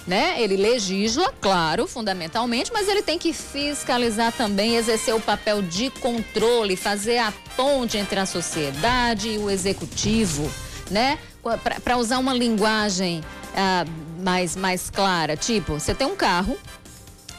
[0.06, 0.40] Né?
[0.40, 6.76] Ele legisla, claro, fundamentalmente, mas ele tem que fiscalizar também, exercer o papel de controle,
[6.76, 10.48] fazer a ponte entre a sociedade e o executivo
[10.90, 11.18] né?
[11.82, 13.22] Para usar uma linguagem
[13.54, 13.84] ah,
[14.18, 16.58] mais, mais clara, tipo, você tem um carro,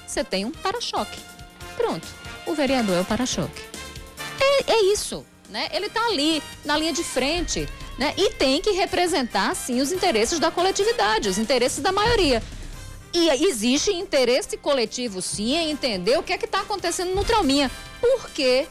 [0.06, 1.20] você tem um para-choque.
[1.76, 2.08] Pronto,
[2.46, 3.62] o vereador é o para-choque.
[4.40, 5.68] É, é isso, né?
[5.72, 7.68] Ele está ali, na linha de frente,
[7.98, 8.14] né?
[8.18, 12.42] E tem que representar, sim, os interesses da coletividade, os interesses da maioria.
[13.14, 17.72] E existe interesse coletivo, sim, em entender o que é que está acontecendo no Trauminha.
[18.00, 18.68] Por quê?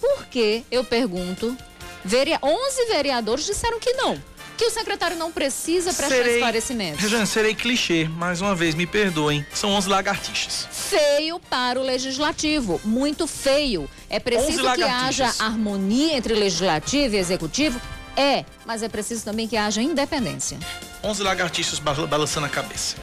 [0.00, 1.56] Por que, eu pergunto,
[2.04, 4.20] veria 11 vereadores disseram que não.
[4.60, 7.00] Que o secretário não precisa prestar serei, esclarecimentos.
[7.00, 9.42] Rejane, serei clichê, mais uma vez, me perdoem.
[9.54, 10.68] São 11 lagartixas.
[10.70, 13.88] Feio para o legislativo, muito feio.
[14.10, 17.80] É preciso que haja harmonia entre legislativo e executivo?
[18.14, 20.58] É, mas é preciso também que haja independência.
[21.02, 22.96] 11 lagartixas balançando a cabeça.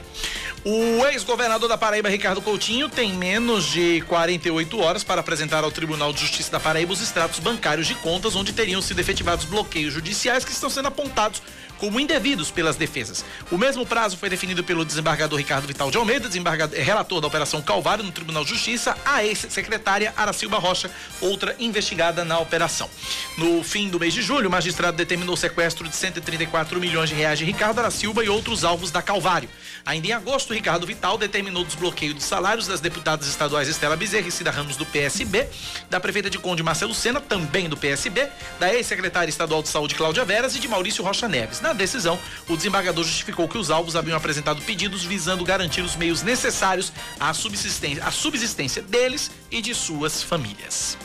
[0.66, 6.12] O ex-governador da Paraíba, Ricardo Coutinho, tem menos de 48 horas para apresentar ao Tribunal
[6.12, 10.43] de Justiça da Paraíba os extratos bancários de contas onde teriam sido efetivados bloqueios judiciais
[10.43, 11.41] que estão sendo apontados
[11.78, 13.23] como indevidos pelas defesas.
[13.51, 17.61] O mesmo prazo foi definido pelo desembargador Ricardo Vital de Almeida, desembargador, relator da Operação
[17.61, 20.89] Calvário no Tribunal de Justiça, a ex-secretária Aracilba Rocha,
[21.21, 22.89] outra investigada na operação.
[23.38, 27.15] No fim do mês de julho, o magistrado determinou o sequestro de 134 milhões de
[27.15, 29.49] reais de Ricardo Aracilba e outros alvos da Calvário.
[29.86, 34.28] Ainda em agosto, Ricardo Vital determinou o desbloqueio de salários das deputadas estaduais Estela Bezerra
[34.28, 35.47] e Cida Ramos do PSB,
[35.89, 38.28] da prefeita de Conde Marcelo Sena, também do PSB,
[38.59, 41.61] da ex-secretária estadual de Saúde Cláudia Veras e de Maurício Rocha Neves.
[41.68, 46.24] Na decisão, o desembargador justificou que os alvos haviam apresentado pedidos visando garantir os meios
[46.24, 50.97] necessários à subsistência, à subsistência deles e de suas famílias.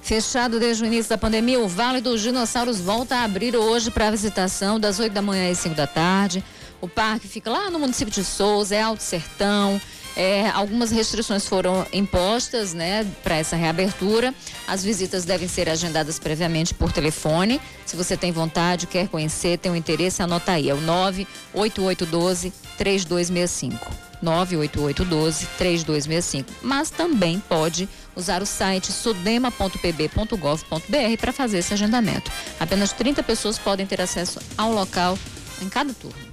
[0.00, 4.10] Fechado desde o início da pandemia, o Vale dos Dinossauros volta a abrir hoje para
[4.10, 6.42] visitação das 8 da manhã às 5 da tarde.
[6.80, 9.78] O parque fica lá no município de Souza, é Alto Sertão.
[10.20, 14.34] É, algumas restrições foram impostas né, para essa reabertura.
[14.68, 17.58] As visitas devem ser agendadas previamente por telefone.
[17.86, 20.68] Se você tem vontade, quer conhecer, tem um interesse, anota aí.
[20.68, 23.90] É o 98812 3265.
[24.20, 26.52] 98812 3265.
[26.60, 32.30] Mas também pode usar o site sudema.pb.gov.br para fazer esse agendamento.
[32.60, 35.18] Apenas 30 pessoas podem ter acesso ao local
[35.62, 36.29] em cada turno.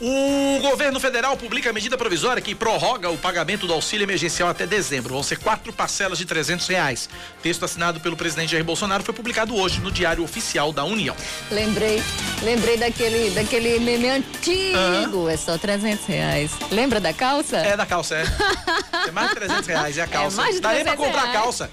[0.00, 4.66] O governo federal publica a medida provisória que prorroga o pagamento do auxílio emergencial até
[4.66, 5.12] dezembro.
[5.12, 7.06] Vão ser quatro parcelas de trezentos reais.
[7.42, 11.14] Texto assinado pelo presidente Jair Bolsonaro foi publicado hoje no Diário Oficial da União.
[11.50, 12.02] Lembrei,
[12.42, 15.28] lembrei daquele, daquele meme antigo.
[15.28, 16.50] É só trezentos reais.
[16.70, 17.58] Lembra da calça?
[17.58, 18.24] É da calça, é.
[19.06, 20.40] é mais de trezentos reais é a calça.
[20.40, 21.32] É mais de Dá nem pra comprar reais.
[21.34, 21.70] calça.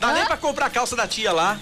[0.00, 1.56] Dá nem pra comprar a calça da tia lá.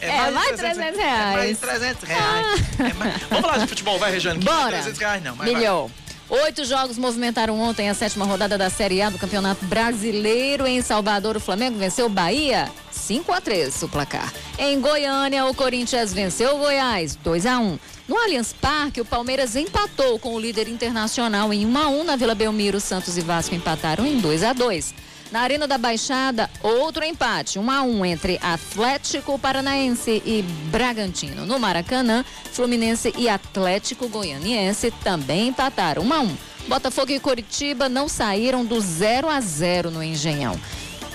[0.00, 1.34] É, é mais, de 300, reais.
[1.34, 2.46] É mais de 300 reais.
[2.78, 2.82] Ah.
[2.82, 3.22] É mais...
[3.22, 4.44] Vamos falar de futebol, vai, Rejane?
[4.44, 4.70] Bora.
[4.70, 5.36] 300 reais não.
[5.36, 5.90] Milhão.
[6.30, 10.66] Oito jogos movimentaram ontem a sétima rodada da Série A do Campeonato Brasileiro.
[10.66, 14.30] Em Salvador, o Flamengo venceu o Bahia 5 a 3 o placar.
[14.58, 17.78] Em Goiânia, o Corinthians venceu o Goiás 2 a 1.
[18.06, 22.16] No Allianz Parque, o Palmeiras empatou com o líder internacional em 1 a 1 na
[22.16, 22.78] Vila Belmiro.
[22.78, 24.94] Santos e Vasco empataram em 2 a 2.
[25.30, 30.42] Na Arena da Baixada, outro empate, 1 um a 1 um entre Atlético Paranaense e
[30.70, 31.44] Bragantino.
[31.44, 36.36] No Maracanã, Fluminense e Atlético Goianiense também empataram 1 um a 1.
[36.68, 40.58] Botafogo e Coritiba não saíram do 0 a 0 no Engenhão.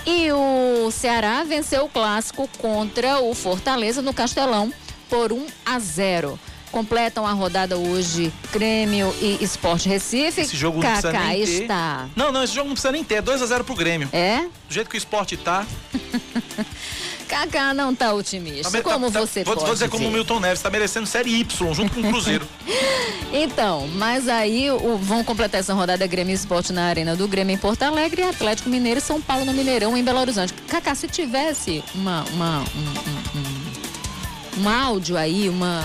[0.06, 4.72] E o Ceará venceu o clássico contra o Fortaleza no Castelão
[5.08, 6.38] por 1 a 0
[6.74, 10.40] completam a rodada hoje Grêmio e Esporte Recife.
[10.40, 12.08] Esse jogo não precisa nem está.
[12.12, 12.20] Ter.
[12.20, 13.22] Não, não, esse jogo não precisa nem ter.
[13.22, 14.08] 2 a 0 pro Grêmio.
[14.12, 14.40] É?
[14.40, 15.64] Do jeito que o esporte tá.
[17.28, 18.72] Kaká não tá otimista.
[18.72, 21.40] Tá, como tá, você vou, pode vou dizer como o Milton Neves, tá merecendo série
[21.40, 22.46] Y junto com o Cruzeiro.
[23.32, 27.58] então, mas aí o, vão completar essa rodada Grêmio Esporte na Arena do Grêmio em
[27.58, 30.52] Porto Alegre e Atlético Mineiro e São Paulo no Mineirão em Belo Horizonte.
[30.68, 35.80] Kaká, se tivesse uma, uma um, um, um, um áudio aí, uma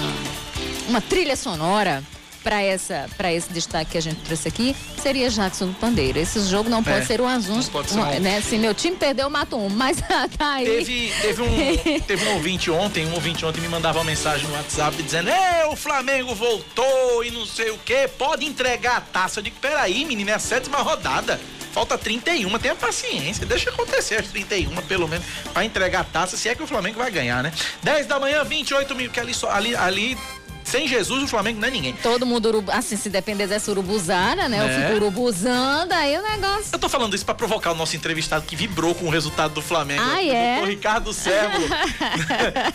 [0.90, 2.04] uma trilha sonora
[2.44, 6.18] para essa para esse destaque que a gente trouxe aqui seria Jackson do Pandeiro.
[6.18, 8.42] Esse jogo não pode é, ser um azul, um, né?
[8.42, 9.98] Se meu time perdeu, eu mato um, mas
[10.38, 10.66] tá aí.
[10.66, 14.54] Teve, teve, um, teve um ouvinte ontem, um ouvinte ontem me mandava uma mensagem no
[14.54, 19.40] WhatsApp dizendo: "É, o Flamengo voltou e não sei o quê, pode entregar a taça".
[19.40, 21.40] Eu digo: "Peraí, menino, é a sétima rodada".
[21.72, 25.24] Falta 31, tenha paciência, deixa acontecer as 31 pelo menos,
[25.54, 27.54] para entregar a taça, se é que o Flamengo vai ganhar, né?
[27.84, 30.18] 10 da manhã, 28 mil, que ali, ali, ali
[30.70, 31.94] sem Jesus, o Flamengo não é ninguém.
[32.02, 34.58] Todo mundo, urubu, assim, se depender dessa urubuzada, né?
[34.58, 34.64] É.
[34.64, 36.70] Eu fico urubuzando, aí o negócio.
[36.72, 39.62] Eu tô falando isso pra provocar o nosso entrevistado que vibrou com o resultado do
[39.62, 40.02] Flamengo.
[40.06, 40.62] Ah, é?
[40.62, 41.60] O Ricardo Servo.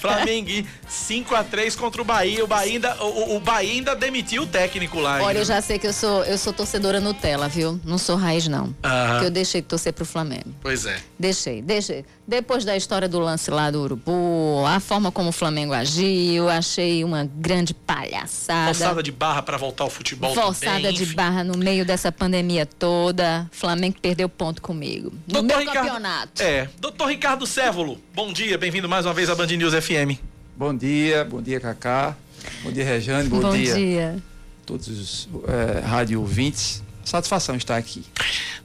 [0.01, 2.45] Flamengo 5x3 contra o Bahia.
[2.45, 5.16] O Bahia, ainda, o, o Bahia ainda demitiu o técnico lá.
[5.16, 5.40] Olha, ainda.
[5.40, 7.80] eu já sei que eu sou, eu sou torcedora Nutella, viu?
[7.84, 8.74] Não sou raiz, não.
[8.82, 10.55] Porque eu deixei de torcer pro Flamengo.
[10.61, 10.99] Pois é.
[11.18, 12.05] Deixei, deixei.
[12.27, 17.05] Depois da história do lance lá do Urubu, a forma como o Flamengo agiu, achei
[17.05, 18.68] uma grande palhaçada.
[18.72, 21.14] Forçada de barra para voltar ao futebol Forçada também, de enfim.
[21.14, 23.47] barra no meio dessa pandemia toda.
[23.53, 25.12] Flamengo perdeu ponto comigo.
[25.27, 26.43] No Doutor meu Ricardo- campeonato.
[26.43, 30.18] É, doutor Ricardo Sévolo, bom dia, bem-vindo mais uma vez à Band News FM.
[30.57, 32.16] Bom dia, bom dia Cacá,
[32.62, 34.16] bom dia Rejane, bom, Bom dia, dia.
[34.62, 36.83] a todos os eh, rádio ouvintes.
[37.05, 38.02] Satisfação estar aqui.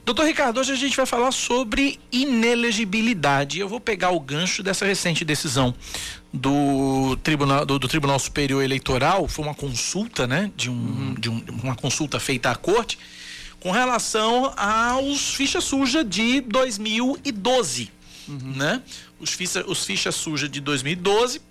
[0.04, 3.58] Doutor Ricardo, hoje a gente vai falar sobre inelegibilidade.
[3.58, 5.74] Eu vou pegar o gancho dessa recente decisão
[6.32, 10.50] do Tribunal, do, do Tribunal Superior Eleitoral, foi uma consulta, né?
[10.56, 12.98] De, um, de um- uma consulta feita à corte
[13.60, 17.90] com relação aos ficha suja de 2012,
[18.28, 18.80] né?
[19.20, 21.42] Os ficha, os ficha suja de 2012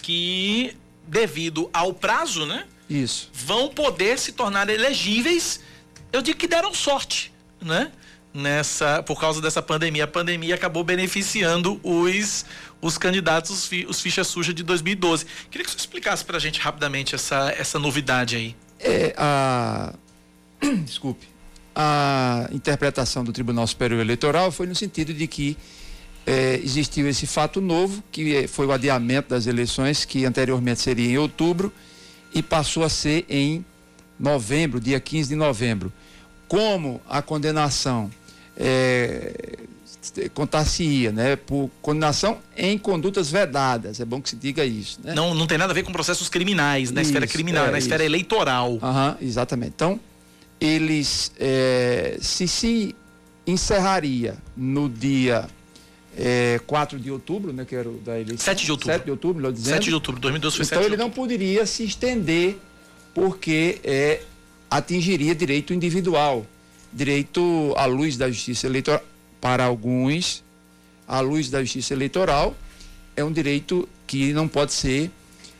[0.00, 0.76] que
[1.06, 2.64] devido ao prazo, né?
[2.88, 3.28] Isso.
[3.34, 5.60] vão poder se tornar elegíveis.
[6.12, 7.90] Eu digo que deram sorte, né?
[8.32, 10.04] Nessa, por causa dessa pandemia.
[10.04, 12.44] A pandemia acabou beneficiando os,
[12.80, 15.26] os candidatos, os, fi- os fichas sujas de 2012.
[15.50, 18.56] Queria que você explicasse pra gente rapidamente essa, essa novidade aí.
[18.78, 19.92] É, a...
[20.84, 21.26] Desculpe.
[21.74, 25.56] A interpretação do Tribunal Superior Eleitoral foi no sentido de que
[26.26, 31.08] eh, existiu esse fato novo, que eh, foi o adiamento das eleições, que anteriormente seria
[31.08, 31.72] em outubro,
[32.34, 33.64] e passou a ser em
[34.18, 35.92] novembro, dia 15 de novembro.
[36.46, 38.10] Como a condenação
[38.56, 39.58] eh,
[40.34, 45.14] contar-se-ia, né, por condenação em condutas vedadas, é bom que se diga isso, né?
[45.14, 47.78] Não, não tem nada a ver com processos criminais, na esfera Isso, criminal, é, na
[47.78, 48.10] esfera isso.
[48.12, 48.78] eleitoral.
[48.82, 49.72] Aham, exatamente.
[49.74, 50.00] Então,
[50.60, 52.94] eles eh, se se
[53.46, 55.46] encerraria no dia
[56.16, 58.38] eh, 4 de outubro, né, que era o da eleição.
[58.44, 58.94] 7 de outubro.
[58.94, 59.74] 7 de outubro, melhor dizendo.
[59.74, 62.58] 7 de outubro, 2012 foi 7 Então de ele não poderia se estender
[63.18, 64.20] porque eh,
[64.70, 66.46] atingiria direito individual,
[66.92, 69.04] direito à luz da justiça eleitoral
[69.40, 70.44] para alguns,
[71.06, 72.54] à luz da justiça eleitoral
[73.16, 75.10] é um direito que não pode ser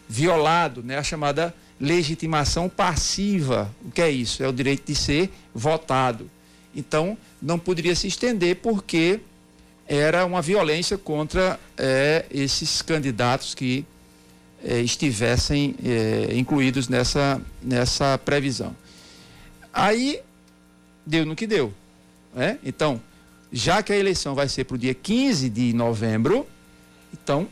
[0.09, 0.99] violado, né?
[0.99, 3.75] A chamada legitimação passiva.
[3.85, 4.41] O que é isso?
[4.41, 6.31] É o direito de ser votado.
[6.73, 9.19] Então, não poderia se estender porque
[9.85, 13.85] era uma violência contra eh, esses candidatos que
[14.65, 18.75] eh, estivessem eh, incluídos nessa, nessa previsão.
[19.73, 20.21] Aí
[21.07, 21.73] deu no que deu.
[22.35, 22.59] Né?
[22.65, 23.01] Então,
[23.53, 26.47] já que a eleição vai ser para o dia 15 de novembro,
[27.13, 27.49] então,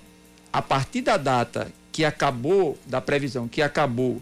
[0.52, 4.20] a partir da data que acabou, da previsão que acabou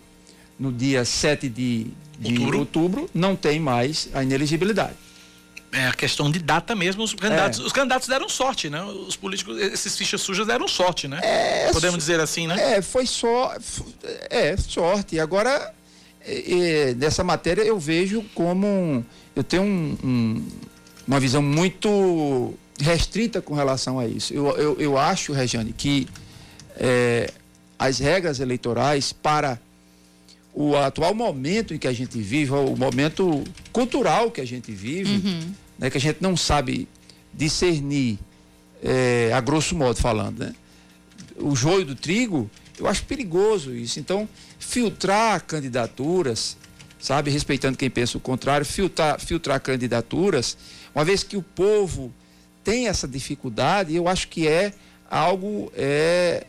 [0.58, 2.58] no dia 7 de, de Outubro.
[2.58, 3.10] outubro.
[3.12, 4.94] não tem mais a ineligibilidade.
[5.76, 7.02] É a questão de data mesmo.
[7.02, 7.62] Os candidatos, É.
[7.64, 8.82] os candidatos deram sorte, né?
[8.84, 11.20] Os políticos, esses fichas sujas deram sorte, né?
[11.22, 12.76] É, Podemos dizer assim, né?
[12.76, 13.54] É, foi só.
[14.30, 15.18] É, sorte.
[15.18, 15.74] Agora,
[16.24, 18.66] é, é, nessa matéria eu vejo como.
[18.66, 19.04] um-
[19.34, 20.48] eu tenho um- um-
[21.08, 24.32] uma visão muito restrita com relação a isso.
[24.32, 26.06] Eu, eu, eu acho, Regiane, que
[26.76, 27.30] é,
[27.78, 29.58] as regras eleitorais para
[30.52, 35.20] o atual momento em que a gente vive, o momento cultural que a gente vive,
[35.84, 36.88] né, que a gente não sabe
[37.32, 38.18] discernir,
[38.82, 40.54] é, a grosso modo falando, né?
[41.36, 44.00] o joio do trigo, eu acho perigoso isso.
[44.00, 44.26] Então,
[44.58, 46.56] filtrar candidaturas,
[46.98, 50.56] sabe, respeitando quem pensa o contrário, filtrar, filtrar candidaturas,
[50.94, 52.10] uma vez que o povo
[52.62, 54.72] tem essa dificuldade, eu acho que é
[55.10, 56.46] algo é,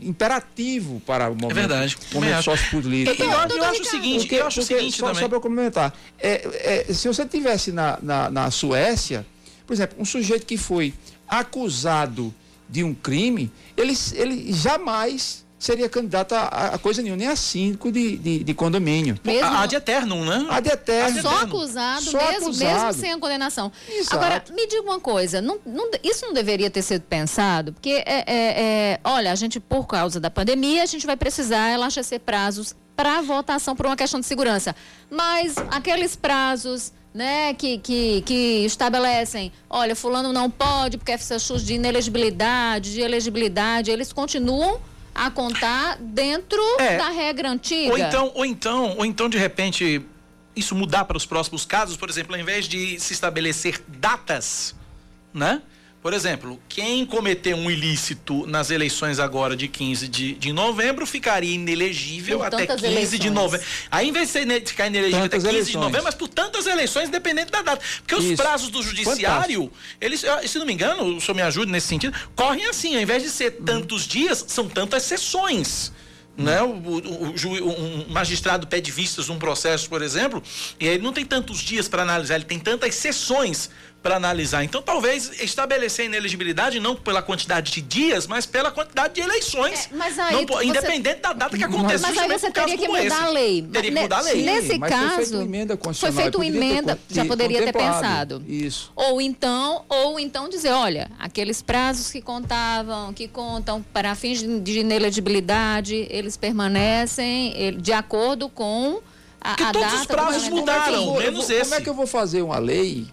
[0.00, 3.22] imperativo para o momento, verdade, também momento sociopolítico.
[3.22, 5.22] E- e eu acho- eu acho o seguinte, Porque- eu acho o seguinte só, também.
[5.22, 9.26] Só para eu complementar, é, é, se você tivesse na, na, na Suécia,
[9.66, 10.92] por exemplo, um sujeito que foi
[11.28, 12.34] acusado
[12.68, 17.92] de um crime, ele, ele jamais seria candidato a, a coisa nenhuma, nem a síndico
[17.92, 19.16] de, de, de condomínio.
[19.22, 20.46] Mesmo- A, a de eternum, né?
[20.48, 21.20] Ad eterno.
[21.22, 22.86] Só acusado, Só mesmo, acusado.
[22.86, 23.70] mesmo sem a condenação.
[23.88, 24.16] Exato.
[24.16, 27.74] Agora, me diga uma coisa, não- não- isso não deveria ter sido pensado?
[27.74, 31.70] Porque, é, é, é, olha, a gente, por causa da pandemia, a gente vai precisar
[31.74, 34.74] enlastecer prazos para votação por uma questão de segurança.
[35.10, 36.92] Mas aqueles prazos.
[37.12, 43.00] Né, que, que, que estabelecem, olha, fulano não pode porque é fichas de inelegibilidade, de
[43.00, 44.80] elegibilidade, eles continuam
[45.14, 46.96] a contar dentro É.
[46.96, 47.92] da regra antiga.
[47.92, 50.02] Ou então, ou então, ou então de repente
[50.54, 54.74] isso mudar para os próximos casos, por exemplo, ao invés de se estabelecer datas,
[55.32, 55.62] né?
[56.02, 61.54] Por exemplo, quem cometeu um ilícito nas eleições agora de 15 de, de novembro ficaria
[61.54, 63.30] inelegível Por até 15 tantas de eleições.
[63.32, 63.66] novembro.
[63.90, 65.82] Aí, em vez de ficar inelegível Tantas até 15 de eleições.
[65.82, 67.84] novembro, mas por tantas eleições, dependendo da data.
[67.98, 68.36] Porque os Isso.
[68.42, 69.70] prazos do judiciário,
[70.00, 73.02] eles, eu- se não me engano, o senhor me ajude nesse sentido, correm assim, ao
[73.02, 73.64] invés de ser Uhum.
[73.66, 75.92] tantos dias, são tantas sessões.
[76.38, 76.62] Né?
[76.62, 80.42] O, o- o ju- um magistrado pede vistas num processo, por exemplo,
[80.78, 83.68] e ele não tem tantos dias para analisar, ele tem tantas sessões
[84.02, 84.64] para analisar.
[84.64, 89.90] Então, talvez estabelecer a inelegibilidade não pela quantidade de dias, mas pela quantidade de eleições.
[89.92, 92.06] É, mas aí Não você- independente da data que aconteça.
[92.08, 93.14] Mas aí você teria que mudar esse.
[93.14, 93.62] a lei.
[93.62, 94.42] Teria que mudar a lei.
[94.42, 97.24] Nesse mas foi feita caso, uma emenda foi constitucional feita uma ter emenda, con- já
[97.26, 98.42] poderia ter pensado.
[98.48, 98.90] Isso.
[98.96, 104.60] Ou então, ou então dizer, olha, aqueles prazos que contavam, que contam para fins de,
[104.60, 109.00] de inelegibilidade, eles permanecem de acordo com
[109.40, 111.80] a, Porque a todos os data prazos mudaram, menos vou- Como é esse.
[111.82, 113.06] que eu vou fazer uma lei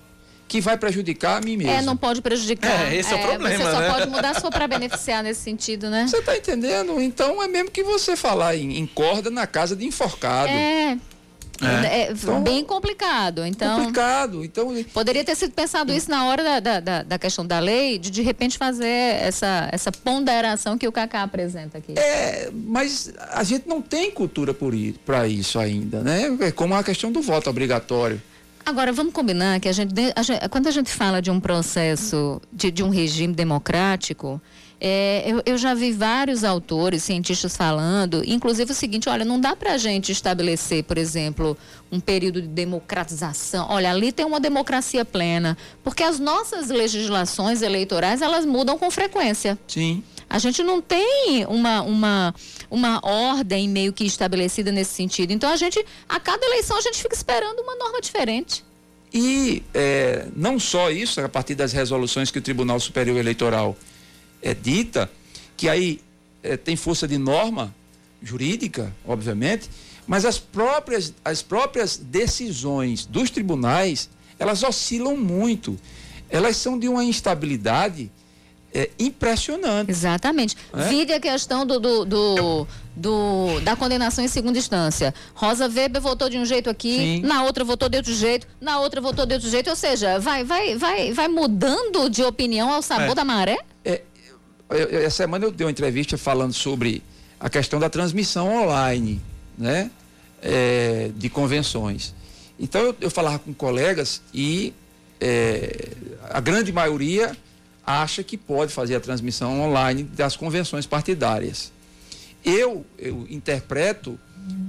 [0.47, 1.71] que vai prejudicar a mim mesmo?
[1.73, 2.91] É, não pode prejudicar.
[2.91, 3.89] É, esse é o problema, Você só né?
[3.91, 6.07] pode mudar se for para beneficiar nesse sentido, né?
[6.07, 7.01] Você tá entendendo?
[7.01, 10.49] Então é mesmo que você falar em, em corda na casa de enforcado.
[10.49, 10.97] É.
[11.59, 13.43] É, Então, bem complicado.
[13.43, 14.45] Então, Complicado.
[14.45, 17.97] Então, poderia ter sido pensado isso na hora da, da, da- da questão da lei,
[17.97, 21.93] de de repente fazer essa, essa ponderação que o Cacá apresenta aqui.
[21.97, 24.55] é, mas a gente não tem cultura
[25.03, 26.37] para isso ainda, né?
[26.41, 28.21] É como a questão do voto obrigatório.
[28.67, 32.41] Agora, vamos combinar que a gente, a gente- quando a gente fala de um processo,
[32.51, 34.41] de, de um regime democrático,
[34.79, 39.55] é, eu, eu já vi vários autores, cientistas falando, inclusive o seguinte, olha, não dá
[39.55, 41.57] para a gente estabelecer, por exemplo,
[41.91, 43.67] um período de democratização.
[43.69, 49.57] Olha, ali tem uma democracia plena, porque as nossas legislações eleitorais, elas mudam com frequência.
[49.67, 50.03] Sim.
[50.29, 52.35] A gente não tem uma, uma,
[52.69, 55.31] uma ordem meio que estabelecida nesse sentido.
[55.31, 58.63] Então, a gente, a cada eleição, a gente fica esperando uma norma diferente.
[59.13, 63.75] E é, não só isso, a partir das resoluções que o Tribunal Superior Eleitoral
[64.41, 65.09] é, dita,
[65.55, 65.99] que aí
[66.43, 67.73] é, tem força de norma
[68.21, 69.69] jurídica, obviamente,
[70.05, 74.09] mas as próprias, as próprias decisões dos tribunais,
[74.39, 75.77] elas oscilam muito.
[76.29, 78.09] Elas são de uma instabilidade
[78.73, 79.89] é, impressionante.
[79.89, 80.55] Exatamente.
[80.73, 80.83] É?
[80.89, 85.13] Vide a questão do, do, do, do- da condenação em segunda instância.
[85.33, 87.21] Rosa Weber votou de um jeito aqui, Sim.
[87.21, 89.69] na outra votou de outro jeito, na outra votou de outro jeito.
[89.69, 93.15] Ou seja, vai, vai, vai, vai mudando de opinião ao sabor É.
[93.15, 93.57] da maré?
[94.69, 97.01] Eu- essa semana eu dei uma entrevista falando sobre
[97.39, 99.21] a questão da transmissão online,
[99.57, 99.89] né?
[100.41, 102.13] É, de convenções.
[102.59, 104.73] Então eu, eu falava com colegas e
[105.19, 105.89] é,
[106.29, 107.35] a grande maioria
[107.85, 111.71] acha que pode fazer a transmissão online das convenções partidárias.
[112.45, 114.19] Eu, eu interpreto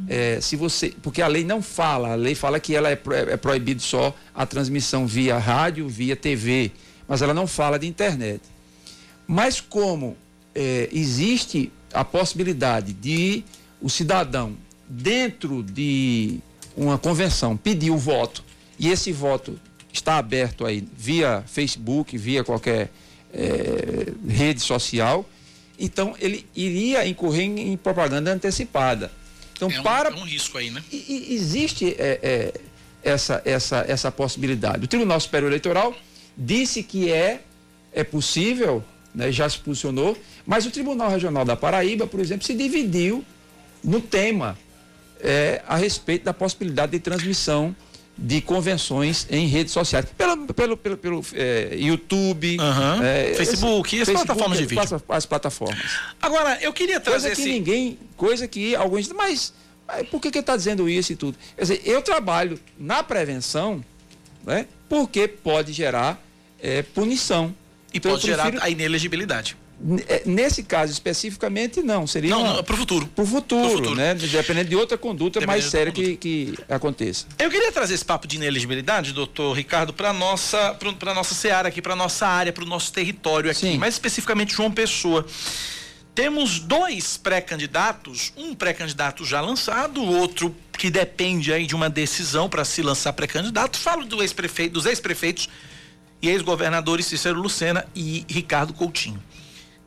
[0.09, 3.14] é, se você, porque a lei não fala, a lei fala que ela é, pro-
[3.14, 6.72] é proibido só a transmissão via rádio, via TV,
[7.07, 8.40] mas ela não fala de internet.
[9.29, 10.16] Mas como
[10.55, 13.45] eh, existe a possibilidade de
[13.81, 14.57] o cidadão,
[14.89, 16.41] dentro de
[16.76, 18.43] uma convenção, pedir o voto,
[18.79, 19.61] e esse voto
[19.93, 22.91] está aberto aí via Facebook, via qualquer
[23.33, 25.29] eh, rede social,
[25.79, 29.12] então ele iria incorrer em, propaganda antecipada.
[29.53, 30.83] Então, É um, para é um risco aí, né?
[30.91, 32.55] e- e existe é, é,
[33.03, 34.85] essa, essa, essa possibilidade.
[34.85, 35.95] O Tribunal Superior Eleitoral
[36.37, 37.41] disse que é,
[37.93, 38.83] é possível,
[39.15, 43.25] né, já se posicionou, mas o Tribunal Regional da Paraíba, por exemplo, se dividiu
[43.83, 44.57] no tema
[45.21, 47.75] é, a respeito da possibilidade de transmissão
[48.21, 50.05] de convenções em redes sociais.
[50.17, 53.01] Pelo, pelo, pelo, pelo é, YouTube, Aham.
[53.05, 55.03] é, Facebook, esse- as plataformas de vídeo.
[55.09, 55.79] As plataformas.
[56.21, 57.53] Agora, eu queria trazer Coisa que esse.
[57.59, 59.53] ninguém, coisa que alguns dizem, mas,
[59.87, 61.39] mas por que está dizendo isso e tudo?
[61.57, 63.85] Quer dizer, eu trabalho na prevenção,
[64.45, 64.67] né?
[64.89, 66.21] Porque pode gerar
[66.61, 67.55] eh, punição.
[67.93, 69.57] E Então, pode gerar prefiro- a inelegibilidade.
[70.09, 72.05] Eh, Nesse caso especificamente, não.
[72.07, 73.07] Seria Não, não, pro futuro.
[73.14, 73.95] pro futuro, Pro futuro.
[73.95, 74.12] né?
[74.14, 77.26] Dependendo de outra conduta mais séria Dependendo que, que aconteça.
[77.39, 81.80] Eu queria trazer esse papo de inelegibilidade, doutor Ricardo, para nossa para nossa seara aqui,
[81.80, 83.78] para nossa área, para o nosso território aqui, Sim.
[83.78, 85.24] mais especificamente João Pessoa.
[86.14, 92.49] Temos dois pré-candidatos, um pré-candidato já lançado, o outro que depende aí de uma decisão
[92.49, 93.78] para se lançar pré-candidato.
[93.78, 95.49] Falo do ex-prefeito, dos ex-prefeitos
[96.21, 99.23] e ex-governadores Cícero Lucena e Ricardo Coutinho.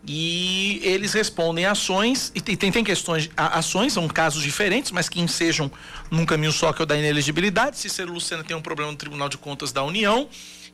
[0.05, 5.71] E eles respondem ações, e tem, tem, questões, ações são casos diferentes, mas que ensejam
[6.09, 7.77] num caminho só, que é o da inelegibilidade.
[7.77, 10.27] Cícero Lucena tem um problema no Tribunal de Contas da União,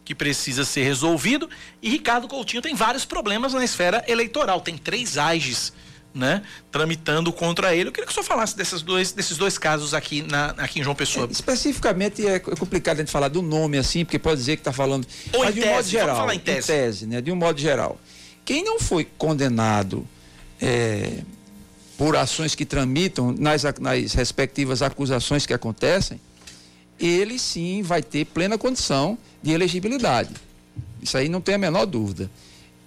[0.05, 1.49] que precisa ser resolvido,
[1.81, 4.61] e Ricardo Coutinho tem vários problemas na esfera eleitoral.
[4.61, 5.73] Tem três AGES,
[6.17, 6.41] né,
[6.71, 7.89] tramitando contra ele.
[7.89, 10.83] Eu queria que o senhor falasse desses dois, desses dois casos aqui, na, aqui em
[10.83, 11.27] João Pessoa.
[11.31, 14.73] Especificamente é é complicado a gente falar do nome assim, porque pode dizer que está
[14.73, 15.07] falando.
[15.33, 16.15] Ou mas em de um tese, modo geral.
[16.17, 17.05] falar em tese.
[17.05, 17.21] né?
[17.21, 17.99] De um modo geral.
[18.45, 20.07] Quem não foi condenado
[20.61, 21.21] é,
[21.97, 26.19] por ações que tramitam nas, nas respectivas acusações que acontecem,
[26.99, 30.33] ele sim vai ter plena condição de elegibilidade.
[31.01, 32.29] Isso aí não tem a menor dúvida.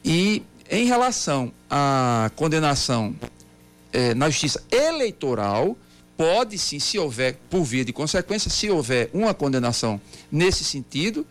[0.05, 3.15] E em relação à condenação
[3.93, 5.77] eh, na justiça eleitoral,
[6.17, 10.01] pode sim, se houver, por via de consequência, se houver uma condenação
[10.31, 11.27] nesse sentido,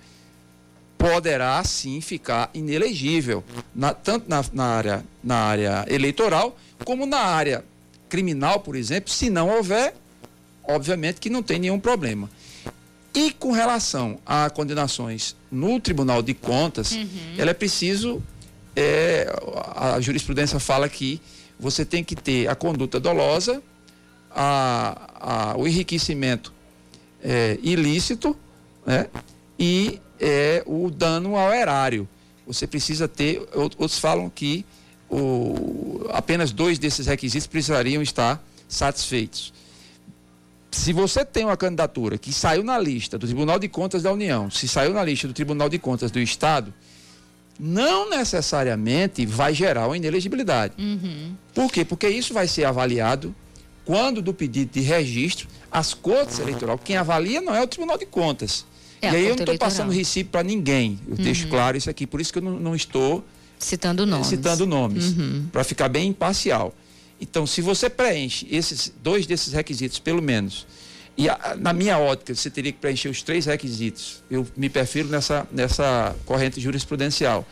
[0.98, 3.42] poderá sim ficar inelegível,
[3.74, 7.64] na, tanto na, na, área, na área eleitoral como na área
[8.10, 9.96] criminal, por exemplo, se não houver,
[10.64, 12.30] obviamente que não tem nenhum problema.
[13.14, 17.08] E com relação a condenações no Tribunal de Contas, uhum.
[17.38, 18.22] ela é preciso,
[18.76, 19.28] é,
[19.76, 21.22] a jurisprudência fala que
[21.60, 23.62] você tem que ter a conduta dolosa,
[24.32, 26.54] a, a, o enriquecimento
[27.22, 28.36] é, ilícito
[28.86, 29.08] né,
[29.58, 32.08] e é, o dano ao erário.
[32.48, 34.66] Você precisa ter, outros falam que
[35.10, 39.54] o, apenas dois desses requisitos precisariam estar satisfeitos
[40.72, 44.50] se você tem uma candidatura que saiu na lista do Tribunal de Contas da União,
[44.50, 46.74] se saiu na lista do Tribunal de Contas do Estado,
[47.60, 50.74] não necessariamente vai gerar uma inelegibilidade.
[50.78, 51.36] Uhum.
[51.54, 51.84] Por quê?
[51.84, 53.36] Porque isso vai ser avaliado
[53.84, 58.06] quando do pedido de registro, as cortes eleitorais, quem avalia não é o Tribunal de
[58.06, 58.66] Contas.
[59.02, 61.00] É e aí eu não estou passando recibo para ninguém.
[61.08, 61.24] Eu uhum.
[61.24, 63.26] deixo claro isso aqui, por isso que eu não, não estou
[63.58, 64.28] citando nomes.
[64.28, 65.48] Citando nomes, uhum.
[65.52, 66.74] para ficar bem imparcial.
[67.20, 70.66] Então, se você preenche esses dois desses requisitos, pelo menos,
[71.20, 74.24] e a, na minha ótica, você teria que preencher os três requisitos.
[74.32, 77.46] Eu me perfilo nessa, nessa corrente jurisprudencial,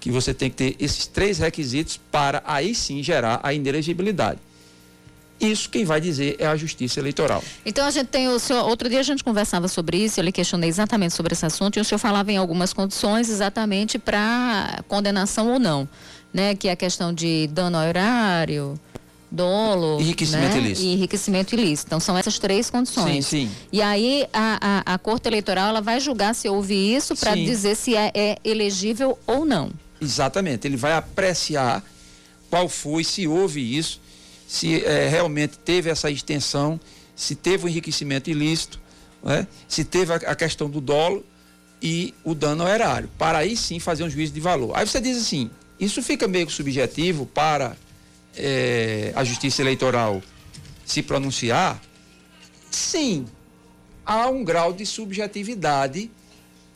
[0.00, 4.40] que você tem que ter esses três requisitos para aí sim gerar a inelegibilidade.
[5.38, 7.44] Isso quem vai dizer é a Justiça Eleitoral.
[7.64, 10.32] Então a gente tem o senhor, outro dia a gente conversava sobre isso, eu lhe
[10.32, 15.52] questionei exatamente sobre esse assunto e o senhor falava em algumas condições exatamente para condenação
[15.52, 15.86] ou não,
[16.32, 16.54] né?
[16.54, 18.80] Que é a questão de dano ao horário,
[19.30, 20.58] dolo enriquecimento né?
[20.58, 20.86] ilícito.
[20.86, 21.88] e enriquecimento ilícito.
[21.88, 23.26] Então são essas três condições.
[23.26, 23.50] Sim, sim.
[23.72, 27.76] E aí a, a, a Corte Eleitoral ela vai julgar se houve isso para dizer
[27.76, 29.70] se é, é, elegível ou não.
[30.00, 30.66] Exatamente.
[30.66, 31.84] Ele vai apreciar
[32.48, 34.00] qual foi, se houve isso,
[34.48, 36.80] se é, realmente teve essa extensão,
[37.14, 38.80] se teve o enriquecimento ilícito,
[39.22, 39.46] né?
[39.68, 41.24] se teve a, a questão do dolo
[41.80, 43.08] e o dano ao erário.
[43.16, 44.72] Para aí sim fazer um juízo de valor.
[44.74, 47.76] Aí você diz assim, isso fica meio subjetivo para
[48.40, 50.22] é, a Justiça Eleitoral
[50.84, 51.80] se pronunciar,
[52.70, 53.26] sim,
[54.04, 56.10] há um grau de subjetividade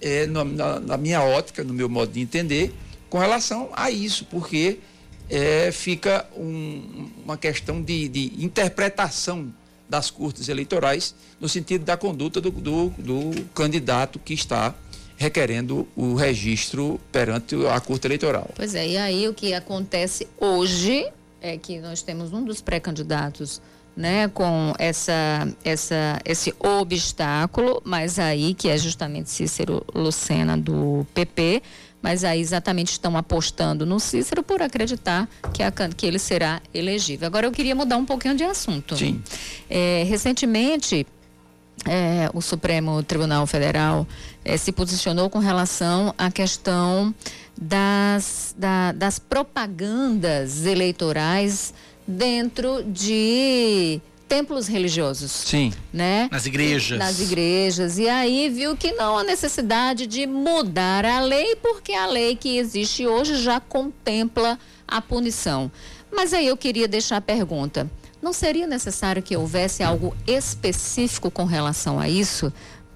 [0.00, 2.72] é, na, na, na, minha ótica, no meu modo de entender,
[3.08, 4.78] com relação a isso, porque
[5.28, 9.52] é, fica um, uma questão de, de, interpretação
[9.88, 14.74] das cortes eleitorais no sentido da conduta do, do, do candidato que está
[15.16, 18.50] requerendo o registro perante a Corte Eleitoral.
[18.54, 21.06] Pois é, e aí o que acontece hoje
[21.44, 23.60] é que nós temos um dos pré-candidatos
[23.94, 31.62] né, com essa, essa, esse obstáculo, mas aí que é justamente Cícero Lucena do PP,
[32.00, 37.26] mas aí exatamente estão apostando no Cícero por acreditar que, a, que ele será elegível.
[37.26, 38.96] Agora eu queria mudar um pouquinho de assunto.
[38.96, 39.22] Sim.
[39.68, 41.06] É, recentemente
[41.86, 44.06] é, o Supremo Tribunal Federal
[44.44, 47.14] é, se posicionou com relação à questão
[47.56, 51.72] das, da, das propagandas eleitorais
[52.06, 55.30] dentro de templos religiosos.
[55.30, 55.72] Sim.
[55.92, 56.28] Né?
[56.30, 56.98] Nas igrejas.
[56.98, 57.98] Nas igrejas.
[57.98, 62.58] E aí viu que não há necessidade de mudar a lei, porque a lei que
[62.58, 65.70] existe hoje já contempla a punição.
[66.10, 67.90] Mas aí eu queria deixar a pergunta:
[68.20, 72.52] não seria necessário que houvesse algo específico com relação a isso?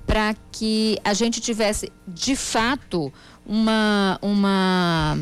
[0.07, 3.13] Para que a gente tivesse, de fato,
[3.49, 5.19] uma, uma,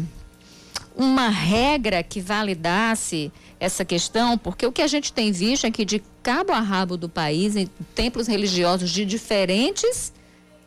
[0.96, 5.84] uma regra que validasse essa questão, porque o que a gente tem visto é que
[5.84, 10.12] de cabo a rabo do país, em templos religiosos de diferentes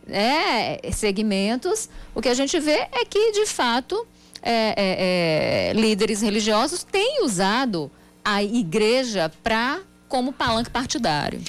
[0.08, 4.08] né, segmentos, o que a gente vê é que, de fato,
[4.42, 7.92] é, é, é, líderes religiosos têm usado
[8.24, 11.42] a igreja para como palanque partidário.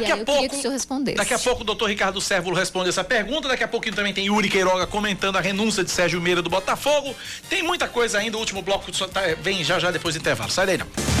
[0.00, 0.48] Daqui a pouco.
[0.48, 3.48] Que daqui a pouco o doutor Ricardo Sérvulo responde essa pergunta.
[3.48, 7.14] Daqui a pouquinho também tem Yuri Queiroga comentando a renúncia de Sérgio Meira do Botafogo.
[7.48, 8.36] Tem muita coisa ainda.
[8.36, 10.50] O último bloco tá, vem já já depois do intervalo.
[10.50, 11.15] Sai daí não.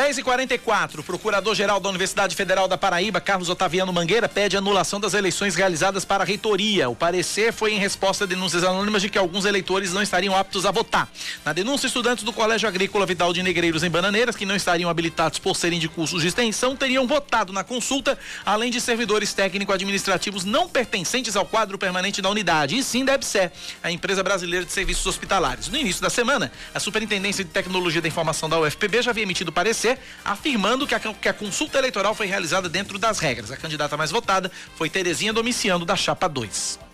[0.00, 5.12] 10 e 44 Procurador-Geral da Universidade Federal da Paraíba, Carlos Otaviano Mangueira, pede anulação das
[5.12, 6.88] eleições realizadas para a reitoria.
[6.88, 10.64] O parecer foi em resposta a denúncias anônimas de que alguns eleitores não estariam aptos
[10.64, 11.06] a votar.
[11.44, 15.38] Na denúncia, estudantes do Colégio Agrícola Vidal de Negreiros em Bananeiras, que não estariam habilitados
[15.38, 20.66] por serem de cursos de extensão, teriam votado na consulta, além de servidores técnico-administrativos não
[20.66, 23.50] pertencentes ao quadro permanente da unidade, e sim da EBSE,
[23.82, 25.68] a empresa brasileira de serviços hospitalares.
[25.68, 29.52] No início da semana, a Superintendência de Tecnologia da Informação da UFPB já havia emitido
[29.52, 29.89] parecer
[30.24, 33.50] afirmando que a, que a consulta eleitoral foi realizada dentro das regras.
[33.50, 36.90] A candidata mais votada foi Terezinha Domiciano, da Chapa 2.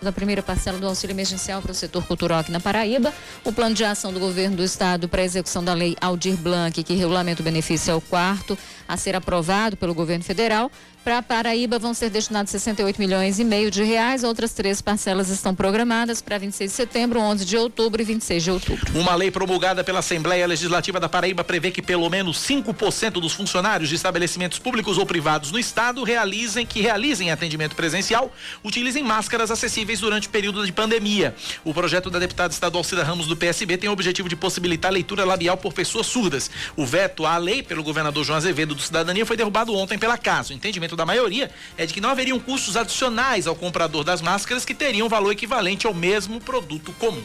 [0.00, 3.12] da primeira parcela do auxílio emergencial para o setor cultural aqui na Paraíba.
[3.44, 6.82] O plano de ação do governo do estado para a execução da lei Aldir Blanc,
[6.82, 8.56] que regulamenta o benefício, é o quarto
[8.86, 10.70] a ser aprovado pelo governo federal.
[11.08, 14.22] Para Paraíba vão ser destinados 68 milhões e meio de reais.
[14.22, 18.50] Outras três parcelas estão programadas para 26 de setembro, 11 de outubro e 26 de
[18.50, 18.92] outubro.
[18.94, 23.88] Uma lei promulgada pela Assembleia Legislativa da Paraíba prevê que pelo menos 5% dos funcionários
[23.88, 28.30] de estabelecimentos públicos ou privados no estado realizem que realizem atendimento presencial
[28.62, 31.34] utilizem máscaras acessíveis durante o período de pandemia.
[31.64, 35.24] O projeto da deputada estadual Cida Ramos do PSB tem o objetivo de possibilitar leitura
[35.24, 36.50] labial por pessoas surdas.
[36.76, 40.52] O veto à lei pelo governador João Azevedo do Cidadania foi derrubado ontem pela casa.
[40.52, 44.66] O entendimento da maioria é de que não haveriam custos adicionais ao comprador das máscaras
[44.66, 47.24] que teriam valor equivalente ao mesmo produto comum.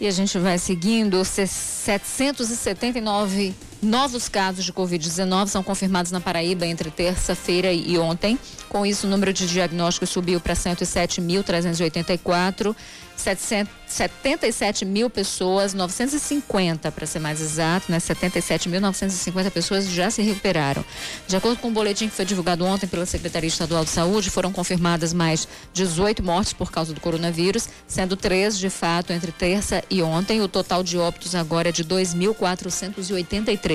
[0.00, 3.54] E a gente vai seguindo 779
[3.84, 8.36] novos casos de Covid-19 são confirmados na Paraíba entre terça-feira e ontem.
[8.68, 12.74] Com isso, o número de diagnósticos subiu para 107.384.
[13.16, 17.98] 77 mil pessoas, 950 para ser mais exato, né?
[17.98, 20.84] 77.950 pessoas já se recuperaram.
[21.28, 24.52] De acordo com o boletim que foi divulgado ontem pela Secretaria Estadual de Saúde, foram
[24.52, 30.02] confirmadas mais 18 mortes por causa do coronavírus, sendo três de fato entre terça e
[30.02, 30.42] ontem.
[30.42, 33.73] O total de óbitos agora é de 2.483.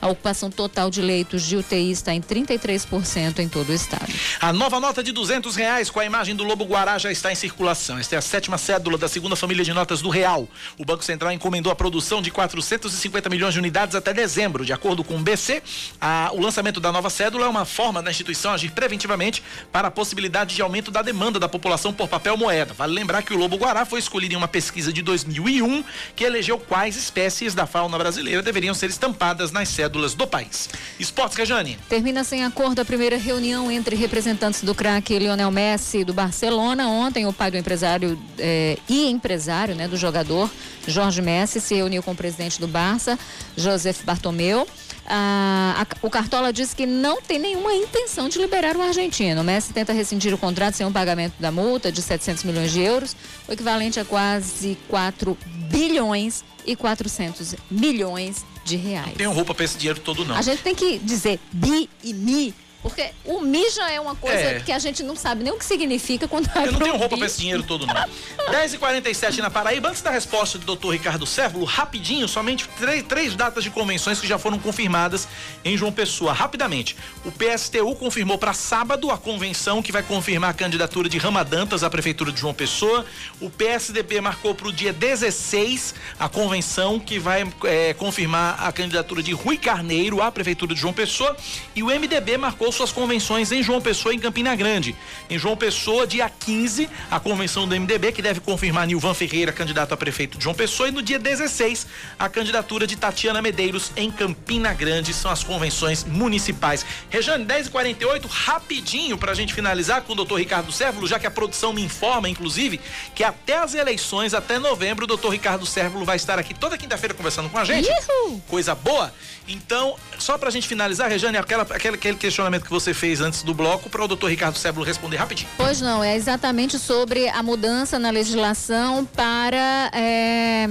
[0.00, 4.12] A ocupação total de leitos de UTI está em 33% em todo o estado.
[4.40, 7.34] A nova nota de duzentos reais com a imagem do Lobo Guará já está em
[7.34, 7.98] circulação.
[7.98, 10.48] Esta é a sétima cédula da segunda família de notas do Real.
[10.78, 14.64] O Banco Central encomendou a produção de 450 milhões de unidades até dezembro.
[14.64, 15.62] De acordo com o BC,
[16.00, 19.42] a, o lançamento da nova cédula é uma forma da instituição agir preventivamente
[19.72, 22.72] para a possibilidade de aumento da demanda da população por papel moeda.
[22.74, 25.84] Vale lembrar que o Lobo Guará foi escolhido em uma pesquisa de 2001
[26.14, 30.68] que elegeu quais espécies da fauna brasileira deveriam ser estampadas nas cédulas do país.
[30.98, 31.78] Esportes, Rejane.
[31.88, 36.88] Termina sem acordo a primeira reunião entre representantes do craque Lionel Messi do Barcelona.
[36.88, 40.50] Ontem, o pai do empresário eh, e empresário né, do jogador,
[40.86, 43.18] Jorge Messi, se reuniu com o presidente do Barça,
[43.56, 44.66] Joseph Bartomeu.
[45.06, 49.40] Ah, a, o Cartola disse que não tem nenhuma intenção de liberar o argentino.
[49.40, 52.80] O Messi tenta rescindir o contrato sem o pagamento da multa de 700 milhões de
[52.80, 53.14] euros,
[53.46, 55.36] o equivalente a quase 4
[55.70, 59.08] bilhões e 400 milhões de reais.
[59.08, 60.34] Não tenho roupa para esse dinheiro todo, não.
[60.34, 62.54] A gente tem que dizer bi e mi
[62.84, 64.60] porque o mi já é uma coisa é.
[64.60, 67.24] que a gente não sabe nem o que significa quando Eu não tenho roupa para
[67.24, 67.94] esse dinheiro todo, não.
[67.94, 69.88] 10h47 na Paraíba.
[69.88, 74.26] Antes da resposta do doutor Ricardo Sérvulo, rapidinho, somente três, três datas de convenções que
[74.26, 75.26] já foram confirmadas
[75.64, 76.34] em João Pessoa.
[76.34, 76.94] Rapidamente.
[77.24, 81.88] O PSTU confirmou para sábado a convenção que vai confirmar a candidatura de Ramadantas à
[81.88, 83.06] Prefeitura de João Pessoa.
[83.40, 89.22] O PSDB marcou para o dia 16 a convenção que vai é, confirmar a candidatura
[89.22, 91.34] de Rui Carneiro à Prefeitura de João Pessoa.
[91.74, 94.94] E o MDB marcou suas convenções em João Pessoa e em Campina Grande.
[95.30, 99.94] Em João Pessoa, dia 15, a convenção do MDB, que deve confirmar Nilvan Ferreira, candidato
[99.94, 101.86] a prefeito de João Pessoa, e no dia 16,
[102.18, 105.14] a candidatura de Tatiana Medeiros em Campina Grande.
[105.14, 106.84] São as convenções municipais.
[107.08, 111.30] Rejane, 10h48, rapidinho para a gente finalizar com o doutor Ricardo Sérvulo, já que a
[111.30, 112.80] produção me informa, inclusive,
[113.14, 117.14] que até as eleições, até novembro, o doutor Ricardo Sérvulo vai estar aqui toda quinta-feira
[117.14, 117.88] conversando com a gente.
[117.88, 118.42] Uhul.
[118.48, 119.12] Coisa boa.
[119.46, 123.42] Então, só para a gente finalizar, Rejane, aquela, aquele, aquele questionamento que você fez antes
[123.42, 125.48] do bloco para o doutor Ricardo Sébulo responder rapidinho.
[125.56, 129.90] Pois não, é exatamente sobre a mudança na legislação para.
[129.92, 130.66] É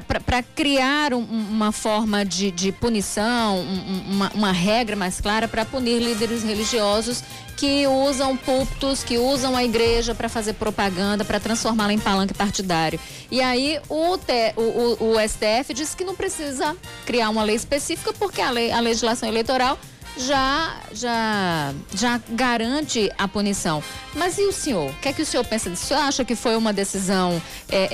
[0.00, 5.64] para criar um, uma forma de, de punição, um, uma, uma regra mais clara para
[5.64, 7.22] punir líderes religiosos
[7.56, 13.00] que usam púlpitos, que usam a igreja para fazer propaganda, para transformá-la em palanque partidário.
[13.30, 14.62] E aí o, te, o,
[15.00, 18.78] o, o STF disse que não precisa criar uma lei específica porque a, lei, a
[18.78, 19.78] legislação eleitoral
[20.18, 23.82] já, já, já garante a punição.
[24.14, 24.90] Mas e o senhor?
[24.90, 25.84] O que é que o senhor pensa disso?
[25.84, 27.88] O senhor acha que foi uma decisão, é,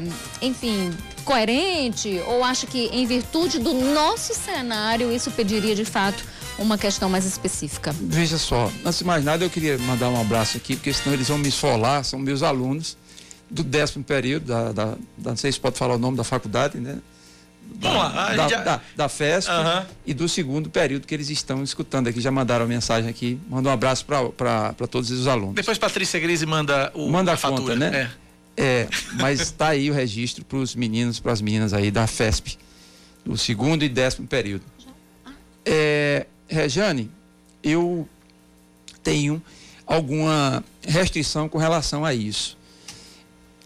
[0.00, 0.02] é,
[0.42, 2.20] enfim, coerente?
[2.26, 6.24] Ou acha que, em virtude do nosso cenário, isso pediria de fato
[6.58, 7.94] uma questão mais específica?
[8.00, 11.28] Veja só, antes de mais nada, eu queria mandar um abraço aqui, porque senão eles
[11.28, 12.96] vão me esfolar, são meus alunos
[13.48, 14.84] do décimo período, da, da,
[15.16, 16.98] da não sei se pode falar o nome da faculdade, né?
[17.74, 18.62] da, da, já...
[18.62, 19.86] da, da festa uhum.
[20.06, 22.20] e do segundo período que eles estão escutando aqui.
[22.20, 23.38] Já mandaram a mensagem aqui.
[23.48, 25.54] Manda um abraço para todos os alunos.
[25.54, 28.02] Depois Patrícia Grise manda o manda a, a fatura, conta, né?
[28.02, 28.29] É.
[28.60, 32.58] é mas está aí o registro para os meninos, para as meninas aí da FESP,
[33.24, 34.64] do segundo e décimo período.
[35.64, 37.10] É, Rejane,
[37.62, 38.08] eu
[39.02, 39.42] tenho
[39.86, 42.56] alguma restrição com relação a isso.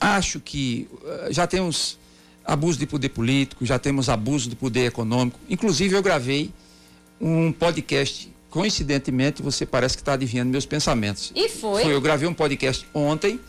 [0.00, 1.98] Acho que eh, já temos
[2.44, 5.38] abuso de poder político, já temos abuso de poder econômico.
[5.48, 6.50] Inclusive, eu gravei
[7.20, 8.32] um podcast.
[8.50, 11.32] Coincidentemente, você parece que está adivinhando meus pensamentos.
[11.34, 11.82] E foi?
[11.82, 13.40] Foi, eu gravei um podcast ontem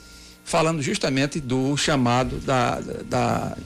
[0.46, 3.58] falando justamente do chamado da, da,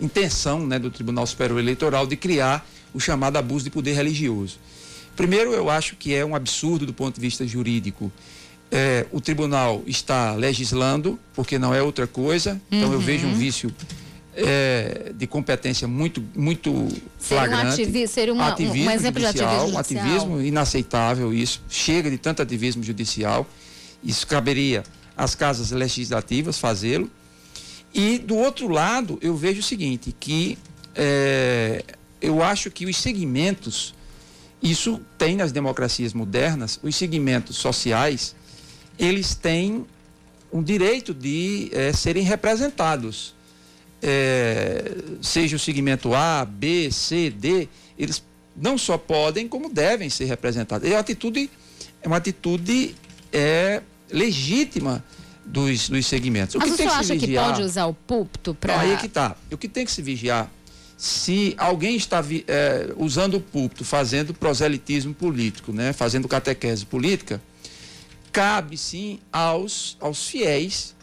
[0.00, 2.64] intenção né, do Tribunal Superior Eleitoral de criar
[2.94, 4.58] o chamado abuso de poder religioso.
[5.16, 8.12] Primeiro, eu acho que é um absurdo do ponto de vista jurídico.
[8.70, 13.36] É, o tribunal está legislando, porque não é outra coisa, então eu vejo um Uhum.
[13.36, 13.74] vício
[14.34, 17.82] é, de competência muito, muito flagrante.
[17.82, 20.04] ativi- seria uma- um- um ativismo exemplo de judicial, ativismo um judicial.
[20.06, 21.60] ativismo inaceitável isso.
[21.68, 23.46] Chega de tanto ativismo judicial.
[24.02, 24.82] Isso caberia
[25.16, 27.10] às casas legislativas fazê-lo.
[27.94, 30.58] E do outro lado, eu vejo o seguinte, que
[30.94, 31.84] é,
[32.20, 33.94] eu acho que os segmentos,
[34.62, 38.34] isso tem nas democracias modernas, os segmentos sociais,
[38.98, 39.84] eles têm
[40.52, 43.34] um direito de eh, serem representados.
[44.02, 47.68] Eh, seja o segmento A, B, C, D,
[47.98, 48.22] eles
[48.54, 50.88] não só podem, como devem ser representados.
[50.88, 51.50] É uma atitude,
[52.02, 52.94] é uma atitude
[53.32, 53.80] é,
[54.12, 55.02] legítima
[55.44, 56.54] dos, dos segmentos.
[56.54, 58.80] O Mas que tem que se acha que vigiar- pode usar o púlpito para.
[58.80, 59.36] aí é que tá.
[59.50, 60.50] O que tem que se vigiar,
[60.96, 67.42] se alguém está eh, usando o púlpito, fazendo proselitismo político, né, fazendo catequese política,
[68.30, 70.94] cabe sim aos, aos fiéis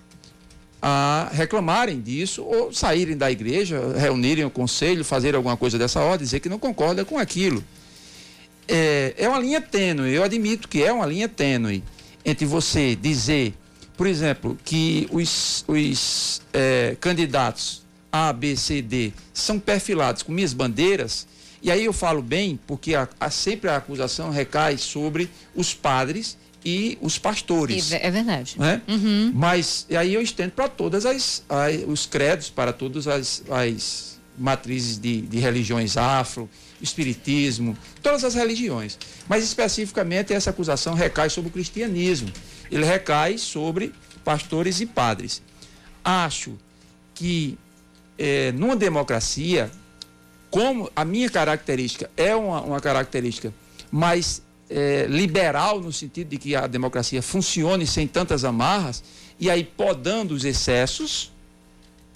[0.82, 6.24] a reclamarem disso ou saírem da igreja, reunirem o conselho, fazer alguma coisa dessa ordem,
[6.24, 7.62] dizer que não concorda com aquilo.
[8.66, 11.84] É, é uma linha tênue, eu admito que é uma linha tênue
[12.30, 13.54] entre você dizer,
[13.98, 17.82] por exemplo, que os, os é, candidatos
[18.12, 21.28] A, B, C, D são perfilados com minhas bandeiras,
[21.62, 26.98] e aí eu falo bem, porque a, sempre a acusação recai sobre os padres e
[27.02, 27.92] os pastores.
[27.92, 28.56] É verdade.
[28.58, 28.82] né?
[28.88, 29.32] Uhum.
[29.36, 34.20] Mas e aí eu estendo para todas as, as- os credos, para todas as, as
[34.38, 36.50] matrizes de, de religiões afro,
[36.82, 38.98] espiritismo, todas as religiões.
[39.28, 42.32] Mas especificamente essa acusação recai sobre o cristianismo.
[42.72, 43.94] Ele recai sobre
[44.24, 45.42] pastores e padres.
[46.04, 46.58] Acho
[47.14, 47.58] que
[48.18, 49.72] eh, numa democracia,
[50.50, 53.54] como a minha característica é uma, uma característica
[53.92, 59.04] mais eh, liberal, no sentido de que a democracia funcione sem tantas amarras,
[59.40, 61.32] e aí podando os excessos,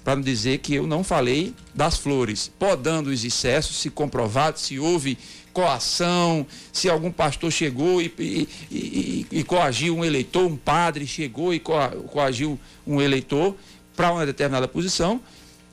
[0.03, 4.77] para não dizer que eu não falei das flores, podando os excessos, se comprovado, se
[4.77, 5.17] houve
[5.53, 11.53] coação, se algum pastor chegou e, e, e- e coagiu um eleitor, um padre chegou
[11.53, 13.55] e coa- coagiu um eleitor
[13.95, 15.21] para uma determinada posição,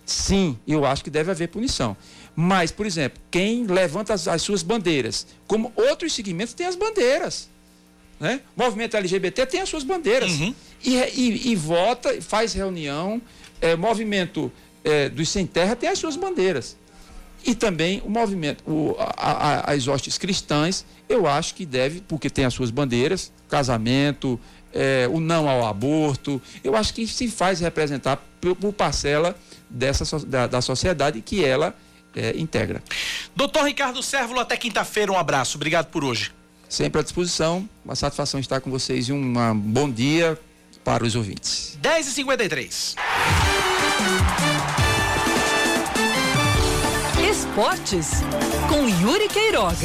[0.06, 1.96] sim, eu acho que deve haver punição.
[2.36, 7.48] Mas, por exemplo, quem levanta as, as suas bandeiras, como outros segmentos têm as bandeiras.
[8.20, 8.42] Né?
[8.56, 10.30] O movimento LGBT tem as suas bandeiras.
[10.84, 13.20] E, e- e vota, faz reunião.
[13.60, 14.50] É, movimento
[14.84, 16.76] é, dos sem terra tem as suas bandeiras.
[17.44, 22.28] E também o movimento, o- a- a- as hostes cristãs, eu acho que deve, porque
[22.28, 24.38] tem as suas bandeiras, casamento,
[24.74, 29.34] é, o não ao aborto, eu acho que se faz representar por, por parcela
[29.70, 31.74] dessa, da, da sociedade que ela
[32.14, 32.82] é, integra.
[33.34, 35.56] Doutor Ricardo Sérvulo, até quinta-feira, um abraço.
[35.56, 36.32] Obrigado por hoje.
[36.68, 40.38] Sempre à disposição, uma satisfação estar com vocês e um bom dia
[40.90, 41.78] para os ouvintes.
[41.80, 42.96] 10h53.
[47.30, 48.08] Esportes
[48.68, 49.76] com Yuri Queiroga.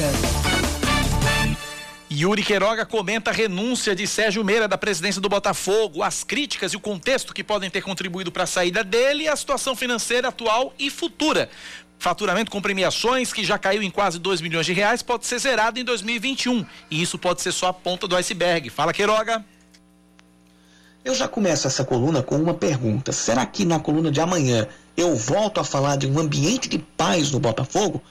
[2.12, 6.76] Yuri Queiroga comenta a renúncia de Sérgio Meira da presidência do Botafogo, as críticas e
[6.76, 10.74] o contexto que podem ter contribuído para a saída dele e a situação financeira atual
[10.80, 11.52] e futura.
[12.00, 15.80] Faturamento com premiações, que já caiu em quase 2 milhões de reais, pode ser zerado
[15.80, 16.66] em 2021.
[16.90, 18.72] E isso pode ser só a ponta do iceberg.
[18.72, 19.46] Fala, Queiroga.
[21.06, 23.12] Eu já começo essa coluna com uma pergunta.
[23.12, 24.68] Será que na coluna de amanhã
[24.98, 28.02] eu volto a falar de um ambiente de paz no Botafogo?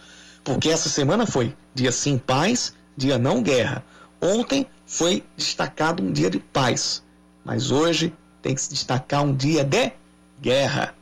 [0.45, 3.85] Porque essa semana foi dia sim paz, dia não guerra.
[4.23, 7.03] Ontem foi destacado um dia de paz,
[7.45, 9.91] mas hoje tem que se destacar um dia de
[10.41, 10.95] guerra.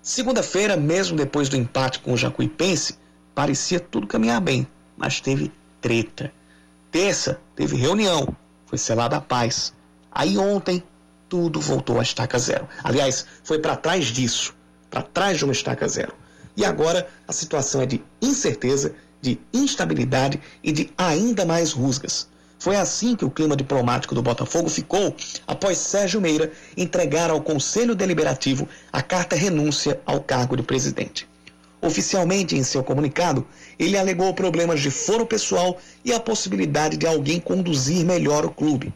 [0.00, 2.98] Segunda-feira, mesmo depois do empate com o Jacuipense,
[3.34, 4.66] parecia tudo caminhar bem,
[4.96, 6.32] mas teve treta.
[6.90, 8.34] Terça, teve reunião,
[8.64, 9.74] foi selada a paz.
[10.10, 10.82] Aí ontem,
[11.28, 12.68] tudo voltou a estaca zero.
[12.82, 14.54] Aliás, foi para trás disso,
[14.90, 16.12] para trás de uma estaca zero.
[16.56, 22.28] E agora a situação é de incerteza, de instabilidade e de ainda mais rusgas.
[22.58, 25.14] Foi assim que o clima diplomático do Botafogo ficou
[25.46, 31.26] após Sérgio Meira entregar ao Conselho Deliberativo a carta renúncia ao cargo de presidente.
[31.80, 33.46] Oficialmente, em seu comunicado,
[33.78, 38.92] ele alegou problemas de foro pessoal e a possibilidade de alguém conduzir melhor o clube.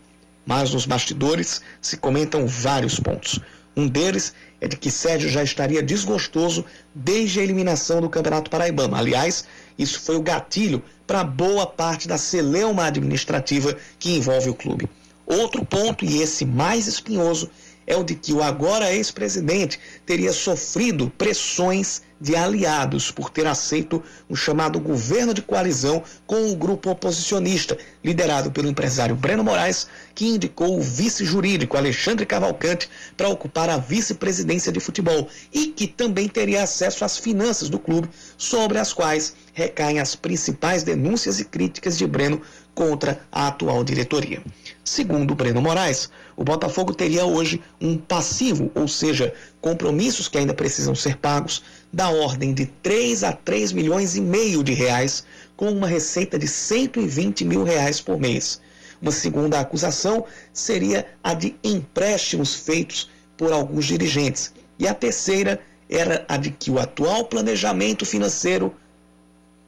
[0.46, 3.40] Mas nos bastidores se comentam vários pontos.
[3.76, 6.64] Um deles é de que Sérgio já estaria desgostoso
[6.94, 8.94] desde a eliminação do Campeonato Paraibano.
[8.94, 9.44] Aliás,
[9.78, 14.88] isso foi o gatilho para boa parte da celeuma administrativa que envolve o clube.
[15.26, 17.50] Outro ponto, e esse mais espinhoso,
[17.86, 24.02] é o de que o agora ex-presidente teria sofrido pressões de aliados por ter aceito
[24.30, 30.26] um chamado governo de coalizão com o grupo oposicionista, liderado pelo empresário Breno Moraes, que
[30.26, 36.28] indicou o vice jurídico Alexandre Cavalcante para ocupar a vice-presidência de futebol e que também
[36.28, 38.08] teria acesso às finanças do clube,
[38.38, 42.40] sobre as quais recaem as principais denúncias e críticas de Breno
[42.74, 44.42] contra a atual diretoria.
[44.84, 50.94] Segundo Breno Moraes, o Botafogo teria hoje um passivo, ou seja, compromissos que ainda precisam
[50.94, 55.24] ser pagos, da ordem de 3 a 3 milhões e meio de reais,
[55.56, 58.60] com uma receita de 120 mil reais por mês.
[59.00, 63.08] Uma segunda acusação seria a de empréstimos feitos
[63.38, 64.52] por alguns dirigentes.
[64.78, 68.74] E a terceira era a de que o atual planejamento financeiro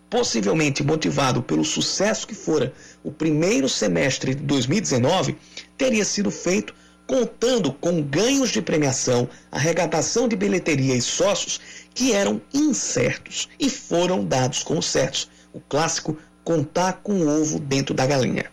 [0.09, 2.73] possivelmente motivado pelo sucesso que fora
[3.03, 5.37] o primeiro semestre de 2019,
[5.77, 6.75] teria sido feito
[7.07, 11.61] contando com ganhos de premiação, arrecadação de bilheteria e sócios
[11.95, 15.31] que eram incertos e foram dados como certos.
[15.53, 18.47] O clássico contar com o ovo dentro da galinha.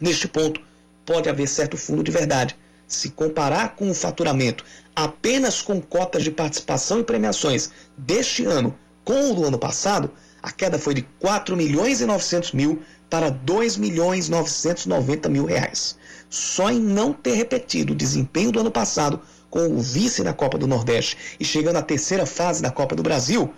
[0.00, 0.60] Neste ponto,
[1.04, 2.56] pode haver certo fundo de verdade.
[2.86, 9.30] Se comparar com o faturamento apenas com cotas de participação e premiações deste ano com
[9.30, 10.10] o do ano passado,
[10.42, 15.44] a queda foi de 4 milhões e 900 mil para 2 milhões e 990 mil
[15.44, 15.96] reais.
[16.28, 20.56] Só em não ter repetido o desempenho do ano passado com o vice da Copa
[20.56, 23.52] do Nordeste e chegando à terceira fase da Copa do Brasil,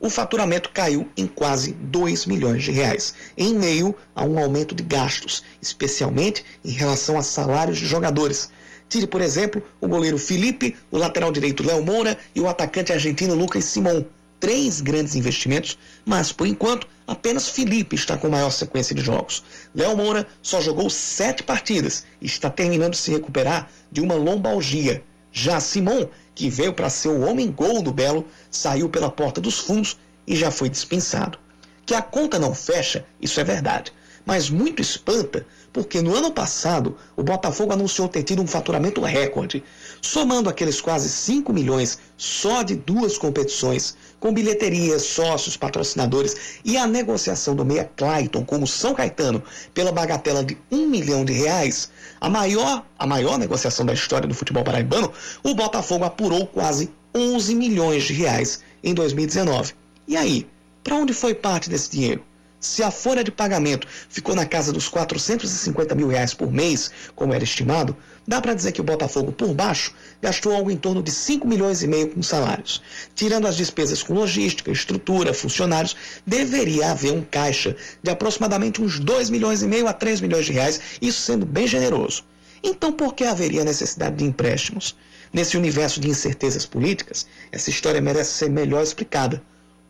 [0.00, 4.82] o faturamento caiu em quase 2 milhões de reais, em meio a um aumento de
[4.82, 8.50] gastos, especialmente em relação a salários de jogadores.
[8.88, 13.36] Tire, por exemplo, o goleiro Felipe, o lateral direito Léo Moura e o atacante argentino
[13.36, 14.04] Lucas Simon
[14.42, 19.44] três grandes investimentos, mas por enquanto apenas Felipe está com maior sequência de jogos.
[19.72, 25.04] Léo Moura só jogou sete partidas e está terminando de se recuperar de uma lombalgia.
[25.30, 29.96] Já Simon, que veio para ser o homem-gol do Belo, saiu pela porta dos fundos
[30.26, 31.38] e já foi dispensado.
[31.86, 33.92] Que a conta não fecha, isso é verdade,
[34.26, 39.64] mas muito espanta porque no ano passado o Botafogo anunciou ter tido um faturamento recorde,
[40.00, 46.86] somando aqueles quase 5 milhões só de duas competições, com bilheterias, sócios, patrocinadores e a
[46.86, 49.42] negociação do meia Clayton com o São Caetano
[49.72, 51.90] pela bagatela de um milhão de reais,
[52.20, 55.10] a maior, a maior negociação da história do futebol paraibano,
[55.42, 59.74] o Botafogo apurou quase 11 milhões de reais em 2019.
[60.06, 60.46] E aí,
[60.84, 62.22] para onde foi parte desse dinheiro?
[62.62, 67.34] Se a folha de pagamento ficou na casa dos 450 mil reais por mês, como
[67.34, 71.10] era estimado, dá para dizer que o Botafogo, por baixo, gastou algo em torno de
[71.10, 72.80] 5 milhões e meio com salários.
[73.16, 79.28] Tirando as despesas com logística, estrutura, funcionários, deveria haver um caixa de aproximadamente uns 2
[79.28, 82.22] milhões e meio a 3 milhões de reais, isso sendo bem generoso.
[82.62, 84.94] Então, por que haveria necessidade de empréstimos?
[85.32, 89.42] Nesse universo de incertezas políticas, essa história merece ser melhor explicada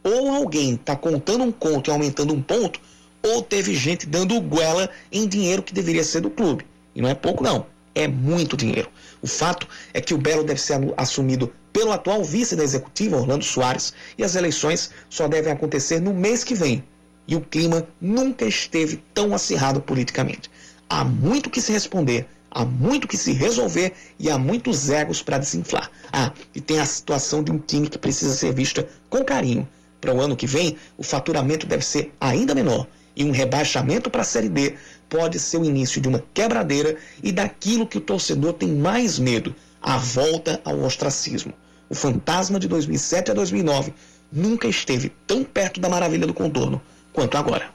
[0.04, 2.80] ou alguém está contando um conto e aumentando um ponto,
[3.22, 6.66] ou teve gente dando goela em dinheiro que deveria ser do clube.
[6.94, 7.66] E não é pouco, não.
[7.94, 8.88] É muito dinheiro.
[9.20, 13.44] O fato é que o Belo deve ser assumido pelo atual vice da executiva, Orlando
[13.44, 16.82] Soares, e as eleições só devem acontecer no mês que vem.
[17.28, 20.50] E o clima nunca esteve tão acirrado politicamente.
[20.88, 25.38] Há muito que se responder, há muito que se resolver e há muitos egos para
[25.38, 25.90] desinflar.
[26.12, 29.66] Ah, e tem a situação de um time que precisa ser vista com carinho
[30.02, 34.22] para o ano que vem, o faturamento deve ser ainda menor e um rebaixamento para
[34.22, 34.74] a Série D
[35.08, 39.54] pode ser o início de uma quebradeira e daquilo que o torcedor tem mais medo,
[39.80, 41.52] a volta ao ostracismo.
[41.88, 43.94] O fantasma de 2007 a 2009
[44.32, 47.70] nunca esteve tão perto da maravilha do contorno quanto agora.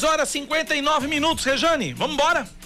[0.00, 2.57] Horas e 59 minutos, Rejane, vamos embora.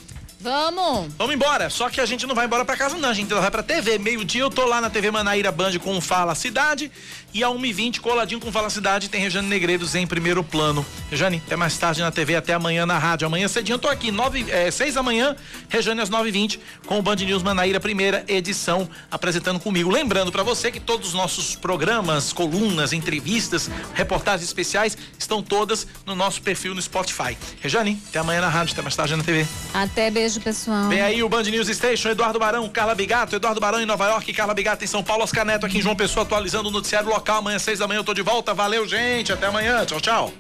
[0.43, 1.13] Vamos.
[1.17, 1.71] Vamos embora.
[1.71, 3.09] Só que a gente não vai embora pra casa, não.
[3.09, 3.99] A gente vai pra TV.
[3.99, 6.91] Meio-dia eu tô lá na TV Manaíra Band com Fala Cidade.
[7.35, 10.85] E a 1h20, coladinho com Fala Cidade, tem Rejane Negreiros em primeiro plano.
[11.11, 13.27] Rejane, até mais tarde na TV, até amanhã na rádio.
[13.27, 15.35] Amanhã cedinho eu tô aqui, 9, é, 6 da manhã,
[15.71, 19.91] Rejane às 9h20, com o Band News Manaíra, primeira edição, apresentando comigo.
[19.91, 26.15] Lembrando para você que todos os nossos programas, colunas, entrevistas, reportagens especiais estão todas no
[26.15, 27.39] nosso perfil no Spotify.
[27.63, 29.47] Rejane, até amanhã na rádio, até mais tarde na TV.
[29.73, 30.87] Até beijo, pessoal.
[30.91, 34.31] Vem aí o Band News Station, Eduardo Barão, Carla Bigato, Eduardo Barão em Nova York,
[34.35, 37.22] Carla Bigato em São Paulo, Oscar Neto aqui em João Pessoa, atualizando o noticiário local
[37.23, 37.39] local.
[37.39, 38.53] Amanhã, seis da manhã, eu tô de volta.
[38.53, 39.33] Valeu, gente.
[39.33, 39.85] Até amanhã.
[39.87, 40.33] Tchau, tchau.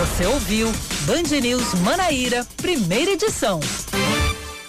[0.00, 0.72] Você ouviu
[1.02, 3.60] Band News Manaíra, primeira edição.